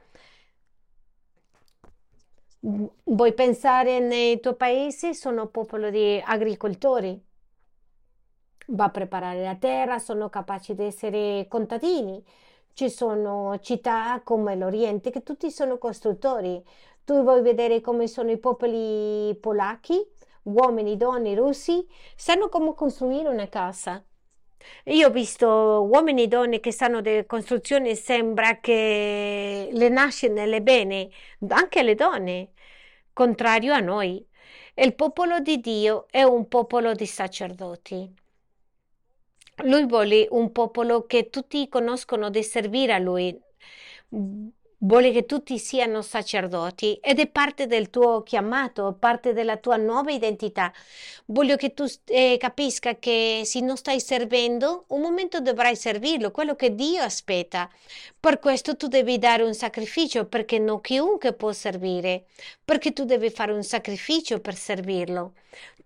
Vuoi 2.59 3.33
pensare 3.33 3.99
nei 3.99 4.39
tuoi 4.39 4.55
paesi? 4.55 5.13
Sono 5.13 5.47
popolo 5.47 5.89
di 5.89 6.21
agricoltori. 6.23 7.19
Va 8.69 8.85
a 8.85 8.89
preparare 8.89 9.43
la 9.43 9.55
terra, 9.55 9.99
sono 9.99 10.29
capaci 10.29 10.75
di 10.75 10.83
essere 10.83 11.45
contadini. 11.47 12.23
Ci 12.73 12.89
sono 12.89 13.57
città 13.59 14.21
come 14.23 14.55
l'Oriente 14.55 15.09
che 15.09 15.23
tutti 15.23 15.49
sono 15.51 15.77
costruttori. 15.77 16.63
Tu 17.05 17.21
vuoi 17.23 17.41
vedere 17.41 17.79
come 17.81 18.07
sono 18.07 18.31
i 18.31 18.37
popoli 18.37 19.35
polacchi, 19.39 20.05
uomini, 20.43 20.97
donne, 20.97 21.35
russi, 21.35 21.87
sanno 22.15 22.49
come 22.49 22.73
costruire 22.73 23.29
una 23.29 23.47
casa. 23.47 24.03
Io 24.85 25.07
ho 25.07 25.11
visto 25.11 25.47
uomini 25.89 26.23
e 26.23 26.27
donne 26.27 26.59
che 26.59 26.71
sanno 26.71 27.01
delle 27.01 27.25
costruzioni, 27.25 27.95
sembra 27.95 28.59
che 28.59 29.69
le 29.71 29.89
nasce 29.89 30.27
nelle 30.29 30.61
bene, 30.61 31.09
anche 31.49 31.83
le 31.83 31.95
donne, 31.95 32.51
contrario 33.13 33.73
a 33.73 33.79
noi. 33.79 34.25
Il 34.75 34.95
popolo 34.95 35.39
di 35.39 35.59
Dio 35.59 36.07
è 36.09 36.23
un 36.23 36.47
popolo 36.47 36.93
di 36.93 37.05
sacerdoti. 37.05 38.13
Lui 39.63 39.85
vuole 39.87 40.27
un 40.29 40.51
popolo 40.51 41.05
che 41.07 41.29
tutti 41.29 41.67
conoscono 41.67 42.29
di 42.29 42.43
servire 42.43 42.93
a 42.93 42.99
lui. 42.99 43.37
Vuole 44.79 45.11
che 45.11 45.25
tutti 45.25 45.57
siano 45.57 46.03
sacerdoti 46.03 46.99
ed 47.01 47.17
è 47.17 47.27
parte 47.27 47.65
del 47.65 47.89
tuo 47.89 48.21
chiamato, 48.21 48.95
parte 48.99 49.33
della 49.33 49.57
tua 49.57 49.75
nuova 49.75 50.11
identità. 50.11 50.71
Voglio 51.25 51.55
che 51.55 51.73
tu 51.73 51.85
eh, 52.05 52.37
capisca 52.39 52.95
che 52.99 53.41
se 53.43 53.59
non 53.61 53.75
stai 53.75 53.99
servendo, 53.99 54.85
un 54.89 55.01
momento 55.01 55.39
dovrai 55.39 55.75
servirlo, 55.75 56.29
quello 56.29 56.55
che 56.55 56.75
Dio 56.75 57.01
aspetta. 57.01 57.67
Per 58.19 58.37
questo 58.37 58.75
tu 58.77 58.87
devi 58.87 59.17
dare 59.17 59.41
un 59.41 59.55
sacrificio 59.55 60.25
perché 60.25 60.59
non 60.59 60.79
chiunque 60.79 61.33
può 61.33 61.51
servire, 61.53 62.25
perché 62.63 62.93
tu 62.93 63.03
devi 63.03 63.31
fare 63.31 63.53
un 63.53 63.63
sacrificio 63.63 64.39
per 64.39 64.53
servirlo. 64.53 65.33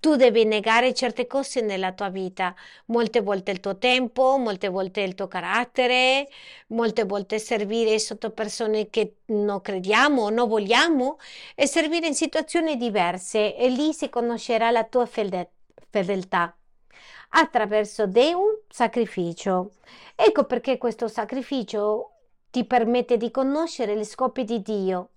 Tu 0.02 0.16
devi 0.16 0.46
negare 0.46 0.96
certe 0.96 1.28
cose 1.28 1.62
nella 1.62 1.92
tua 1.92 2.10
vita, 2.10 2.56
molte 2.86 3.22
volte 3.22 3.52
il 3.52 3.60
tuo 3.60 3.78
tempo, 3.78 4.36
molte 4.40 4.68
volte 4.68 5.02
il 5.02 5.14
tuo 5.14 5.28
carattere, 5.28 6.28
molte 6.70 7.04
volte 7.04 7.38
servire 7.38 8.00
sotto 8.00 8.32
persone 8.32 8.90
che 8.90 9.18
non 9.26 9.62
crediamo 9.62 10.24
o 10.24 10.30
non 10.32 10.48
vogliamo 10.48 11.20
e 11.54 11.68
servire 11.68 12.08
in 12.08 12.16
situazioni 12.16 12.78
diverse 12.78 13.56
e 13.56 13.70
lì 13.70 13.94
si 13.94 14.10
conoscerà 14.10 14.72
la 14.72 14.86
tua 14.86 15.06
fedeltà. 15.06 16.58
Attraverso 17.30 18.08
di 18.08 18.34
un 18.34 18.58
sacrificio. 18.70 19.74
Ecco 20.16 20.46
perché 20.46 20.80
questo 20.80 21.08
sacrificio 21.08 22.14
ti 22.50 22.66
permette 22.66 23.18
di 23.18 23.30
conoscere 23.30 23.96
gli 23.96 24.04
scopi 24.04 24.46
di 24.46 24.64
Dio 24.64 25.10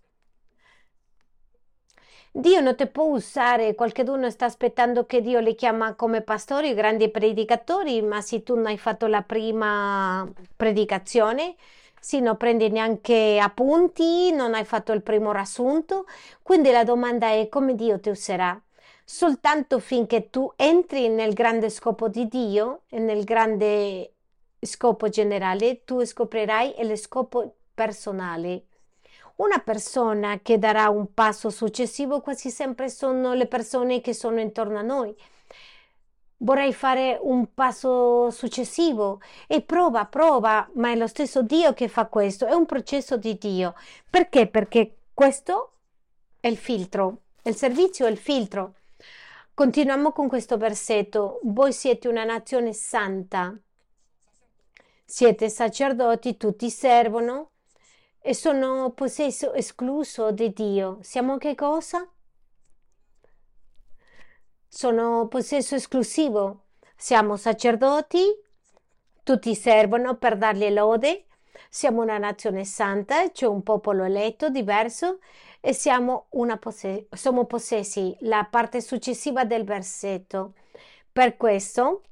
Dio 2.36 2.58
non 2.60 2.74
ti 2.74 2.88
può 2.88 3.04
usare, 3.04 3.76
qualcuno 3.76 4.28
sta 4.28 4.46
aspettando 4.46 5.06
che 5.06 5.20
Dio 5.20 5.38
li 5.38 5.54
chiama 5.54 5.94
come 5.94 6.20
pastori, 6.20 6.74
grandi 6.74 7.08
predicatori, 7.08 8.02
ma 8.02 8.20
se 8.22 8.42
tu 8.42 8.56
non 8.56 8.66
hai 8.66 8.76
fatto 8.76 9.06
la 9.06 9.22
prima 9.22 10.28
predicazione, 10.56 11.54
se 12.00 12.18
non 12.18 12.36
prendi 12.36 12.70
neanche 12.70 13.38
appunti, 13.40 14.32
non 14.32 14.54
hai 14.54 14.64
fatto 14.64 14.90
il 14.90 15.02
primo 15.02 15.30
riassunto, 15.30 16.06
quindi 16.42 16.72
la 16.72 16.82
domanda 16.82 17.28
è 17.28 17.48
come 17.48 17.76
Dio 17.76 18.00
ti 18.00 18.08
userà. 18.08 18.60
Soltanto 19.04 19.78
finché 19.78 20.28
tu 20.28 20.52
entri 20.56 21.08
nel 21.08 21.34
grande 21.34 21.70
scopo 21.70 22.08
di 22.08 22.26
Dio 22.26 22.80
e 22.88 22.98
nel 22.98 23.22
grande 23.22 24.14
scopo 24.58 25.08
generale, 25.08 25.84
tu 25.84 26.04
scoprirai 26.04 26.74
lo 26.80 26.96
scopo 26.96 27.54
personale. 27.72 28.64
Una 29.36 29.58
persona 29.58 30.38
che 30.40 30.58
darà 30.58 30.88
un 30.90 31.12
passo 31.12 31.50
successivo 31.50 32.20
quasi 32.20 32.50
sempre 32.50 32.88
sono 32.88 33.34
le 33.34 33.46
persone 33.46 34.00
che 34.00 34.14
sono 34.14 34.38
intorno 34.38 34.78
a 34.78 34.82
noi. 34.82 35.12
Vorrei 36.36 36.72
fare 36.72 37.18
un 37.20 37.52
passo 37.52 38.30
successivo 38.30 39.20
e 39.48 39.62
prova, 39.62 40.04
prova, 40.04 40.68
ma 40.74 40.90
è 40.92 40.96
lo 40.96 41.08
stesso 41.08 41.42
Dio 41.42 41.72
che 41.72 41.88
fa 41.88 42.06
questo, 42.06 42.46
è 42.46 42.52
un 42.52 42.64
processo 42.66 43.16
di 43.16 43.36
Dio. 43.36 43.74
Perché? 44.08 44.46
Perché 44.46 44.98
questo 45.12 45.72
è 46.38 46.46
il 46.46 46.56
filtro, 46.56 47.22
il 47.42 47.56
servizio 47.56 48.06
è 48.06 48.10
il 48.10 48.18
filtro. 48.18 48.74
Continuiamo 49.52 50.12
con 50.12 50.28
questo 50.28 50.56
versetto. 50.56 51.40
Voi 51.44 51.72
siete 51.72 52.06
una 52.06 52.24
nazione 52.24 52.72
santa, 52.72 53.56
siete 55.04 55.48
sacerdoti, 55.48 56.36
tutti 56.36 56.70
servono 56.70 57.50
e 58.26 58.32
sono 58.32 58.90
possesso 58.92 59.52
escluso 59.52 60.30
di 60.30 60.50
Dio. 60.50 60.96
Siamo 61.02 61.36
che 61.36 61.54
cosa? 61.54 62.08
Sono 64.66 65.28
possesso 65.28 65.74
esclusivo. 65.74 66.62
Siamo 66.96 67.36
sacerdoti, 67.36 68.22
tutti 69.22 69.54
servono 69.54 70.16
per 70.16 70.38
dargli 70.38 70.70
lode. 70.70 71.26
Siamo 71.68 72.00
una 72.00 72.16
nazione 72.16 72.64
santa, 72.64 73.30
c'è 73.30 73.46
un 73.46 73.62
popolo 73.62 74.04
eletto 74.04 74.48
diverso 74.48 75.18
e 75.60 75.74
siamo, 75.74 76.28
posse- 76.58 77.08
possessi. 77.46 78.16
La 78.20 78.48
parte 78.50 78.80
successiva 78.80 79.44
del 79.44 79.64
versetto. 79.64 80.54
Per 81.12 81.36
questo 81.36 82.04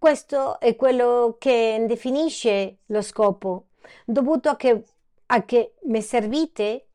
Questo 0.00 0.58
è 0.60 0.76
quello 0.76 1.36
che 1.38 1.84
definisce 1.86 2.78
lo 2.86 3.02
scopo. 3.02 3.66
Dovuto 4.06 4.48
a 4.48 4.56
che, 4.56 4.82
a 5.26 5.44
che 5.44 5.74
mi 5.82 6.00
servite, 6.00 6.86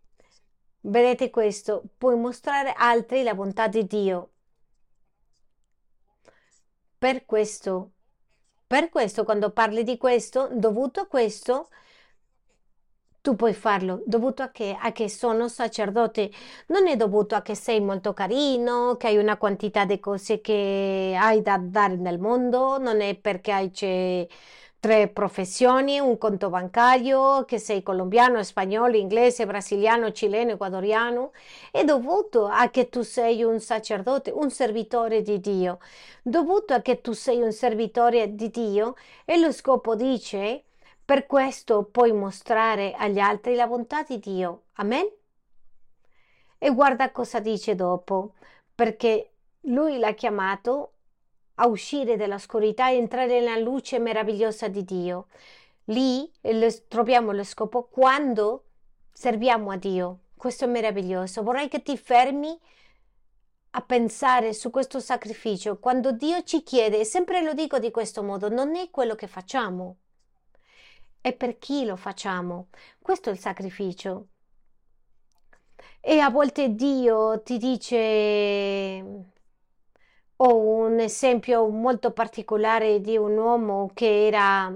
vedete 0.79 1.29
questo, 1.29 1.83
puoi 1.99 2.17
mostrare 2.17 2.73
altri 2.75 3.21
la 3.21 3.35
bontà 3.35 3.67
di 3.67 3.85
Dio. 3.85 4.31
Per 6.97 7.25
questo, 7.27 7.91
per 8.65 8.89
questo, 8.89 9.23
quando 9.23 9.51
parli 9.51 9.83
di 9.83 9.97
questo, 9.99 10.49
dovuto 10.53 11.01
a 11.01 11.05
questo, 11.05 11.69
tu 13.25 13.35
puoi 13.35 13.55
farlo 13.55 14.03
dovuto 14.05 14.43
a 14.43 14.49
che, 14.49 14.77
a 14.79 14.91
che 14.91 15.09
sono 15.09 15.47
sacerdote, 15.47 16.29
non 16.67 16.85
è 16.85 16.95
dovuto 16.95 17.33
a 17.33 17.41
che 17.41 17.55
sei 17.55 17.81
molto 17.81 18.13
carino, 18.13 18.97
che 18.97 19.07
hai 19.07 19.17
una 19.17 19.35
quantità 19.37 19.83
di 19.83 19.99
cose 19.99 20.41
che 20.41 21.17
hai 21.19 21.41
da 21.41 21.57
dare 21.57 21.95
nel 21.95 22.19
mondo, 22.19 22.77
non 22.77 23.01
è 23.01 23.15
perché 23.15 23.51
hai 23.51 23.71
tre 24.79 25.07
professioni, 25.07 25.97
un 25.99 26.19
conto 26.19 26.49
bancario, 26.51 27.45
che 27.45 27.57
sei 27.57 27.81
colombiano, 27.81 28.43
spagnolo, 28.43 28.95
inglese, 28.95 29.47
brasiliano, 29.47 30.11
cileno, 30.11 30.51
ecuadoriano, 30.51 31.31
è 31.71 31.83
dovuto 31.83 32.45
a 32.45 32.69
che 32.69 32.89
tu 32.89 33.01
sei 33.01 33.41
un 33.41 33.59
sacerdote, 33.59 34.29
un 34.29 34.51
servitore 34.51 35.23
di 35.23 35.39
Dio. 35.39 35.79
Dovuto 36.21 36.75
a 36.75 36.81
che 36.81 37.01
tu 37.01 37.13
sei 37.13 37.41
un 37.41 37.51
servitore 37.51 38.35
di 38.35 38.51
Dio 38.51 38.93
e 39.25 39.39
lo 39.39 39.51
scopo 39.51 39.95
dice 39.95 40.65
per 41.05 41.27
questo 41.27 41.83
puoi 41.83 42.11
mostrare 42.11 42.93
agli 42.93 43.19
altri 43.19 43.55
la 43.55 43.67
bontà 43.67 44.01
di 44.03 44.17
Dio. 44.19 44.63
Amen? 44.73 45.07
E 46.57 46.73
guarda 46.73 47.11
cosa 47.11 47.39
dice 47.39 47.75
dopo. 47.75 48.33
perché 48.75 49.31
lui 49.67 49.97
l'ha 49.99 50.13
chiamato 50.13 50.91
a 51.55 51.67
uscire 51.67 52.17
dall'oscurità 52.17 52.89
e 52.89 52.97
entrare 52.97 53.39
nella 53.39 53.57
luce 53.57 53.99
meravigliosa 53.99 54.67
di 54.67 54.83
Dio. 54.83 55.27
Lì 55.85 56.29
troviamo 56.87 57.31
lo 57.31 57.43
scopo 57.43 57.83
quando 57.83 58.65
serviamo 59.13 59.71
a 59.71 59.77
Dio. 59.77 60.19
Questo 60.35 60.65
è 60.65 60.67
meraviglioso. 60.67 61.41
Vorrei 61.43 61.69
che 61.69 61.81
ti 61.81 61.97
fermi 61.97 62.59
a 63.71 63.81
pensare 63.81 64.53
su 64.53 64.69
questo 64.69 64.99
sacrificio. 64.99 65.79
Quando 65.79 66.11
Dio 66.11 66.43
ci 66.43 66.63
chiede, 66.63 66.99
e 66.99 67.05
sempre 67.05 67.41
lo 67.41 67.53
dico 67.53 67.79
di 67.79 67.91
questo 67.91 68.23
modo, 68.23 68.49
non 68.49 68.75
è 68.75 68.89
quello 68.89 69.15
che 69.15 69.27
facciamo, 69.27 69.97
è 71.25 71.33
per 71.33 71.57
chi 71.57 71.85
lo 71.85 71.95
facciamo. 71.95 72.67
Questo 73.01 73.29
è 73.29 73.33
il 73.33 73.39
sacrificio. 73.39 74.27
E 75.99 76.19
a 76.19 76.29
volte 76.29 76.75
Dio 76.75 77.41
ti 77.41 77.57
dice 77.57 79.01
ho 80.37 80.55
un 80.57 80.99
esempio 80.99 81.67
molto 81.69 82.11
particolare 82.11 83.01
di 83.01 83.17
un 83.17 83.37
uomo 83.37 83.89
che 83.95 84.27
era 84.27 84.71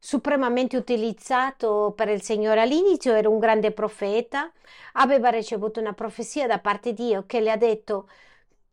supremamente 0.00 0.76
utilizzato 0.76 1.92
per 1.96 2.08
il 2.08 2.22
Signore. 2.22 2.62
All'inizio 2.62 3.14
era 3.14 3.28
un 3.28 3.38
grande 3.38 3.70
profeta, 3.70 4.50
aveva 4.94 5.28
ricevuto 5.28 5.78
una 5.78 5.92
profezia 5.92 6.48
da 6.48 6.58
parte 6.58 6.92
di 6.92 7.04
Dio 7.04 7.24
che 7.26 7.40
le 7.40 7.52
ha 7.52 7.56
detto 7.56 8.08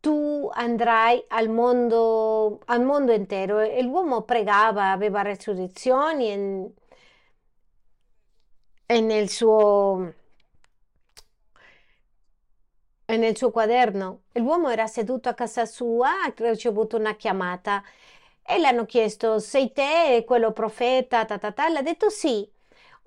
tu 0.00 0.50
andrai 0.52 1.22
al 1.28 1.48
mondo, 1.50 2.60
al 2.66 2.82
mondo 2.82 3.12
intero 3.12 3.60
e 3.60 3.80
l'uomo 3.82 4.22
pregava, 4.22 4.90
aveva 4.90 5.22
resurrezioni 5.22 6.74
e, 8.86 9.00
nel 9.00 9.28
suo 9.28 10.12
e 13.04 13.16
nel 13.16 13.36
suo 13.36 13.50
quaderno. 13.50 14.22
L'uomo 14.32 14.68
era 14.68 14.86
seduto 14.86 15.28
a 15.28 15.34
casa 15.34 15.64
sua, 15.64 16.08
ha 16.24 16.34
ricevuto 16.36 16.96
una 16.96 17.14
chiamata 17.14 17.82
e 18.42 18.58
le 18.58 18.66
hanno 18.68 18.84
chiesto: 18.84 19.38
Sei 19.38 19.72
te 19.72 20.24
quello 20.26 20.52
profeta? 20.52 21.24
Ta, 21.24 21.38
ta, 21.38 21.52
ta. 21.52 21.68
Le 21.68 21.78
ha 21.78 21.82
detto 21.82 22.10
sì. 22.10 22.48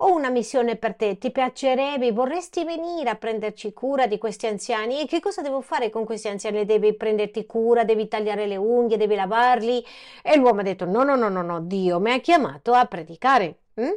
Ho 0.02 0.14
una 0.14 0.30
missione 0.30 0.76
per 0.76 0.94
te, 0.94 1.18
ti 1.18 1.30
piacerebbe, 1.30 2.10
vorresti 2.12 2.64
venire 2.64 3.10
a 3.10 3.16
prenderci 3.16 3.74
cura 3.74 4.06
di 4.06 4.16
questi 4.16 4.46
anziani? 4.46 5.00
E 5.02 5.06
che 5.06 5.20
cosa 5.20 5.42
devo 5.42 5.60
fare 5.60 5.90
con 5.90 6.06
questi 6.06 6.28
anziani? 6.28 6.64
Devi 6.64 6.94
prenderti 6.94 7.44
cura, 7.44 7.84
devi 7.84 8.08
tagliare 8.08 8.46
le 8.46 8.56
unghie, 8.56 8.96
devi 8.96 9.14
lavarli? 9.14 9.84
E 10.22 10.36
l'uomo 10.38 10.60
ha 10.60 10.62
detto: 10.62 10.86
No, 10.86 11.02
no, 11.04 11.16
no, 11.16 11.28
no, 11.28 11.42
no, 11.42 11.60
Dio 11.60 12.00
mi 12.00 12.12
ha 12.12 12.18
chiamato 12.20 12.72
a 12.72 12.86
predicare. 12.86 13.58
Mm? 13.78 13.90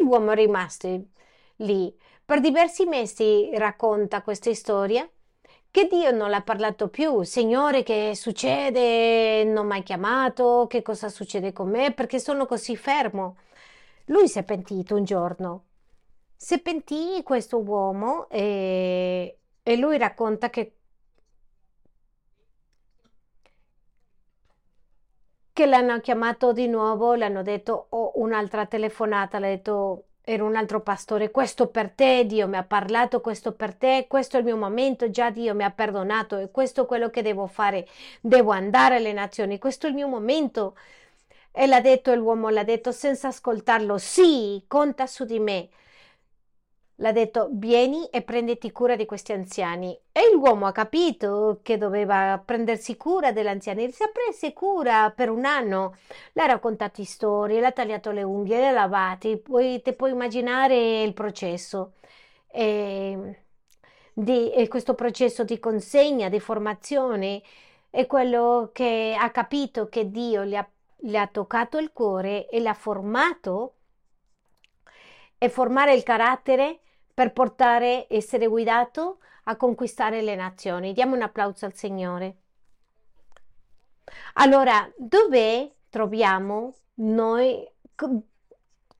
L'uomo 0.00 0.32
rimasto 0.32 1.00
lì. 1.56 1.94
Per 2.24 2.40
diversi 2.40 2.84
mesi 2.84 3.50
racconta 3.54 4.22
questa 4.22 4.52
storia 4.54 5.08
che 5.70 5.86
Dio 5.90 6.10
non 6.10 6.30
l'ha 6.30 6.42
parlato 6.42 6.88
più. 6.88 7.22
Signore, 7.22 7.82
che 7.82 8.12
succede? 8.14 9.44
Non 9.44 9.66
mi 9.66 9.74
hai 9.74 9.82
chiamato? 9.82 10.66
Che 10.68 10.82
cosa 10.82 11.08
succede 11.08 11.52
con 11.52 11.68
me? 11.70 11.92
Perché 11.92 12.18
sono 12.18 12.46
così 12.46 12.76
fermo? 12.76 13.36
Lui 14.06 14.28
si 14.28 14.38
è 14.38 14.44
pentito 14.44 14.94
un 14.96 15.04
giorno. 15.04 15.64
Si 16.36 16.60
pentì 16.60 17.20
questo 17.24 17.58
uomo 17.58 18.28
e, 18.30 19.38
e 19.62 19.76
lui 19.76 19.98
racconta 19.98 20.50
che, 20.50 20.77
che 25.58 25.66
l'hanno 25.66 25.98
chiamato 25.98 26.52
di 26.52 26.68
nuovo, 26.68 27.14
le 27.14 27.24
hanno 27.24 27.42
detto 27.42 27.86
oh, 27.88 28.12
un'altra 28.14 28.66
telefonata, 28.66 29.40
le 29.40 29.46
ha 29.46 29.50
detto 29.50 30.04
era 30.22 30.44
un 30.44 30.54
altro 30.54 30.82
pastore, 30.82 31.32
questo 31.32 31.66
per 31.66 31.90
te, 31.90 32.26
Dio 32.26 32.46
mi 32.46 32.56
ha 32.56 32.62
parlato, 32.62 33.20
questo 33.20 33.50
per 33.50 33.74
te, 33.74 34.04
questo 34.08 34.36
è 34.36 34.38
il 34.38 34.44
mio 34.44 34.56
momento, 34.56 35.10
già 35.10 35.30
Dio 35.30 35.56
mi 35.56 35.64
ha 35.64 35.70
perdonato 35.72 36.38
e 36.38 36.52
questo 36.52 36.82
è 36.82 36.86
quello 36.86 37.10
che 37.10 37.22
devo 37.22 37.48
fare, 37.48 37.88
devo 38.20 38.52
andare 38.52 38.96
alle 38.98 39.12
nazioni, 39.12 39.58
questo 39.58 39.86
è 39.86 39.88
il 39.88 39.96
mio 39.96 40.06
momento. 40.06 40.76
E 41.50 41.66
l'ha 41.66 41.80
detto 41.80 42.14
l'uomo, 42.14 42.50
l'ha 42.50 42.62
detto 42.62 42.92
senza 42.92 43.26
ascoltarlo, 43.26 43.98
sì, 43.98 44.62
conta 44.68 45.08
su 45.08 45.24
di 45.24 45.40
me 45.40 45.70
l'ha 47.00 47.12
detto 47.12 47.48
vieni 47.52 48.06
e 48.06 48.22
prenditi 48.22 48.72
cura 48.72 48.96
di 48.96 49.06
questi 49.06 49.32
anziani 49.32 49.96
e 50.10 50.32
l'uomo 50.32 50.66
ha 50.66 50.72
capito 50.72 51.60
che 51.62 51.78
doveva 51.78 52.42
prendersi 52.44 52.96
cura 52.96 53.30
dell'anziano 53.32 53.80
si 53.90 54.02
è 54.02 54.10
preso 54.10 54.52
cura 54.52 55.10
per 55.14 55.30
un 55.30 55.44
anno. 55.44 55.96
Le 56.32 56.42
ha 56.42 56.46
raccontato 56.46 57.02
storie 57.04 57.60
le 57.60 57.66
ha 57.66 57.72
tagliato 57.72 58.10
le 58.10 58.22
unghie 58.22 58.58
le 58.58 58.68
ha 58.68 58.72
lavate 58.72 59.38
poi 59.38 59.80
ti 59.82 59.92
puoi 59.92 60.10
immaginare 60.10 61.02
il 61.02 61.14
processo. 61.14 61.94
E, 62.50 63.42
di, 64.12 64.52
e 64.52 64.68
questo 64.68 64.94
processo 64.94 65.44
di 65.44 65.58
consegna 65.60 66.28
di 66.28 66.40
formazione 66.40 67.42
è 67.90 68.06
quello 68.06 68.70
che 68.72 69.16
ha 69.18 69.30
capito 69.30 69.88
che 69.88 70.10
Dio 70.10 70.44
gli 70.44 70.56
ha, 70.56 70.68
gli 70.96 71.16
ha 71.16 71.26
toccato 71.28 71.78
il 71.78 71.92
cuore 71.92 72.48
e 72.48 72.60
l'ha 72.60 72.74
formato. 72.74 73.74
E 75.38 75.48
formare 75.48 75.94
il 75.94 76.02
carattere 76.02 76.80
per 77.18 77.32
portare, 77.32 78.06
essere 78.08 78.46
guidato 78.46 79.18
a 79.46 79.56
conquistare 79.56 80.22
le 80.22 80.36
nazioni. 80.36 80.92
Diamo 80.92 81.16
un 81.16 81.22
applauso 81.22 81.64
al 81.64 81.74
Signore. 81.74 82.36
Allora, 84.34 84.88
dove 84.96 85.78
troviamo 85.88 86.76
noi, 86.94 87.68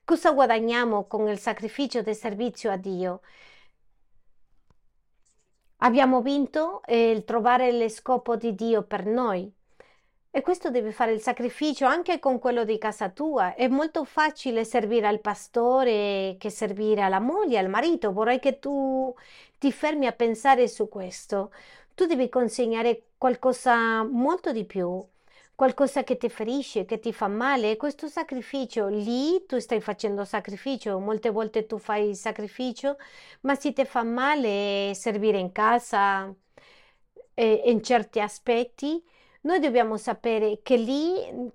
cosa 0.03 0.31
guadagniamo 0.33 1.07
con 1.07 1.29
il 1.29 1.39
sacrificio 1.39 2.01
del 2.01 2.13
servizio 2.13 2.69
a 2.69 2.75
Dio? 2.75 3.21
Abbiamo 5.77 6.21
vinto 6.21 6.81
il 6.89 7.23
trovare 7.23 7.71
lo 7.71 7.87
scopo 7.87 8.35
di 8.35 8.53
Dio 8.53 8.83
per 8.83 9.05
noi. 9.05 9.49
E 10.31 10.41
questo 10.41 10.69
devi 10.69 10.91
fare 10.91 11.11
il 11.11 11.21
sacrificio 11.21 11.85
anche 11.87 12.19
con 12.19 12.37
quello 12.37 12.63
di 12.63 12.77
casa 12.77 13.09
tua. 13.09 13.55
È 13.55 13.67
molto 13.67 14.03
facile 14.05 14.63
servire 14.63 15.07
al 15.07 15.21
pastore 15.21 16.35
che 16.37 16.51
servire 16.51 17.01
alla 17.01 17.19
moglie, 17.19 17.57
al 17.57 17.67
marito. 17.67 18.11
Vorrei 18.11 18.39
che 18.39 18.59
tu 18.59 19.13
ti 19.57 19.71
fermi 19.71 20.05
a 20.05 20.11
pensare 20.11 20.67
su 20.67 20.87
questo. 20.87 21.51
Tu 21.95 22.05
devi 22.05 22.29
consegnare 22.29 23.05
qualcosa 23.17 24.03
molto 24.03 24.51
di 24.51 24.65
più, 24.65 25.03
qualcosa 25.55 26.03
che 26.03 26.17
ti 26.17 26.29
ferisce, 26.29 26.85
che 26.85 26.99
ti 26.99 27.11
fa 27.11 27.27
male. 27.27 27.75
Questo 27.75 28.07
sacrificio 28.07 28.87
lì 28.87 29.45
tu 29.47 29.57
stai 29.59 29.81
facendo 29.81 30.25
sacrificio. 30.25 30.99
Molte 30.99 31.31
volte 31.31 31.65
tu 31.65 31.79
fai 31.79 32.13
sacrificio, 32.15 32.97
ma 33.41 33.55
se 33.55 33.73
ti 33.73 33.83
fa 33.85 34.03
male 34.03 34.91
servire 34.93 35.39
in 35.39 35.51
casa 35.51 36.31
eh, 37.33 37.61
in 37.65 37.81
certi 37.83 38.19
aspetti 38.19 39.03
noi 39.41 39.59
dobbiamo 39.59 39.97
sapere 39.97 40.61
che 40.61 40.75
lì 40.75 41.51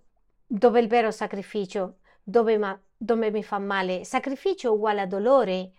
dove 0.46 0.78
è 0.78 0.82
il 0.82 0.88
vero 0.88 1.10
sacrificio, 1.10 1.98
dove, 2.22 2.56
ma, 2.56 2.78
dove 2.96 3.30
mi 3.30 3.42
fa 3.42 3.58
male, 3.58 4.04
sacrificio 4.04 4.72
uguale 4.72 5.02
a 5.02 5.06
dolore, 5.06 5.72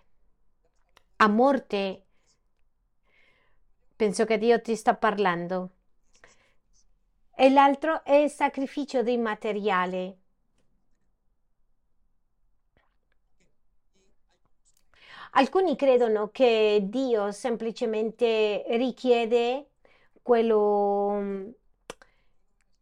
a 1.18 1.28
morte. 1.28 2.04
Penso 3.96 4.26
che 4.26 4.38
Dio 4.38 4.62
ti 4.62 4.76
sta 4.76 4.96
parlando. 4.96 5.70
E 7.36 7.50
l'altro 7.50 8.04
è 8.04 8.14
il 8.16 8.30
sacrificio 8.30 9.02
di 9.02 9.18
materiale. 9.18 10.18
Alcuni 15.32 15.76
credono 15.76 16.30
che 16.32 16.80
Dio 16.84 17.32
semplicemente 17.32 18.64
richiede 18.70 19.72
quello 20.22 21.54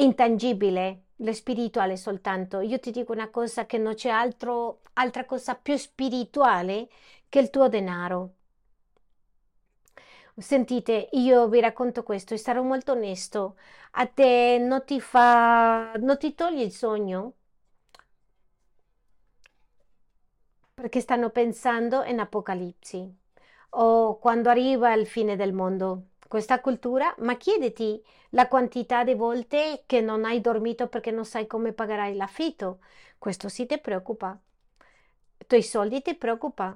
intangibile, 0.04 1.04
lo 1.18 1.34
spirituale 1.34 1.98
soltanto. 1.98 2.60
Io 2.62 2.80
ti 2.80 2.92
dico 2.92 3.12
una 3.12 3.30
cosa 3.30 3.66
che 3.66 3.78
non 3.78 3.94
c'è 3.96 4.10
altro, 4.10 4.82
altra 4.94 5.26
cosa 5.26 5.56
più 5.56 5.78
spirituale 5.78 6.90
che 7.30 7.40
il 7.40 7.50
tuo 7.50 7.68
denaro. 7.70 8.34
Sentite, 10.38 11.10
io 11.14 11.48
vi 11.48 11.60
racconto 11.60 12.04
questo 12.04 12.34
e 12.34 12.38
sarò 12.38 12.62
molto 12.64 12.92
onesto. 12.94 13.56
A 13.92 14.06
te 14.08 14.58
non 14.60 14.84
ti 14.86 15.00
fa, 15.00 15.94
non 15.98 16.18
ti 16.18 16.34
toglie 16.36 16.64
il 16.64 16.72
sogno? 16.72 17.34
Perché 20.76 21.00
stanno 21.02 21.30
pensando 21.30 22.04
in 22.04 22.20
Apocalipsi 22.20 23.12
o 23.70 24.20
quando 24.20 24.50
arriva 24.50 24.94
il 24.94 25.08
fine 25.08 25.36
del 25.36 25.54
mondo 25.54 26.10
questa 26.34 26.62
cultura, 26.62 27.14
ma 27.20 27.38
chiediti 27.38 28.04
la 28.30 28.48
quantità 28.48 29.04
di 29.04 29.14
volte 29.14 29.84
che 29.86 30.02
non 30.02 30.26
hai 30.26 30.42
dormito 30.42 30.88
perché 30.88 31.12
non 31.12 31.26
sai 31.26 31.46
come 31.46 31.74
pagherai 31.74 32.16
l'affitto. 32.16 32.80
Questo 33.20 33.50
sì 33.50 33.68
ti 33.68 33.78
preoccupa. 33.78 34.36
I 35.38 35.46
tuoi 35.46 35.62
soldi 35.62 36.02
ti 36.02 36.16
preoccupa 36.16 36.76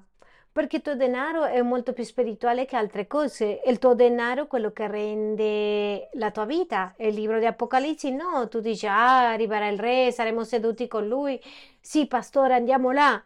perché 0.51 0.76
il 0.76 0.82
tuo 0.84 0.95
denaro 0.95 1.45
è 1.45 1.60
molto 1.64 1.93
più 1.93 2.03
spirituale 2.03 2.66
che 2.66 2.76
altre 2.76 3.08
cose. 3.08 3.62
Il 3.66 3.80
tuo 3.80 3.95
denaro 3.95 4.43
è 4.43 4.47
quello 4.47 4.72
che 4.72 4.86
rende 4.86 6.10
la 6.14 6.30
tua 6.30 6.45
vita. 6.45 6.93
Il 6.99 7.16
libro 7.16 7.39
di 7.39 7.47
Apocalisse, 7.47 8.12
no, 8.12 8.47
tu 8.49 8.60
dici, 8.60 8.86
ah, 8.86 9.32
arriverà 9.32 9.70
il 9.70 9.80
re, 9.80 10.12
saremo 10.12 10.43
seduti 10.43 10.88
con 10.88 11.08
lui. 11.08 11.41
Sì, 11.82 12.05
pastore, 12.05 12.53
andiamo 12.53 12.91
là. 12.91 13.20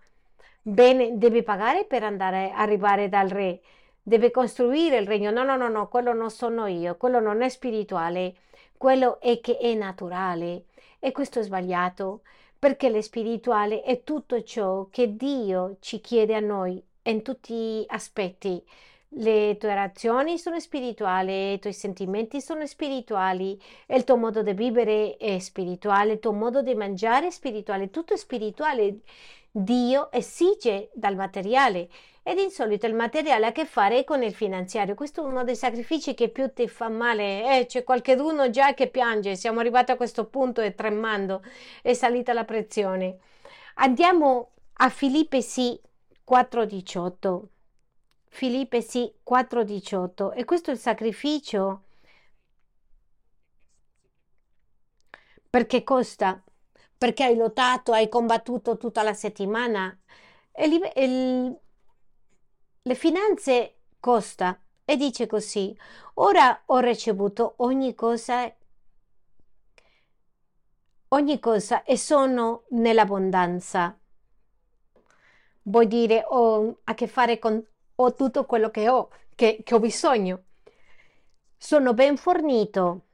Bene, 0.61 1.17
devi 1.17 1.43
pagare 1.43 1.83
per 1.83 2.03
andare 2.03 2.51
arrivare 2.55 3.09
dal 3.09 3.27
re 3.27 3.59
deve 4.01 4.31
costruire 4.31 4.97
il 4.97 5.07
regno. 5.07 5.31
No, 5.31 5.43
no, 5.43 5.55
no, 5.55 5.69
no, 5.69 5.87
quello 5.87 6.13
non 6.13 6.29
sono 6.29 6.67
io, 6.67 6.95
quello 6.97 7.19
non 7.19 7.41
è 7.41 7.49
spirituale, 7.49 8.35
quello 8.77 9.19
è 9.19 9.39
che 9.39 9.57
è 9.57 9.73
naturale. 9.73 10.65
E 10.99 11.11
questo 11.11 11.39
è 11.39 11.43
sbagliato, 11.43 12.21
perché 12.57 12.89
lo 12.89 13.01
spirituale 13.01 13.81
è 13.81 14.03
tutto 14.03 14.43
ciò 14.43 14.87
che 14.91 15.15
Dio 15.15 15.77
ci 15.79 15.99
chiede 15.99 16.35
a 16.35 16.39
noi 16.39 16.81
in 17.03 17.21
tutti 17.23 17.53
gli 17.53 17.83
aspetti. 17.87 18.63
Le 19.15 19.57
tue 19.59 19.73
azioni 19.73 20.37
sono 20.37 20.59
spirituali, 20.59 21.53
i 21.53 21.59
tuoi 21.59 21.73
sentimenti 21.73 22.39
sono 22.39 22.65
spirituali, 22.65 23.59
il 23.87 24.03
tuo 24.05 24.15
modo 24.15 24.41
di 24.41 24.53
vivere 24.53 25.17
è 25.17 25.37
spirituale, 25.39 26.13
il 26.13 26.19
tuo 26.19 26.31
modo 26.31 26.61
di 26.61 26.73
mangiare 26.75 27.27
è 27.27 27.31
spirituale, 27.31 27.89
tutto 27.89 28.13
è 28.13 28.17
spirituale. 28.17 28.99
Dio 29.51 30.09
esige 30.13 30.91
dal 30.93 31.15
materiale 31.15 31.89
ed 32.23 32.37
in 32.37 32.51
solito 32.51 32.85
il 32.85 32.93
materiale 32.93 33.45
ha 33.45 33.49
a 33.49 33.51
che 33.51 33.65
fare 33.65 34.03
con 34.03 34.21
il 34.23 34.33
finanziario. 34.33 34.95
Questo 34.95 35.21
è 35.21 35.25
uno 35.25 35.43
dei 35.43 35.55
sacrifici 35.55 36.13
che 36.13 36.29
più 36.29 36.51
ti 36.53 36.67
fa 36.67 36.87
male. 36.89 37.59
Eh, 37.59 37.65
c'è 37.65 37.83
qualcuno 37.83 38.49
già 38.49 38.73
che 38.73 38.89
piange. 38.89 39.35
Siamo 39.35 39.59
arrivati 39.59 39.91
a 39.91 39.95
questo 39.97 40.25
punto 40.27 40.61
e 40.61 40.75
tremando 40.75 41.43
è 41.81 41.93
salita 41.93 42.33
la 42.33 42.45
pressione. 42.45 43.17
Andiamo 43.75 44.51
a 44.73 44.89
Filippesi 44.89 45.79
4:18. 46.23 47.49
Filippesi 48.29 49.13
4:18 49.23 50.31
e 50.33 50.45
questo 50.45 50.69
è 50.71 50.73
il 50.73 50.79
sacrificio 50.79 51.83
perché 55.49 55.83
costa, 55.83 56.41
perché 56.97 57.23
hai 57.25 57.35
lottato, 57.35 57.91
hai 57.91 58.07
combattuto 58.09 58.77
tutta 58.77 59.03
la 59.03 59.13
settimana. 59.13 59.95
E 60.51 60.65
il, 60.65 61.59
le 62.83 62.95
finanze 62.95 63.75
costa 63.99 64.59
e 64.83 64.97
dice 64.97 65.27
così, 65.27 65.75
ora 66.15 66.63
ho 66.65 66.79
ricevuto 66.79 67.53
ogni 67.57 67.93
cosa, 67.93 68.51
ogni 71.09 71.39
cosa 71.39 71.83
e 71.83 71.97
sono 71.97 72.63
nell'abbondanza. 72.69 73.97
Vuol 75.63 75.87
dire 75.87 76.23
ho 76.27 76.79
a 76.83 76.93
che 76.95 77.07
fare 77.07 77.37
con 77.37 77.63
ho 77.95 78.13
tutto 78.15 78.45
quello 78.45 78.71
che 78.71 78.89
ho, 78.89 79.09
che, 79.35 79.61
che 79.63 79.75
ho 79.75 79.79
bisogno. 79.79 80.45
Sono 81.55 81.93
ben 81.93 82.17
fornito, 82.17 83.05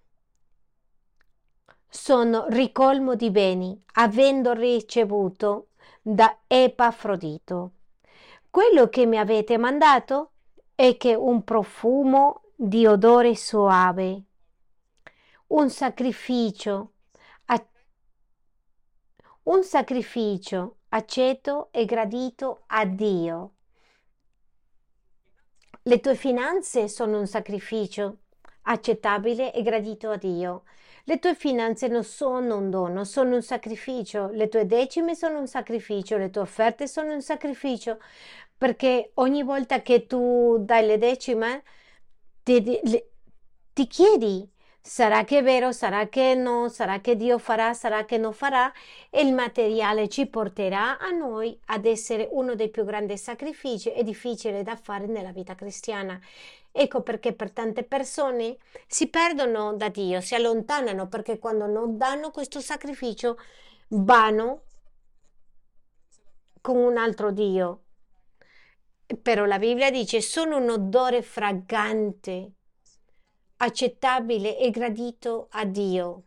sono 1.90 2.46
ricolmo 2.48 3.16
di 3.16 3.30
beni, 3.32 3.84
avendo 3.96 4.54
ricevuto 4.54 5.72
da 6.02 6.40
Epafrodito. 6.48 7.77
Quello 8.50 8.90
che 8.90 9.06
mi 9.06 9.18
avete 9.18 9.58
mandato 9.58 10.32
è 10.76 10.98
che 10.98 11.16
un 11.16 11.44
profumo 11.44 12.44
di 12.56 12.86
odore 12.86 13.36
soave, 13.36 14.24
un 15.48 15.70
sacrificio, 15.70 16.92
un 19.48 19.64
sacrificio 19.64 20.80
aceto 20.90 21.70
e 21.72 21.86
gradito 21.86 22.64
a 22.68 22.86
Dio. 22.86 23.54
Le 25.84 26.00
tue 26.02 26.16
finanze 26.16 26.90
sono 26.90 27.18
un 27.18 27.28
sacrificio 27.28 28.18
accettabile 28.64 29.54
e 29.54 29.62
gradito 29.62 30.10
a 30.10 30.18
Dio. 30.18 30.64
Le 31.10 31.20
tue 31.20 31.36
finanze 31.36 31.88
non 31.88 32.04
sono 32.04 32.58
un 32.58 32.70
dono, 32.70 33.06
sono 33.06 33.36
un 33.36 33.42
sacrificio. 33.42 34.28
Le 34.28 34.50
tue 34.50 34.66
decime 34.66 35.16
sono 35.16 35.40
un 35.40 35.48
sacrificio, 35.48 36.18
le 36.18 36.30
tue 36.30 36.42
offerte 36.42 36.86
sono 36.86 37.14
un 37.14 37.22
sacrificio, 37.22 37.98
perché 38.58 39.12
ogni 39.16 39.42
volta 39.42 39.82
che 39.82 40.06
tu 40.06 40.58
dai 40.60 40.86
le 40.86 40.98
decime 40.98 41.64
ti, 42.44 42.62
ti 43.74 43.88
chiedi 43.88 44.50
Sarà 44.90 45.26
che 45.26 45.40
è 45.40 45.44
vero, 45.44 45.74
sarà 45.74 46.08
che 46.08 46.34
no, 46.34 46.70
sarà 46.70 47.02
che 47.02 47.18
Dio 47.18 47.38
farà, 47.40 47.74
sarà 47.74 48.06
che 48.06 48.18
non 48.18 48.32
farà 48.32 48.72
e 49.10 49.22
il 49.22 49.34
materiale 49.34 50.08
ci 50.08 50.28
porterà 50.28 50.98
a 50.98 51.10
noi 51.10 51.60
ad 51.66 51.86
essere 51.86 52.30
uno 52.32 52.56
dei 52.56 52.70
più 52.70 52.86
grandi 52.86 53.18
sacrifici 53.18 53.92
e 53.92 54.04
difficili 54.04 54.64
da 54.64 54.78
fare 54.78 55.06
nella 55.06 55.34
vita 55.34 55.56
cristiana. 55.56 56.18
Ecco 56.80 57.02
perché 57.02 57.34
per 57.34 57.50
tante 57.50 57.82
persone 57.82 58.58
si 58.86 59.08
perdono 59.08 59.74
da 59.74 59.90
Dio, 59.90 60.22
si 60.22 60.36
allontanano 60.36 61.08
perché 61.08 61.40
quando 61.40 61.66
non 61.66 61.98
danno 61.98 62.30
questo 62.30 62.60
sacrificio 62.60 63.36
vanno 63.88 64.62
con 66.62 66.78
un 66.78 66.98
altro 66.98 67.32
Dio. 67.32 67.82
Però 69.24 69.46
la 69.46 69.58
Bibbia 69.58 69.90
dice 69.90 70.22
sono 70.22 70.58
un 70.58 70.70
odore 70.70 71.24
fragante 71.24 72.52
accettabile 73.58 74.60
e 74.60 74.70
gradito 74.70 75.48
a 75.54 75.66
Dio. 75.66 76.26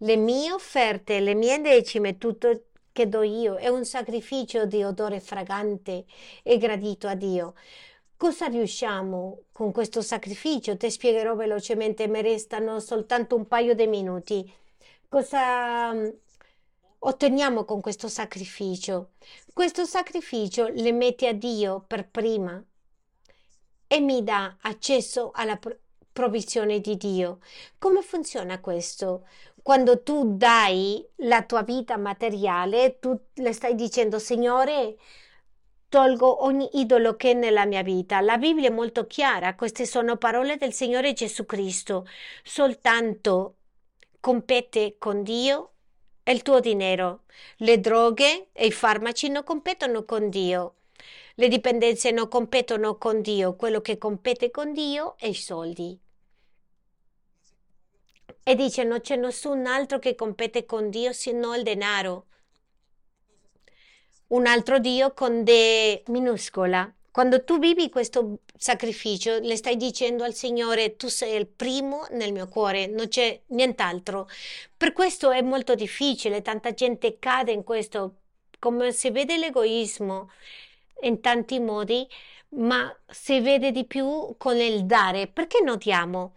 Le 0.00 0.16
mie 0.16 0.52
offerte, 0.52 1.20
le 1.20 1.34
mie 1.34 1.58
decime, 1.62 2.18
tutto 2.18 2.64
che 2.92 3.08
do 3.08 3.22
io 3.22 3.56
è 3.56 3.68
un 3.68 3.86
sacrificio 3.86 4.66
di 4.66 4.82
odore 4.82 5.20
fragante 5.20 6.04
e 6.42 6.58
gradito 6.58 7.08
a 7.08 7.14
Dio. 7.14 7.54
Cosa 8.18 8.46
riusciamo 8.46 9.42
con 9.52 9.72
questo 9.72 10.00
sacrificio? 10.00 10.76
Ti 10.76 10.90
spiegherò 10.90 11.34
velocemente, 11.34 12.08
mi 12.08 12.22
restano 12.22 12.80
soltanto 12.80 13.36
un 13.36 13.46
paio 13.46 13.74
di 13.74 13.86
minuti. 13.86 14.50
Cosa 15.08 15.92
mm, 15.92 16.08
otteniamo 17.00 17.64
con 17.64 17.82
questo 17.82 18.08
sacrificio? 18.08 19.10
Questo 19.52 19.84
sacrificio 19.84 20.68
le 20.68 20.92
mette 20.92 21.28
a 21.28 21.34
Dio 21.34 21.84
per 21.86 22.08
prima 22.08 22.62
e 23.86 24.00
mi 24.00 24.22
dà 24.24 24.56
accesso 24.62 25.30
alla, 25.34 25.58
provvisione 26.16 26.80
di 26.80 26.96
Dio. 26.96 27.40
Come 27.78 28.00
funziona 28.00 28.60
questo? 28.60 29.26
Quando 29.62 30.02
tu 30.02 30.36
dai 30.38 31.06
la 31.16 31.42
tua 31.42 31.62
vita 31.62 31.98
materiale, 31.98 32.98
tu 32.98 33.14
le 33.34 33.52
stai 33.52 33.74
dicendo, 33.74 34.18
Signore, 34.18 34.96
tolgo 35.88 36.44
ogni 36.44 36.68
idolo 36.74 37.16
che 37.16 37.30
è 37.30 37.34
nella 37.34 37.64
mia 37.64 37.82
vita. 37.82 38.20
La 38.20 38.38
Bibbia 38.38 38.68
è 38.68 38.72
molto 38.72 39.06
chiara, 39.06 39.54
queste 39.54 39.86
sono 39.86 40.16
parole 40.16 40.56
del 40.56 40.72
Signore 40.72 41.12
Gesù 41.12 41.46
Cristo. 41.46 42.06
Soltanto 42.42 43.54
compete 44.20 44.96
con 44.98 45.22
Dio 45.22 45.72
il 46.24 46.42
tuo 46.42 46.60
dinero. 46.60 47.22
Le 47.58 47.78
droghe 47.80 48.48
e 48.52 48.66
i 48.66 48.72
farmaci 48.72 49.28
non 49.28 49.44
competono 49.44 50.04
con 50.04 50.28
Dio. 50.28 50.74
Le 51.36 51.48
dipendenze 51.48 52.10
non 52.10 52.28
competono 52.28 52.96
con 52.96 53.20
Dio. 53.20 53.54
Quello 53.54 53.80
che 53.80 53.98
compete 53.98 54.50
con 54.50 54.72
Dio 54.72 55.16
è 55.18 55.26
i 55.26 55.34
soldi. 55.34 55.98
E 58.42 58.54
dice 58.54 58.84
non 58.84 59.00
c'è 59.00 59.16
nessun 59.16 59.66
altro 59.66 59.98
che 59.98 60.14
compete 60.14 60.64
con 60.64 60.88
Dio 60.90 61.12
se 61.12 61.32
non 61.32 61.56
il 61.56 61.62
denaro. 61.62 62.26
Un 64.28 64.46
altro 64.46 64.80
Dio 64.80 65.12
con 65.14 65.44
de 65.44 66.02
minuscola. 66.08 66.92
Quando 67.12 67.44
tu 67.44 67.60
vivi 67.60 67.88
questo 67.88 68.40
sacrificio, 68.56 69.38
le 69.38 69.54
stai 69.54 69.76
dicendo 69.76 70.24
al 70.24 70.34
Signore, 70.34 70.96
tu 70.96 71.06
sei 71.06 71.36
il 71.36 71.46
primo 71.46 72.06
nel 72.10 72.32
mio 72.32 72.48
cuore, 72.48 72.88
non 72.88 73.06
c'è 73.06 73.40
nient'altro. 73.46 74.28
Per 74.76 74.92
questo 74.92 75.30
è 75.30 75.42
molto 75.42 75.76
difficile, 75.76 76.42
tanta 76.42 76.74
gente 76.74 77.20
cade 77.20 77.52
in 77.52 77.62
questo, 77.62 78.16
come 78.58 78.90
si 78.90 79.10
vede 79.10 79.36
l'egoismo 79.38 80.30
in 81.02 81.20
tanti 81.20 81.60
modi, 81.60 82.04
ma 82.50 82.92
si 83.06 83.38
vede 83.40 83.70
di 83.70 83.84
più 83.84 84.34
con 84.36 84.56
il 84.56 84.86
dare. 84.86 85.28
Perché 85.28 85.60
notiamo? 85.62 86.34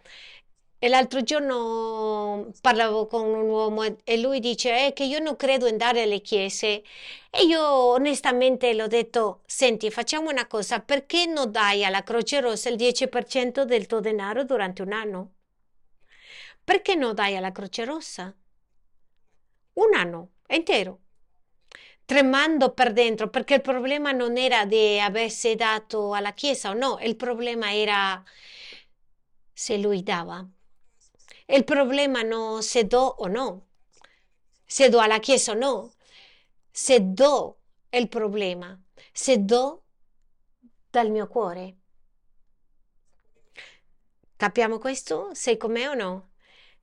E 0.82 0.88
l'altro 0.88 1.22
giorno 1.22 2.50
parlavo 2.62 3.06
con 3.06 3.28
un 3.28 3.48
uomo 3.48 3.84
e 4.02 4.16
lui 4.18 4.40
dice 4.40 4.86
eh, 4.86 4.92
che 4.94 5.04
io 5.04 5.18
non 5.18 5.36
credo 5.36 5.66
in 5.66 5.76
dare 5.76 6.02
alle 6.02 6.22
chiese 6.22 6.82
e 7.30 7.44
io 7.44 7.62
onestamente 7.62 8.72
l'ho 8.72 8.86
detto, 8.86 9.42
senti, 9.46 9.90
facciamo 9.90 10.30
una 10.30 10.46
cosa, 10.46 10.80
perché 10.80 11.26
non 11.26 11.50
dai 11.52 11.84
alla 11.84 12.02
Croce 12.02 12.40
Rossa 12.40 12.70
il 12.70 12.76
10% 12.76 13.64
del 13.64 13.86
tuo 13.86 14.00
denaro 14.00 14.44
durante 14.44 14.80
un 14.82 14.92
anno? 14.92 15.32
Perché 16.64 16.94
non 16.94 17.14
dai 17.14 17.36
alla 17.36 17.52
Croce 17.52 17.84
Rossa? 17.84 18.34
Un 19.74 19.94
anno 19.94 20.30
intero 20.48 21.00
tremando 22.06 22.72
per 22.72 22.92
dentro, 22.92 23.28
perché 23.30 23.54
il 23.54 23.60
problema 23.60 24.10
non 24.10 24.36
era 24.36 24.64
di 24.64 24.98
aversi 24.98 25.54
dato 25.54 26.12
alla 26.12 26.32
Chiesa 26.32 26.70
o 26.70 26.74
no, 26.74 26.98
il 27.02 27.14
problema 27.14 27.72
era 27.72 28.20
se 29.52 29.76
lui 29.78 30.02
dava. 30.02 30.44
Il 31.52 31.64
problema 31.64 32.22
non 32.22 32.62
se 32.62 32.84
do 32.86 33.00
o 33.00 33.26
no, 33.26 33.66
se 34.64 34.88
do 34.88 35.00
alla 35.00 35.18
Chiesa 35.18 35.50
o 35.50 35.54
no, 35.54 35.92
se 36.70 37.00
do 37.12 37.58
è 37.88 37.96
il 37.96 38.08
problema, 38.08 38.80
se 39.12 39.44
do 39.44 39.82
dal 40.88 41.10
mio 41.10 41.26
cuore. 41.26 41.76
Capiamo 44.36 44.78
questo? 44.78 45.30
Sei 45.34 45.56
con 45.56 45.72
me 45.72 45.88
o 45.88 45.94
no? 45.94 46.30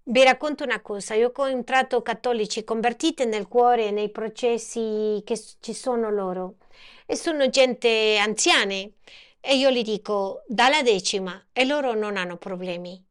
Vi 0.03 0.21
racconto 0.23 0.65
una 0.65 0.81
cosa, 0.81 1.13
io 1.13 1.31
ho 1.33 1.47
incontrato 1.47 2.01
cattolici 2.01 2.65
convertiti 2.65 3.25
nel 3.25 3.47
cuore 3.47 3.91
nei 3.91 4.11
processi 4.11 5.21
che 5.23 5.41
ci 5.61 5.73
sono 5.73 6.09
loro 6.09 6.57
e 7.05 7.15
sono 7.15 7.49
gente 7.49 8.17
anziane 8.17 8.95
e 9.39 9.55
io 9.55 9.71
gli 9.71 9.81
dico 9.81 10.43
dalla 10.45 10.81
decima 10.81 11.47
e 11.53 11.63
loro 11.63 11.93
non 11.93 12.17
hanno 12.17 12.35
problemi. 12.35 13.06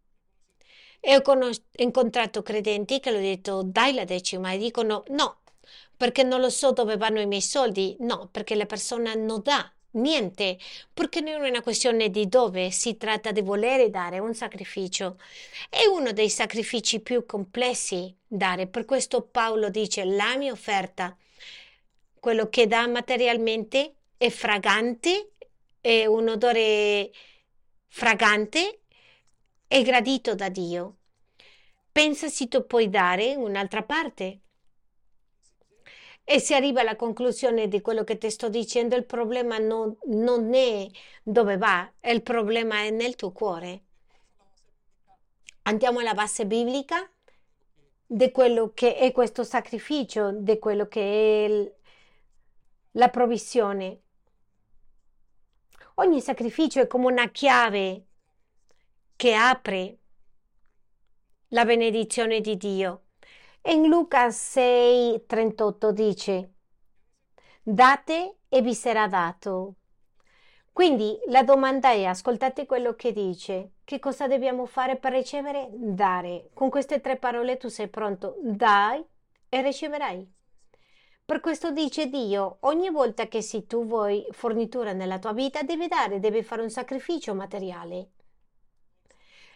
E 1.09 1.23
ho 1.25 1.51
incontrato 1.77 2.43
credenti 2.43 2.99
che 2.99 3.11
hanno 3.11 3.21
detto 3.21 3.63
dai 3.63 3.95
la 3.95 4.05
decima 4.05 4.51
e 4.51 4.59
dicono 4.59 5.05
no, 5.11 5.43
perché 5.97 6.25
non 6.25 6.41
lo 6.41 6.51
so 6.51 6.73
dove 6.73 6.97
vanno 6.97 7.21
i 7.21 7.27
miei 7.27 7.43
soldi. 7.43 7.97
No, 8.01 8.29
perché 8.33 8.57
la 8.57 8.67
persona 8.67 9.15
non 9.15 9.41
dà 9.41 9.73
niente, 9.93 10.59
perché 10.93 11.21
non 11.21 11.45
è 11.45 11.49
una 11.49 11.63
questione 11.63 12.11
di 12.11 12.29
dove, 12.29 12.73
si 12.73 12.97
tratta 12.97 13.31
di 13.31 13.41
volere 13.41 13.89
dare 13.89 14.19
un 14.19 14.35
sacrificio. 14.35 15.17
È 15.71 15.85
uno 15.87 16.11
dei 16.11 16.29
sacrifici 16.29 16.99
più 16.99 17.25
complessi 17.25 18.13
dare, 18.27 18.67
per 18.67 18.85
questo 18.85 19.23
Paolo 19.23 19.69
dice 19.71 20.05
la 20.05 20.37
mia 20.37 20.51
offerta, 20.51 21.17
quello 22.19 22.49
che 22.49 22.67
dà 22.67 22.85
materialmente 22.89 23.95
è 24.17 24.29
fragante, 24.29 25.35
è 25.81 26.05
un 26.07 26.29
odore 26.31 27.13
fragante 27.87 28.81
e 29.69 29.83
gradito 29.83 30.35
da 30.35 30.49
Dio. 30.49 30.96
Pensa 31.97 32.29
se 32.29 32.47
tu 32.47 32.67
puoi 32.67 32.91
dare 32.91 33.37
un'altra 33.37 33.83
parte. 33.83 34.41
E 36.25 36.39
si 36.41 36.53
arriva 36.53 36.83
alla 36.83 36.95
conclusione 36.95 37.69
di 37.69 37.81
quello 37.81 38.05
che 38.05 38.19
ti 38.19 38.29
sto 38.29 38.51
dicendo, 38.51 38.97
il 38.97 39.07
problema 39.07 39.57
non, 39.57 39.97
non 40.09 40.53
è 40.53 40.87
dove 41.23 41.57
va, 41.57 41.91
il 42.03 42.21
problema 42.21 42.83
è 42.83 42.91
nel 42.91 43.17
tuo 43.17 43.33
cuore. 43.33 43.85
Andiamo 45.63 46.01
alla 46.01 46.13
base 46.13 46.45
biblica 46.45 47.11
di 48.05 48.31
quello 48.31 48.73
che 48.75 48.97
è 48.97 49.11
questo 49.11 49.43
sacrificio, 49.43 50.33
di 50.33 50.59
quello 50.59 50.89
che 50.89 51.47
è 51.47 51.73
la 52.91 53.09
provvisione. 53.09 54.03
Ogni 55.95 56.21
sacrificio 56.21 56.83
è 56.83 56.87
come 56.87 57.07
una 57.07 57.31
chiave 57.31 58.05
che 59.17 59.33
apre 59.33 60.01
la 61.51 61.65
benedizione 61.65 62.41
di 62.41 62.57
Dio. 62.57 63.03
In 63.67 63.87
Luca 63.87 64.31
6, 64.31 65.27
38 65.27 65.93
dice, 65.93 66.55
date 67.63 68.39
e 68.49 68.63
vi 68.63 68.75
sarà 68.75 69.07
dato. 69.07 69.75
Quindi 70.73 71.17
la 71.29 71.45
domanda 71.45 71.91
è, 71.91 72.05
ascoltate 72.05 72.67
quello 72.67 72.95
che 72.95 73.13
dice, 73.13 73.75
che 73.85 74.01
cosa 74.01 74.27
dobbiamo 74.27 74.67
fare 74.67 74.97
per 74.97 75.13
ricevere? 75.13 75.69
Dare. 75.73 76.51
Con 76.53 76.69
queste 76.69 77.01
tre 77.01 77.17
parole 77.17 77.57
tu 77.57 77.69
sei 77.69 77.89
pronto, 77.89 78.37
dai 78.43 79.05
e 79.49 79.63
riceverai. 79.63 80.35
Per 81.25 81.41
questo 81.41 81.71
dice 81.71 82.09
Dio, 82.09 82.59
ogni 82.61 82.91
volta 82.91 83.27
che 83.29 83.41
se 83.41 83.67
tu 83.67 83.87
vuoi 83.87 84.27
fornitura 84.33 84.93
nella 84.93 85.19
tua 85.19 85.33
vita, 85.33 85.63
devi 85.63 85.87
dare, 85.87 86.19
devi 86.19 86.43
fare 86.43 86.63
un 86.63 86.71
sacrificio 86.71 87.35
materiale. 87.35 88.11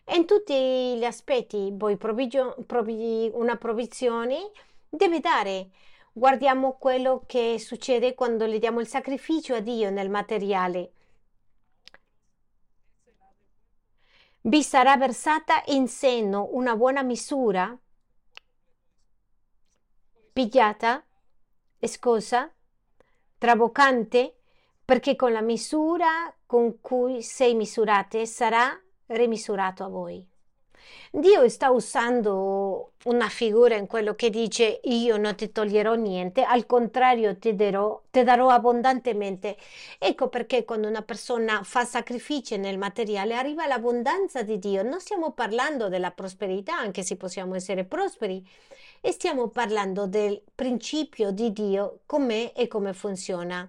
In 0.09 0.27
tutti 0.27 0.97
gli 0.97 1.05
aspetti, 1.05 1.71
vuoi 1.73 1.97
provvi 1.97 3.31
una 3.33 3.57
provvigione, 3.57 4.51
devi 4.89 5.21
dare. 5.21 5.71
Guardiamo 6.13 6.77
quello 6.79 7.23
che 7.27 7.59
succede 7.61 8.15
quando 8.15 8.45
le 8.47 8.59
diamo 8.59 8.81
il 8.81 8.89
sacrificio 8.89 9.55
a 9.55 9.61
Dio 9.61 9.91
nel 9.91 10.11
materiale. 10.11 10.93
Vi 14.43 14.63
sarà 14.63 14.97
versata 14.97 15.63
in 15.67 15.87
seno 15.87 16.49
una 16.53 16.75
buona 16.75 17.03
misura, 17.03 17.79
pigliata, 20.33 21.05
scosa, 21.83 22.51
traboccante, 23.39 24.39
perché 24.85 25.15
con 25.15 25.31
la 25.31 25.43
misura 25.43 26.35
con 26.47 26.81
cui 26.81 27.23
sei 27.23 27.55
misurate 27.55 28.27
sarà 28.27 28.77
rimisurato 29.11 29.85
a 29.85 29.89
voi. 29.89 30.27
Dio 31.13 31.49
sta 31.49 31.71
usando 31.71 32.93
una 33.05 33.29
figura 33.29 33.77
in 33.77 33.87
quello 33.87 34.15
che 34.15 34.31
dice 34.31 34.81
io 34.85 35.17
non 35.17 35.35
ti 35.35 35.51
toglierò 35.51 35.95
niente, 35.95 36.43
al 36.43 36.67
contrario 36.67 37.37
ti 37.37 37.55
darò, 37.55 38.01
ti 38.11 38.23
darò 38.23 38.49
abbondantemente. 38.49 39.57
Ecco 39.99 40.29
perché 40.29 40.65
quando 40.65 40.89
una 40.89 41.03
persona 41.03 41.63
fa 41.65 41.85
sacrifici 41.85 42.57
nel 42.57 42.79
materiale 42.79 43.35
arriva 43.35 43.67
l'abbondanza 43.67 44.43
di 44.43 44.59
Dio. 44.59 44.83
Non 44.83 45.01
stiamo 45.01 45.33
parlando 45.33 45.89
della 45.89 46.13
prosperità, 46.13 46.77
anche 46.79 47.03
se 47.03 47.17
possiamo 47.17 47.55
essere 47.55 47.85
prosperi, 47.85 48.47
e 49.01 49.13
stiamo 49.13 49.49
parlando 49.49 50.07
del 50.07 50.41
principio 50.55 51.31
di 51.31 51.53
Dio, 51.53 52.01
com'è 52.07 52.53
e 52.55 52.69
come 52.69 52.93
funziona. 52.93 53.69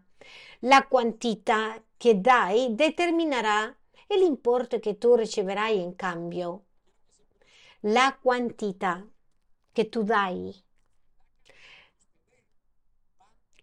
La 0.60 0.86
quantità 0.88 1.82
che 1.98 2.20
dai 2.22 2.76
determinerà 2.76 3.74
e 4.12 4.18
l'importo 4.18 4.78
che 4.80 4.97
tu 4.97 5.16
riceverai 5.16 5.80
in 5.80 5.95
cambio. 5.95 6.66
La 7.82 8.18
quantità 8.22 9.07
che 9.72 9.88
tu 9.88 10.03
dai 10.03 10.53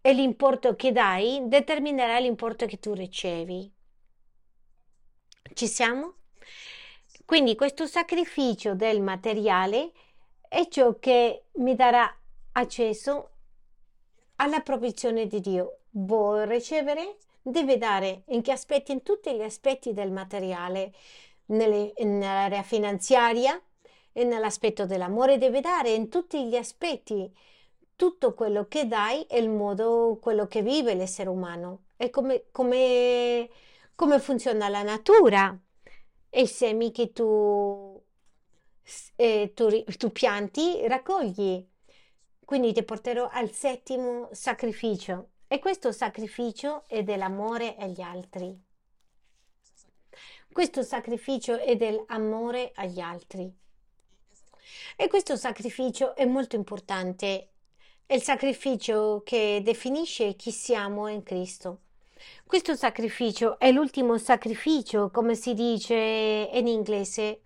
e 0.00 0.12
l'importo 0.14 0.74
che 0.74 0.90
dai 0.90 1.42
determinerà 1.44 2.18
l'importo 2.18 2.64
che 2.64 2.78
tu 2.78 2.94
ricevi. 2.94 3.70
Ci 5.52 5.66
siamo? 5.66 6.14
Quindi 7.26 7.54
questo 7.54 7.86
sacrificio 7.86 8.74
del 8.74 9.02
materiale 9.02 9.92
è 10.48 10.66
ciò 10.68 10.98
che 10.98 11.48
mi 11.56 11.74
darà 11.74 12.10
accesso 12.52 13.32
alla 14.36 14.60
provvigione 14.60 15.26
di 15.26 15.40
Dio. 15.40 15.80
Vuoi 15.90 16.46
ricevere? 16.46 17.18
Deve 17.42 17.78
dare 17.78 18.22
in 18.28 18.42
aspetti? 18.50 18.92
In 18.92 19.02
tutti 19.02 19.34
gli 19.34 19.42
aspetti 19.42 19.92
del 19.92 20.10
materiale, 20.10 20.92
nelle, 21.46 21.92
nell'area 21.98 22.62
finanziaria 22.62 23.60
e 24.12 24.24
nell'aspetto 24.24 24.86
dell'amore 24.86 25.38
deve 25.38 25.60
dare 25.60 25.90
in 25.90 26.08
tutti 26.08 26.46
gli 26.46 26.56
aspetti. 26.56 27.32
Tutto 27.96 28.34
quello 28.34 28.66
che 28.68 28.86
dai 28.86 29.24
è 29.28 29.36
il 29.36 29.48
modo, 29.48 30.18
quello 30.20 30.46
che 30.46 30.62
vive 30.62 30.94
l'essere 30.94 31.28
umano. 31.28 31.84
È 31.96 32.10
come, 32.10 32.44
come, 32.52 33.48
come 33.94 34.18
funziona 34.20 34.68
la 34.68 34.82
natura. 34.82 35.58
E 36.30 36.42
i 36.42 36.46
semi 36.46 36.92
che 36.92 37.12
tu, 37.12 38.00
eh, 39.16 39.52
tu, 39.54 39.84
tu 39.84 40.12
pianti, 40.12 40.86
raccogli. 40.86 41.66
Quindi 42.44 42.72
ti 42.72 42.82
porterò 42.82 43.28
al 43.30 43.50
settimo 43.50 44.28
sacrificio 44.32 45.30
e 45.48 45.58
questo 45.58 45.92
sacrificio 45.92 46.84
è 46.86 47.02
dell'amore 47.02 47.74
agli 47.78 48.02
altri. 48.02 48.56
Questo 50.52 50.82
sacrificio 50.82 51.58
è 51.58 51.74
dell'amore 51.76 52.72
agli 52.74 53.00
altri. 53.00 53.50
E 54.96 55.08
questo 55.08 55.36
sacrificio 55.36 56.14
è 56.14 56.26
molto 56.26 56.56
importante. 56.56 57.48
È 58.04 58.14
il 58.14 58.22
sacrificio 58.22 59.22
che 59.24 59.60
definisce 59.64 60.34
chi 60.34 60.50
siamo 60.50 61.08
in 61.08 61.22
Cristo. 61.22 61.80
Questo 62.44 62.74
sacrificio 62.74 63.58
è 63.58 63.70
l'ultimo 63.70 64.18
sacrificio, 64.18 65.10
come 65.10 65.34
si 65.34 65.54
dice 65.54 66.50
in 66.52 66.66
inglese, 66.66 67.40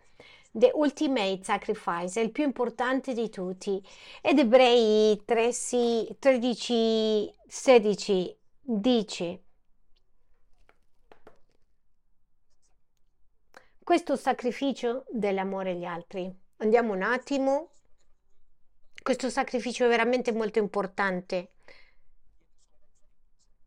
The 0.51 0.71
Ultimate 0.75 1.41
Sacrifice, 1.43 2.21
è 2.21 2.23
il 2.23 2.31
più 2.31 2.45
importante 2.45 3.15
di 3.15 3.29
tutti. 3.31 3.83
Ed 4.21 4.39
Ebrei 4.39 5.23
13, 5.25 6.15
16 7.55 8.39
dice, 8.63 9.43
questo 13.85 14.17
sacrificio 14.17 15.05
dell'amore 15.11 15.73
agli 15.73 15.85
altri. 15.85 16.35
Andiamo 16.57 16.95
un 16.95 17.03
attimo. 17.03 17.73
Questo 19.03 19.29
sacrificio 19.29 19.85
è 19.85 19.89
veramente 19.89 20.33
molto 20.33 20.61
importante. 20.61 21.53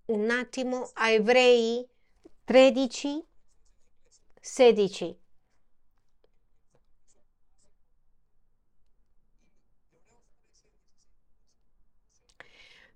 Un 0.06 0.32
attimo 0.32 0.90
a 0.96 1.12
Ebrei 1.12 1.88
13, 2.44 3.24
16. 4.42 5.20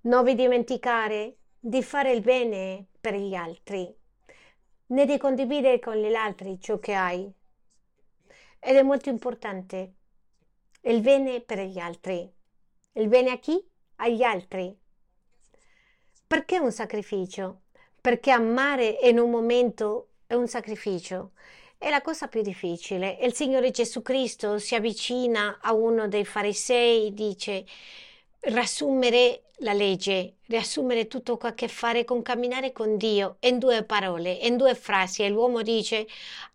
Non 0.01 0.23
vi 0.23 0.33
dimenticare 0.33 1.39
di 1.59 1.83
fare 1.83 2.13
il 2.13 2.21
bene 2.21 2.85
per 3.01 3.15
gli 3.15 3.35
altri, 3.35 3.93
né 4.87 5.05
di 5.05 5.17
condividere 5.17 5.79
con 5.79 5.95
gli 5.95 6.13
altri 6.13 6.57
ciò 6.61 6.79
che 6.79 6.93
hai. 6.93 7.29
Ed 8.59 8.75
è 8.75 8.81
molto 8.81 9.09
importante 9.09 9.95
il 10.83 11.01
bene 11.01 11.41
per 11.41 11.59
gli 11.59 11.79
altri. 11.79 12.31
Il 12.93 13.09
bene 13.09 13.31
a 13.31 13.39
chi? 13.39 13.61
Agli 13.97 14.23
altri. 14.23 14.73
Perché 16.25 16.59
un 16.59 16.71
sacrificio? 16.71 17.63
Perché 17.99 18.31
amare 18.31 18.99
in 19.01 19.19
un 19.19 19.29
momento 19.29 20.11
è 20.25 20.35
un 20.35 20.47
sacrificio. 20.47 21.31
È 21.77 21.89
la 21.89 22.01
cosa 22.01 22.27
più 22.27 22.41
difficile. 22.41 23.17
Il 23.21 23.33
Signore 23.33 23.71
Gesù 23.71 24.01
Cristo 24.01 24.59
si 24.59 24.75
avvicina 24.75 25.59
a 25.61 25.73
uno 25.73 26.07
dei 26.07 26.23
farisei 26.23 27.07
e 27.07 27.13
dice 27.13 27.65
riassumere 28.41 29.43
la 29.57 29.73
legge, 29.73 30.35
riassumere 30.47 31.07
tutto 31.07 31.37
che 31.37 31.47
ha 31.47 31.49
a 31.49 31.53
che 31.53 31.67
fare 31.67 32.05
con 32.05 32.21
camminare 32.21 32.71
con 32.71 32.97
Dio 32.97 33.37
in 33.41 33.59
due 33.59 33.83
parole, 33.83 34.31
in 34.31 34.57
due 34.57 34.75
frasi. 34.75 35.23
E 35.23 35.29
l'uomo 35.29 35.61
dice 35.61 36.07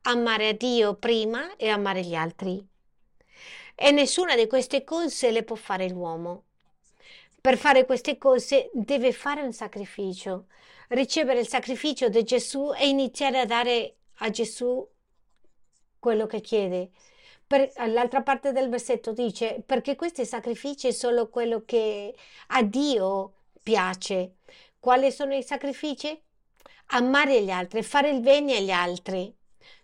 amare 0.02 0.48
a 0.48 0.52
Dio 0.52 0.94
prima 0.94 1.56
e 1.56 1.68
amare 1.68 2.02
gli 2.02 2.14
altri. 2.14 2.66
E 3.74 3.90
nessuna 3.90 4.36
di 4.36 4.46
queste 4.46 4.84
cose 4.84 5.30
le 5.30 5.42
può 5.42 5.56
fare 5.56 5.88
l'uomo. 5.88 6.44
Per 7.40 7.58
fare 7.58 7.84
queste 7.84 8.16
cose 8.16 8.70
deve 8.72 9.12
fare 9.12 9.42
un 9.42 9.52
sacrificio, 9.52 10.46
ricevere 10.88 11.40
il 11.40 11.48
sacrificio 11.48 12.08
di 12.08 12.22
Gesù 12.22 12.72
e 12.74 12.88
iniziare 12.88 13.40
a 13.40 13.44
dare 13.44 13.96
a 14.18 14.30
Gesù 14.30 14.86
quello 15.98 16.26
che 16.26 16.40
chiede. 16.40 16.90
Per, 17.46 17.72
all'altra 17.76 18.22
parte 18.22 18.52
del 18.52 18.68
versetto 18.68 19.12
dice 19.12 19.62
perché 19.64 19.96
questi 19.96 20.24
sacrifici 20.24 20.92
sono 20.92 21.28
quello 21.28 21.62
che 21.64 22.14
a 22.48 22.62
Dio 22.62 23.34
piace. 23.62 24.36
Quali 24.78 25.10
sono 25.12 25.34
i 25.34 25.42
sacrifici? 25.42 26.18
Amare 26.88 27.42
gli 27.42 27.50
altri, 27.50 27.82
fare 27.82 28.10
il 28.10 28.20
bene 28.20 28.56
agli 28.56 28.70
altri. 28.70 29.34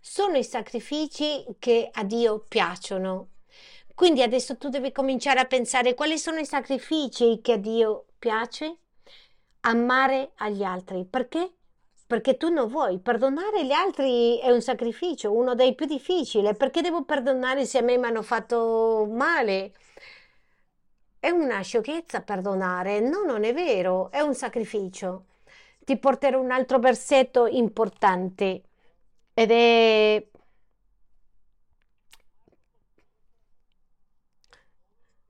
Sono 0.00 0.36
i 0.36 0.44
sacrifici 0.44 1.44
che 1.58 1.88
a 1.92 2.04
Dio 2.04 2.44
piacciono. 2.46 3.28
Quindi 3.94 4.22
adesso 4.22 4.56
tu 4.56 4.68
devi 4.68 4.92
cominciare 4.92 5.40
a 5.40 5.46
pensare 5.46 5.94
quali 5.94 6.18
sono 6.18 6.38
i 6.38 6.46
sacrifici 6.46 7.40
che 7.42 7.52
a 7.52 7.56
Dio 7.58 8.06
piace? 8.18 8.78
Amare 9.60 10.32
agli 10.36 10.62
altri. 10.62 11.04
Perché? 11.04 11.56
Perché 12.10 12.36
tu 12.36 12.48
non 12.48 12.66
vuoi. 12.66 12.98
Perdonare 12.98 13.64
gli 13.64 13.70
altri 13.70 14.40
è 14.40 14.50
un 14.50 14.60
sacrificio, 14.60 15.32
uno 15.32 15.54
dei 15.54 15.76
più 15.76 15.86
difficili. 15.86 16.56
Perché 16.56 16.80
devo 16.80 17.04
perdonare 17.04 17.64
se 17.66 17.78
a 17.78 17.82
me 17.82 17.96
mi 17.98 18.06
hanno 18.06 18.22
fatto 18.22 19.06
male? 19.08 19.72
È 21.18 21.30
una 21.30 21.60
sciocchezza 21.62 22.22
perdonare. 22.22 22.98
No, 23.00 23.22
non 23.22 23.44
è 23.44 23.52
vero, 23.54 24.10
è 24.10 24.20
un 24.20 24.34
sacrificio. 24.34 25.26
Ti 25.84 25.98
porterò 25.98 26.40
un 26.40 26.50
altro 26.50 26.78
versetto 26.78 27.46
importante 27.46 28.62
ed 29.34 29.50
è 29.50 30.26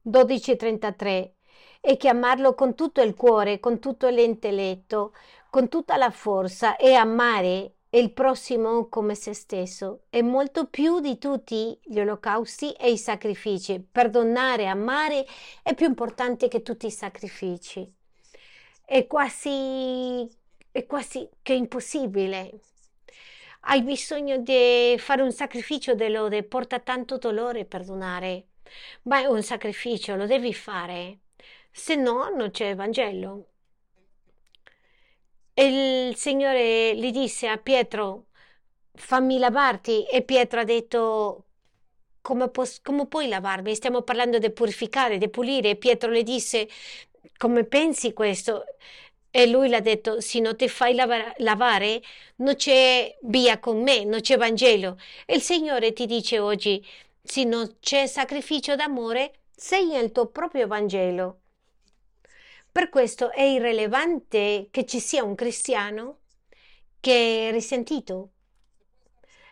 12.33 0.02 1.34
e 1.80 1.96
chiamarlo 1.96 2.54
con 2.54 2.74
tutto 2.74 3.00
il 3.02 3.14
cuore, 3.14 3.58
con 3.58 3.78
tutto 3.80 4.08
l'intelletto, 4.08 5.12
con 5.50 5.68
tutta 5.68 5.96
la 5.96 6.10
forza 6.10 6.76
e 6.76 6.94
amare 6.94 7.74
il 7.90 8.12
prossimo 8.12 8.88
come 8.88 9.14
se 9.14 9.34
stesso 9.34 10.02
è 10.10 10.22
molto 10.22 10.66
più 10.66 11.00
di 11.00 11.18
tutti 11.18 11.78
gli 11.82 11.98
olocausti 11.98 12.72
e 12.72 12.90
i 12.90 12.98
sacrifici. 12.98 13.80
Perdonare, 13.80 14.66
amare 14.66 15.26
è 15.62 15.74
più 15.74 15.86
importante 15.86 16.48
che 16.48 16.62
tutti 16.62 16.86
i 16.86 16.90
sacrifici. 16.90 17.92
È 18.84 19.06
quasi, 19.06 20.28
è 20.70 20.86
quasi 20.86 21.28
che 21.42 21.52
impossibile. 21.52 22.60
Hai 23.62 23.82
bisogno 23.82 24.38
di 24.38 24.96
fare 24.98 25.22
un 25.22 25.32
sacrificio 25.32 25.94
di 25.94 26.08
lode, 26.08 26.44
porta 26.44 26.78
tanto 26.78 27.18
dolore 27.18 27.64
perdonare 27.66 28.46
ma 29.02 29.20
è 29.20 29.26
un 29.26 29.42
sacrificio, 29.42 30.16
lo 30.16 30.26
devi 30.26 30.54
fare, 30.54 31.20
se 31.70 31.96
no 31.96 32.28
non 32.30 32.50
c'è 32.50 32.74
Vangelo. 32.74 33.49
E 35.60 36.08
il 36.08 36.16
Signore 36.16 36.96
gli 36.96 37.10
disse 37.10 37.46
a 37.46 37.58
Pietro, 37.58 38.28
fammi 38.94 39.38
lavarti, 39.38 40.06
e 40.06 40.22
Pietro 40.22 40.60
ha 40.60 40.64
detto, 40.64 41.48
come, 42.22 42.48
pos- 42.48 42.80
come 42.80 43.06
puoi 43.06 43.28
lavarmi? 43.28 43.74
Stiamo 43.74 44.00
parlando 44.02 44.38
di 44.38 44.50
purificare, 44.52 45.18
di 45.18 45.28
pulire. 45.28 45.70
E 45.70 45.76
Pietro 45.76 46.10
le 46.10 46.22
disse, 46.22 46.66
come 47.36 47.64
pensi 47.64 48.12
questo? 48.14 48.64
E 49.30 49.46
lui 49.48 49.68
l'ha 49.68 49.80
detto, 49.80 50.20
se 50.22 50.40
non 50.40 50.56
ti 50.56 50.66
fai 50.68 50.94
lavar- 50.94 51.34
lavare, 51.40 52.02
non 52.36 52.54
c'è 52.56 53.18
via 53.22 53.58
con 53.58 53.82
me, 53.82 54.04
non 54.04 54.20
c'è 54.20 54.36
Vangelo. 54.38 54.98
E 55.26 55.34
il 55.36 55.42
Signore 55.42 55.92
ti 55.92 56.06
dice 56.06 56.38
oggi, 56.38 56.84
se 57.22 57.44
non 57.44 57.76
c'è 57.80 58.06
sacrificio 58.06 58.76
d'amore, 58.76 59.40
segna 59.54 59.98
il 60.00 60.10
tuo 60.12 60.26
proprio 60.28 60.66
Vangelo. 60.66 61.39
Per 62.72 62.88
questo 62.88 63.30
è 63.32 63.42
irrilevante 63.42 64.68
che 64.70 64.86
ci 64.86 65.00
sia 65.00 65.24
un 65.24 65.34
cristiano 65.34 66.18
che 67.00 67.48
è 67.48 67.52
risentito. 67.52 68.30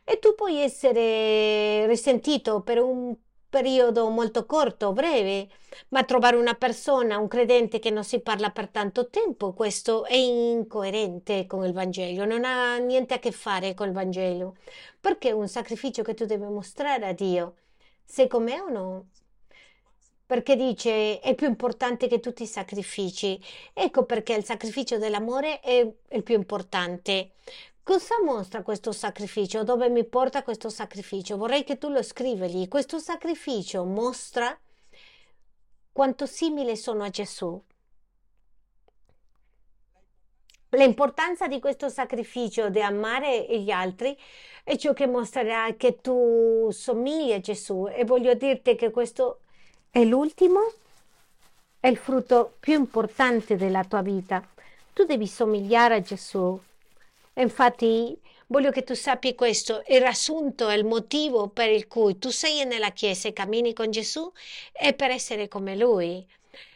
E 0.05 0.19
tu 0.19 0.35
puoi 0.35 0.59
essere 0.59 1.87
risentito 1.87 2.63
per 2.63 2.79
un 2.81 3.15
periodo 3.49 4.09
molto 4.09 4.47
corto, 4.47 4.93
breve, 4.93 5.49
ma 5.89 6.05
trovare 6.05 6.37
una 6.37 6.55
persona, 6.55 7.19
un 7.19 7.29
credente 7.29 7.79
che 7.79 7.91
non 7.91 8.05
si 8.05 8.21
parla 8.21 8.51
per 8.51 8.69
tanto 8.69 9.09
tempo, 9.09 9.53
questo 9.53 10.05
è 10.05 10.15
incoerente 10.15 11.47
con 11.47 11.65
il 11.65 11.73
Vangelo, 11.73 12.25
non 12.25 12.45
ha 12.45 12.77
niente 12.79 13.15
a 13.15 13.19
che 13.19 13.33
fare 13.33 13.75
col 13.75 13.93
Vangelo, 13.93 14.57
perché 15.01 15.31
è 15.31 15.33
un 15.33 15.49
sacrificio 15.49 16.03
che 16.03 16.15
tu 16.15 16.25
devi 16.25 16.45
mostrare 16.45 17.07
a 17.07 17.13
Dio. 17.13 17.57
Sei 18.05 18.29
con 18.29 18.45
me 18.45 18.61
o 18.61 18.69
no? 18.69 19.07
Perché 20.29 20.57
dice 20.57 21.21
è 21.21 21.35
più 21.35 21.47
importante 21.47 22.07
che 22.07 22.21
tutti 22.21 22.43
i 22.43 22.47
sacrifici. 22.47 23.43
Ecco 23.73 24.05
perché 24.05 24.35
il 24.35 24.45
sacrificio 24.45 24.99
dell'amore 24.99 25.61
è 25.61 25.91
il 26.11 26.23
più 26.23 26.35
importante. 26.35 27.31
Cosa 27.83 28.23
mostra 28.23 28.61
questo 28.63 28.93
sacrificio? 28.93 29.65
Dove 29.65 29.89
mi 29.89 30.05
porta 30.05 30.43
questo 30.43 30.69
sacrificio? 30.69 31.39
Vorrei 31.39 31.65
che 31.65 31.79
tu 31.79 31.89
lo 31.89 32.03
scriveli. 32.03 32.69
Questo 32.69 32.99
sacrificio 32.99 33.87
mostra 33.87 34.55
quanto 35.91 36.27
simile 36.27 36.77
sono 36.77 37.05
a 37.05 37.09
Gesù. 37.09 37.59
L'importanza 40.73 41.47
di 41.47 41.59
questo 41.59 41.89
sacrificio 41.89 42.69
di 42.69 42.83
amare 42.83 43.47
gli 43.59 43.71
altri 43.71 44.15
è 44.63 44.77
ciò 44.77 44.93
che 44.93 45.07
mostrerà 45.07 45.75
che 45.79 46.03
tu 46.03 46.69
somigli 46.71 47.33
a 47.33 47.41
Gesù 47.41 47.89
e 47.91 48.05
voglio 48.05 48.35
dirti 48.35 48.77
che 48.77 48.91
questo 48.91 49.41
è 50.01 50.05
l'ultimo, 50.05 50.61
è 51.81 51.89
il 51.89 51.97
frutto 51.97 52.55
più 52.61 52.75
importante 52.75 53.57
della 53.57 53.83
tua 53.83 54.01
vita. 54.01 54.49
Tu 54.93 55.05
devi 55.05 55.27
somigliare 55.27 55.97
a 55.97 56.01
Gesù. 56.01 56.57
Infatti 57.35 58.17
voglio 58.47 58.71
che 58.71 58.85
tu 58.85 58.95
sappi 58.95 59.35
questo, 59.35 59.83
il 59.89 60.01
riassunto, 60.01 60.71
il 60.71 60.85
motivo 60.85 61.49
per 61.49 61.71
il 61.71 61.89
cui 61.89 62.17
tu 62.17 62.31
sei 62.31 62.65
nella 62.65 62.91
Chiesa 62.91 63.27
e 63.27 63.33
cammini 63.33 63.73
con 63.73 63.91
Gesù 63.91 64.31
è 64.71 64.95
per 64.95 65.11
essere 65.11 65.49
come 65.49 65.75
Lui. 65.75 66.25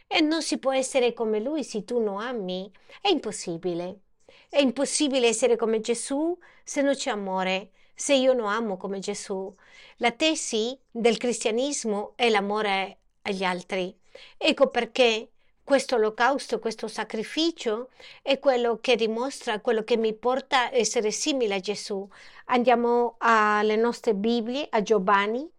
E 0.08 0.20
non 0.20 0.42
si 0.42 0.58
può 0.58 0.72
essere 0.72 1.12
come 1.12 1.38
lui 1.38 1.62
se 1.62 1.84
tu 1.84 2.00
non 2.02 2.20
ami. 2.20 2.68
È 3.00 3.08
impossibile. 3.08 4.00
È 4.48 4.58
impossibile 4.58 5.28
essere 5.28 5.54
come 5.54 5.80
Gesù 5.80 6.36
se 6.64 6.82
non 6.82 6.94
c'è 6.94 7.10
amore, 7.10 7.70
se 7.94 8.14
io 8.14 8.32
non 8.32 8.48
amo 8.48 8.76
come 8.76 8.98
Gesù. 8.98 9.54
La 9.98 10.10
tesi 10.10 10.76
del 10.90 11.18
cristianesimo 11.18 12.14
è 12.16 12.28
l'amore 12.28 12.98
agli 13.22 13.44
altri. 13.44 13.96
Ecco 14.36 14.68
perché 14.68 15.30
questo 15.64 15.94
olocausto, 15.94 16.58
questo 16.58 16.88
sacrificio 16.88 17.90
è 18.20 18.38
quello 18.38 18.78
che 18.80 18.96
dimostra, 18.96 19.60
quello 19.60 19.84
che 19.84 19.96
mi 19.96 20.12
porta 20.14 20.64
a 20.64 20.74
essere 20.74 21.10
simile 21.10 21.56
a 21.56 21.60
Gesù. 21.60 22.06
Andiamo 22.46 23.14
alle 23.18 23.76
nostre 23.76 24.14
Bibbie, 24.14 24.66
a 24.70 24.82
Giovanni 24.82 25.50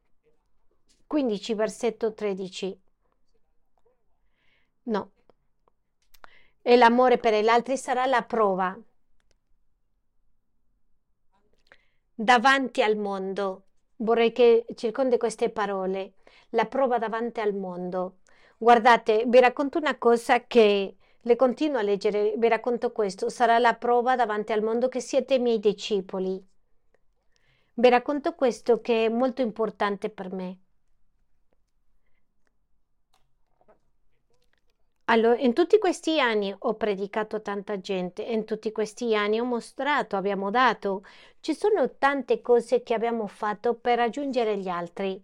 15, 1.07 1.53
versetto 1.53 2.13
13. 2.13 2.79
No. 4.83 5.11
E 6.61 6.75
l'amore 6.75 7.17
per 7.17 7.33
gli 7.41 7.47
altri 7.47 7.77
sarà 7.77 8.05
la 8.05 8.23
prova 8.23 8.77
davanti 12.15 12.81
al 12.81 12.97
mondo. 12.97 13.63
Vorrei 13.97 14.31
che 14.31 14.65
circondi 14.75 15.17
queste 15.17 15.49
parole. 15.49 16.13
La 16.53 16.65
prova 16.65 16.99
davanti 16.99 17.39
al 17.39 17.53
mondo. 17.55 18.19
Guardate, 18.57 19.23
vi 19.27 19.39
racconto 19.39 19.79
una 19.79 19.97
cosa 19.97 20.45
che 20.45 20.97
le 21.19 21.35
continuo 21.35 21.79
a 21.79 21.81
leggere, 21.81 22.35
vi 22.37 22.47
racconto 22.47 22.91
questo. 22.91 23.29
Sarà 23.29 23.57
la 23.57 23.73
prova 23.73 24.15
davanti 24.15 24.51
al 24.51 24.61
mondo 24.61 24.87
che 24.87 24.99
siete 24.99 25.39
miei 25.39 25.59
discepoli. 25.59 26.43
Vi 27.73 27.89
racconto 27.89 28.35
questo 28.35 28.81
che 28.81 29.05
è 29.05 29.09
molto 29.09 29.41
importante 29.41 30.09
per 30.09 30.31
me. 30.31 30.62
Allora, 35.07 35.37
in 35.37 35.53
tutti 35.53 35.79
questi 35.79 36.21
anni 36.21 36.55
ho 36.57 36.75
predicato 36.75 37.41
tanta 37.41 37.79
gente, 37.81 38.21
in 38.21 38.45
tutti 38.45 38.71
questi 38.71 39.13
anni 39.15 39.37
ho 39.37 39.43
mostrato, 39.43 40.15
abbiamo 40.15 40.49
dato, 40.49 41.03
ci 41.41 41.53
sono 41.53 41.97
tante 41.97 42.41
cose 42.41 42.83
che 42.83 42.93
abbiamo 42.93 43.27
fatto 43.27 43.73
per 43.73 43.97
raggiungere 43.97 44.57
gli 44.57 44.69
altri 44.69 45.21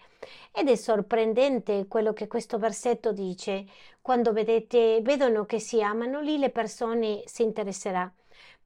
ed 0.51 0.67
è 0.67 0.75
sorprendente 0.75 1.87
quello 1.87 2.11
che 2.11 2.27
questo 2.27 2.57
versetto 2.57 3.13
dice. 3.13 3.65
Quando 4.01 4.33
vedete, 4.33 4.99
vedono 5.01 5.45
che 5.45 5.59
si 5.59 5.81
amano, 5.81 6.19
lì 6.19 6.37
le 6.37 6.49
persone 6.49 7.23
si 7.25 7.43
interesseranno. 7.43 8.15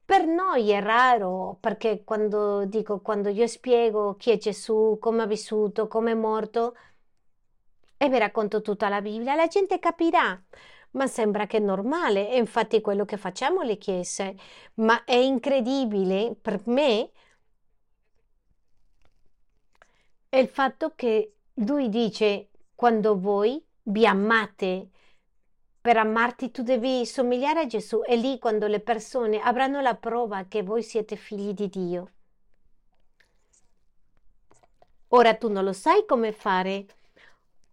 Per 0.04 0.26
noi 0.26 0.70
è 0.70 0.80
raro 0.82 1.56
perché 1.60 2.02
quando 2.04 2.64
dico, 2.64 3.00
quando 3.00 3.28
io 3.28 3.46
spiego 3.46 4.16
chi 4.16 4.32
è 4.32 4.36
Gesù, 4.36 4.98
come 5.00 5.22
ha 5.22 5.26
vissuto, 5.26 5.86
come 5.86 6.10
è 6.10 6.14
morto, 6.14 6.74
e 7.96 8.08
vi 8.08 8.18
racconto 8.18 8.60
tutta 8.60 8.88
la 8.88 9.00
Bibbia, 9.00 9.34
la 9.36 9.46
gente 9.46 9.78
capirà 9.78 10.40
Ma 10.94 11.06
sembra 11.06 11.46
che 11.46 11.58
è 11.58 11.60
normale, 11.60 12.30
e 12.30 12.36
infatti 12.38 12.76
è 12.76 12.80
quello 12.80 13.04
che 13.04 13.16
facciamo 13.16 13.62
le 13.62 13.78
chiese. 13.78 14.36
Ma 14.74 15.04
è 15.04 15.14
incredibile 15.14 16.36
per 16.40 16.62
me 16.66 17.10
è 20.34 20.38
il 20.38 20.48
fatto 20.48 20.94
che 20.96 21.34
lui 21.54 21.88
dice 21.88 22.48
quando 22.74 23.18
voi 23.20 23.64
vi 23.84 24.04
amate, 24.04 24.90
per 25.80 25.96
amarti 25.96 26.50
tu 26.50 26.62
devi 26.62 27.06
somigliare 27.06 27.60
a 27.60 27.66
Gesù. 27.66 28.02
E 28.04 28.16
lì 28.16 28.40
quando 28.40 28.66
le 28.66 28.80
persone 28.80 29.40
avranno 29.40 29.80
la 29.80 29.94
prova 29.94 30.46
che 30.48 30.62
voi 30.62 30.82
siete 30.82 31.14
figli 31.14 31.52
di 31.52 31.68
Dio. 31.68 32.10
Ora 35.08 35.34
tu 35.36 35.48
non 35.48 35.62
lo 35.62 35.72
sai 35.72 36.04
come 36.04 36.32
fare. 36.32 36.86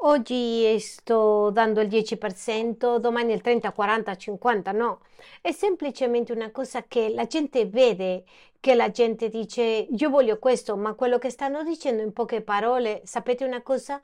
Oggi 0.03 0.79
sto 0.79 1.49
dando 1.51 1.79
il 1.81 1.87
10%, 1.87 2.97
domani 2.97 3.33
il 3.33 3.41
30, 3.41 3.71
40, 3.71 4.15
50, 4.15 4.71
no. 4.71 4.99
È 5.41 5.51
semplicemente 5.51 6.31
una 6.33 6.49
cosa 6.51 6.83
che 6.87 7.09
la 7.09 7.25
gente 7.27 7.65
vede, 7.67 8.23
che 8.59 8.73
la 8.73 8.89
gente 8.89 9.29
dice 9.29 9.61
io 9.61 10.09
voglio 10.09 10.39
questo, 10.39 10.75
ma 10.75 10.93
quello 10.95 11.19
che 11.19 11.29
stanno 11.29 11.63
dicendo 11.63 12.01
in 12.01 12.13
poche 12.13 12.41
parole, 12.41 13.01
sapete 13.05 13.45
una 13.45 13.61
cosa? 13.61 14.01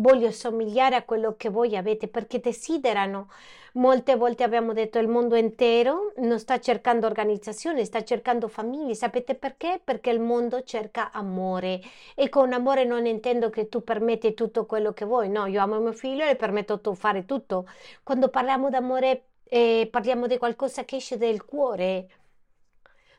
Voglio 0.00 0.30
somigliare 0.30 0.94
a 0.94 1.02
quello 1.02 1.34
che 1.36 1.48
voi 1.48 1.76
avete 1.76 2.06
perché 2.06 2.38
desiderano. 2.38 3.28
Molte 3.74 4.14
volte 4.14 4.44
abbiamo 4.44 4.72
detto 4.72 5.00
il 5.00 5.08
mondo 5.08 5.34
intero 5.34 6.12
non 6.18 6.38
sta 6.38 6.60
cercando 6.60 7.06
organizzazione, 7.06 7.84
sta 7.84 8.04
cercando 8.04 8.46
famiglie. 8.46 8.94
Sapete 8.94 9.34
perché? 9.34 9.80
Perché 9.82 10.10
il 10.10 10.20
mondo 10.20 10.62
cerca 10.62 11.10
amore 11.10 11.80
e 12.14 12.28
con 12.28 12.52
amore 12.52 12.84
non 12.84 13.06
intendo 13.06 13.50
che 13.50 13.68
tu 13.68 13.82
permetti 13.82 14.34
tutto 14.34 14.66
quello 14.66 14.92
che 14.92 15.04
vuoi. 15.04 15.28
No, 15.30 15.46
io 15.46 15.60
amo 15.60 15.80
mio 15.80 15.92
figlio 15.92 16.22
e 16.22 16.26
le 16.28 16.36
permetto 16.36 16.80
di 16.80 16.94
fare 16.94 17.24
tutto. 17.24 17.66
Quando 18.04 18.28
parliamo 18.28 18.70
d'amore 18.70 19.24
eh, 19.48 19.88
parliamo 19.90 20.28
di 20.28 20.38
qualcosa 20.38 20.84
che 20.84 20.96
esce 20.96 21.16
dal 21.16 21.44
cuore 21.44 22.08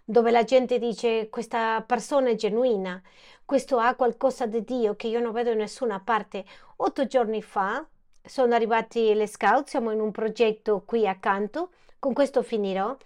dove 0.09 0.31
la 0.31 0.43
gente 0.43 0.79
dice 0.79 1.29
questa 1.29 1.83
persona 1.85 2.29
è 2.29 2.35
genuina, 2.35 2.99
questo 3.45 3.77
ha 3.77 3.93
qualcosa 3.93 4.47
di 4.47 4.63
Dio 4.63 4.95
che 4.95 5.05
io 5.05 5.19
non 5.19 5.31
vedo 5.31 5.51
in 5.51 5.59
nessuna 5.59 5.99
parte. 5.99 6.45
Otto 6.77 7.05
giorni 7.05 7.43
fa 7.43 7.85
sono 8.23 8.55
arrivati 8.55 9.13
le 9.13 9.27
scout, 9.27 9.67
siamo 9.67 9.91
in 9.91 9.99
un 9.99 10.09
progetto 10.09 10.81
qui 10.83 11.07
accanto, 11.07 11.69
con 11.99 12.13
questo 12.13 12.41
finirò. 12.41 12.97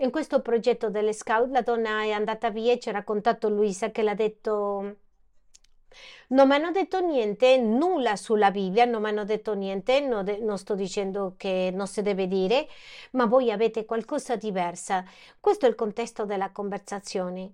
In 0.00 0.10
questo 0.10 0.42
progetto 0.42 0.90
delle 0.90 1.12
scout 1.12 1.48
la 1.52 1.62
donna 1.62 2.02
è 2.02 2.10
andata 2.10 2.50
via 2.50 2.72
e 2.72 2.80
ci 2.80 2.88
ha 2.88 2.92
raccontato 2.92 3.48
Luisa 3.48 3.92
che 3.92 4.02
l'ha 4.02 4.14
detto 4.14 4.96
non 6.28 6.48
mi 6.48 6.54
hanno 6.54 6.72
detto 6.72 7.00
niente, 7.00 7.56
nulla 7.58 8.16
sulla 8.16 8.50
Bibbia, 8.50 8.84
non 8.84 9.02
mi 9.02 9.08
hanno 9.08 9.24
detto 9.24 9.54
niente, 9.54 10.00
non, 10.00 10.24
de- 10.24 10.38
non 10.38 10.58
sto 10.58 10.74
dicendo 10.74 11.34
che 11.36 11.70
non 11.72 11.86
si 11.86 12.02
deve 12.02 12.26
dire, 12.26 12.66
ma 13.12 13.26
voi 13.26 13.50
avete 13.52 13.84
qualcosa 13.84 14.36
di 14.36 14.48
diversa. 14.48 15.04
Questo 15.40 15.66
è 15.66 15.68
il 15.68 15.74
contesto 15.74 16.24
della 16.24 16.50
conversazione. 16.50 17.52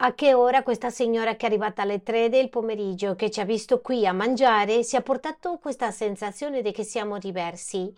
A 0.00 0.14
che 0.14 0.32
ora 0.34 0.62
questa 0.62 0.90
signora 0.90 1.34
che 1.34 1.46
è 1.46 1.48
arrivata 1.48 1.82
alle 1.82 2.02
tre 2.02 2.28
del 2.28 2.50
pomeriggio, 2.50 3.16
che 3.16 3.30
ci 3.30 3.40
ha 3.40 3.44
visto 3.44 3.80
qui 3.80 4.06
a 4.06 4.12
mangiare, 4.12 4.84
si 4.84 4.94
ha 4.96 5.02
portato 5.02 5.58
questa 5.58 5.90
sensazione 5.90 6.62
di 6.62 6.70
che 6.70 6.84
siamo 6.84 7.18
diversi. 7.18 7.92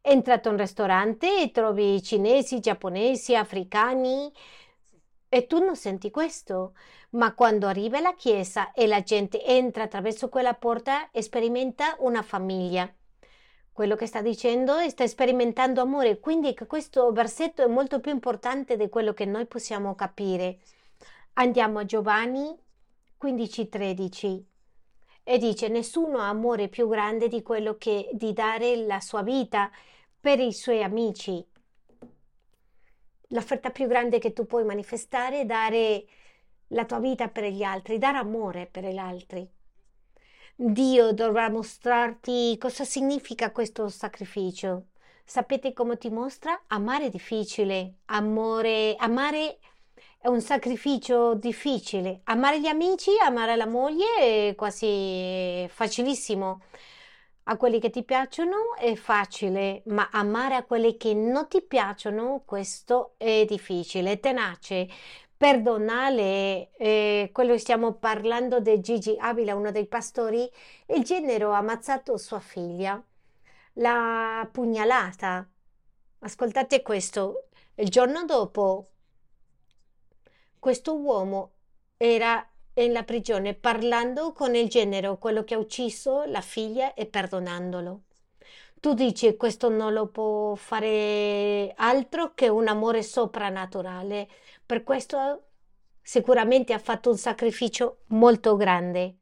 È 0.00 0.10
entrato 0.10 0.48
in 0.48 0.54
un 0.54 0.60
ristorante 0.60 1.40
e 1.42 1.50
trovi 1.52 2.02
cinesi, 2.02 2.60
giapponesi, 2.60 3.36
africani 3.36 4.32
e 5.28 5.46
tu 5.46 5.58
non 5.58 5.76
senti 5.76 6.10
questo. 6.10 6.74
Ma 7.10 7.34
quando 7.34 7.66
arriva 7.66 8.00
la 8.00 8.14
chiesa 8.14 8.72
e 8.72 8.86
la 8.86 9.02
gente 9.02 9.44
entra 9.44 9.84
attraverso 9.84 10.28
quella 10.28 10.54
porta, 10.54 11.08
sperimenta 11.12 11.96
una 12.00 12.22
famiglia. 12.22 12.92
Quello 13.72 13.94
che 13.94 14.06
sta 14.06 14.20
dicendo 14.20 14.76
è 14.76 14.88
sta 14.88 15.06
sperimentando 15.06 15.80
amore, 15.80 16.18
quindi 16.18 16.54
questo 16.66 17.12
versetto 17.12 17.62
è 17.62 17.68
molto 17.68 18.00
più 18.00 18.10
importante 18.10 18.76
di 18.76 18.88
quello 18.88 19.12
che 19.12 19.24
noi 19.24 19.46
possiamo 19.46 19.94
capire. 19.94 20.58
Andiamo 21.34 21.78
a 21.78 21.84
Giovanni 21.84 22.58
15:13 23.16 24.42
e 25.22 25.38
dice: 25.38 25.68
Nessuno 25.68 26.18
ha 26.18 26.28
amore 26.28 26.68
più 26.68 26.88
grande 26.88 27.28
di 27.28 27.42
quello 27.42 27.76
che 27.76 28.08
di 28.12 28.32
dare 28.32 28.74
la 28.84 28.98
sua 28.98 29.22
vita 29.22 29.70
per 30.18 30.40
i 30.40 30.52
suoi 30.52 30.82
amici. 30.82 31.46
L'offerta 33.28 33.70
più 33.70 33.86
grande 33.86 34.18
che 34.18 34.32
tu 34.32 34.46
puoi 34.46 34.64
manifestare 34.64 35.40
è 35.40 35.44
dare 35.44 36.04
la 36.68 36.84
tua 36.86 36.98
vita 36.98 37.28
per 37.28 37.44
gli 37.44 37.62
altri, 37.62 37.98
dare 37.98 38.18
amore 38.18 38.66
per 38.66 38.84
gli 38.84 38.96
altri. 38.96 39.46
Dio 40.54 41.12
dovrà 41.12 41.50
mostrarti 41.50 42.56
cosa 42.58 42.84
significa 42.84 43.52
questo 43.52 43.88
sacrificio. 43.88 44.86
Sapete 45.24 45.74
come 45.74 45.98
ti 45.98 46.08
mostra? 46.08 46.62
Amare 46.68 47.06
è 47.06 47.10
difficile, 47.10 47.98
amore, 48.06 48.96
amare 48.96 49.58
è 50.18 50.28
un 50.28 50.40
sacrificio 50.40 51.34
difficile. 51.34 52.22
Amare 52.24 52.60
gli 52.60 52.66
amici, 52.66 53.10
amare 53.22 53.56
la 53.56 53.66
moglie 53.66 54.16
è 54.16 54.54
quasi 54.56 55.66
facilissimo. 55.68 56.62
A 57.50 57.56
quelli 57.56 57.80
che 57.80 57.88
ti 57.88 58.04
piacciono 58.04 58.74
è 58.76 58.94
facile, 58.94 59.80
ma 59.86 60.10
amare 60.12 60.54
a 60.54 60.64
quelli 60.64 60.98
che 60.98 61.14
non 61.14 61.48
ti 61.48 61.62
piacciono, 61.62 62.42
questo 62.44 63.14
è 63.16 63.46
difficile, 63.46 64.20
tenace. 64.20 64.86
Perdonale, 65.34 66.70
eh, 66.76 67.30
quello 67.32 67.56
stiamo 67.56 67.94
parlando 67.94 68.60
di 68.60 68.78
Gigi 68.80 69.16
Avila, 69.18 69.54
uno 69.54 69.70
dei 69.70 69.86
pastori, 69.86 70.46
il 70.88 71.02
genero 71.04 71.52
ha 71.52 71.58
ammazzato 71.58 72.18
sua 72.18 72.40
figlia, 72.40 73.02
l'ha 73.74 74.46
pugnalata. 74.52 75.48
Ascoltate 76.18 76.82
questo, 76.82 77.48
il 77.76 77.88
giorno 77.88 78.26
dopo 78.26 78.88
questo 80.58 80.96
uomo 80.96 81.52
era 81.96 82.46
nella 82.86 83.02
prigione 83.02 83.54
parlando 83.54 84.32
con 84.32 84.54
il 84.54 84.68
genero, 84.68 85.18
quello 85.18 85.44
che 85.44 85.54
ha 85.54 85.58
ucciso 85.58 86.24
la 86.24 86.40
figlia 86.40 86.94
e 86.94 87.06
perdonandolo. 87.06 88.02
Tu 88.80 88.94
dici 88.94 89.36
questo 89.36 89.68
non 89.68 89.92
lo 89.92 90.06
può 90.06 90.54
fare 90.54 91.72
altro 91.76 92.34
che 92.34 92.48
un 92.48 92.68
amore 92.68 93.02
soprannaturale. 93.02 94.28
Per 94.64 94.84
questo 94.84 95.48
sicuramente 96.00 96.72
ha 96.72 96.78
fatto 96.78 97.10
un 97.10 97.16
sacrificio 97.16 98.02
molto 98.08 98.56
grande. 98.56 99.16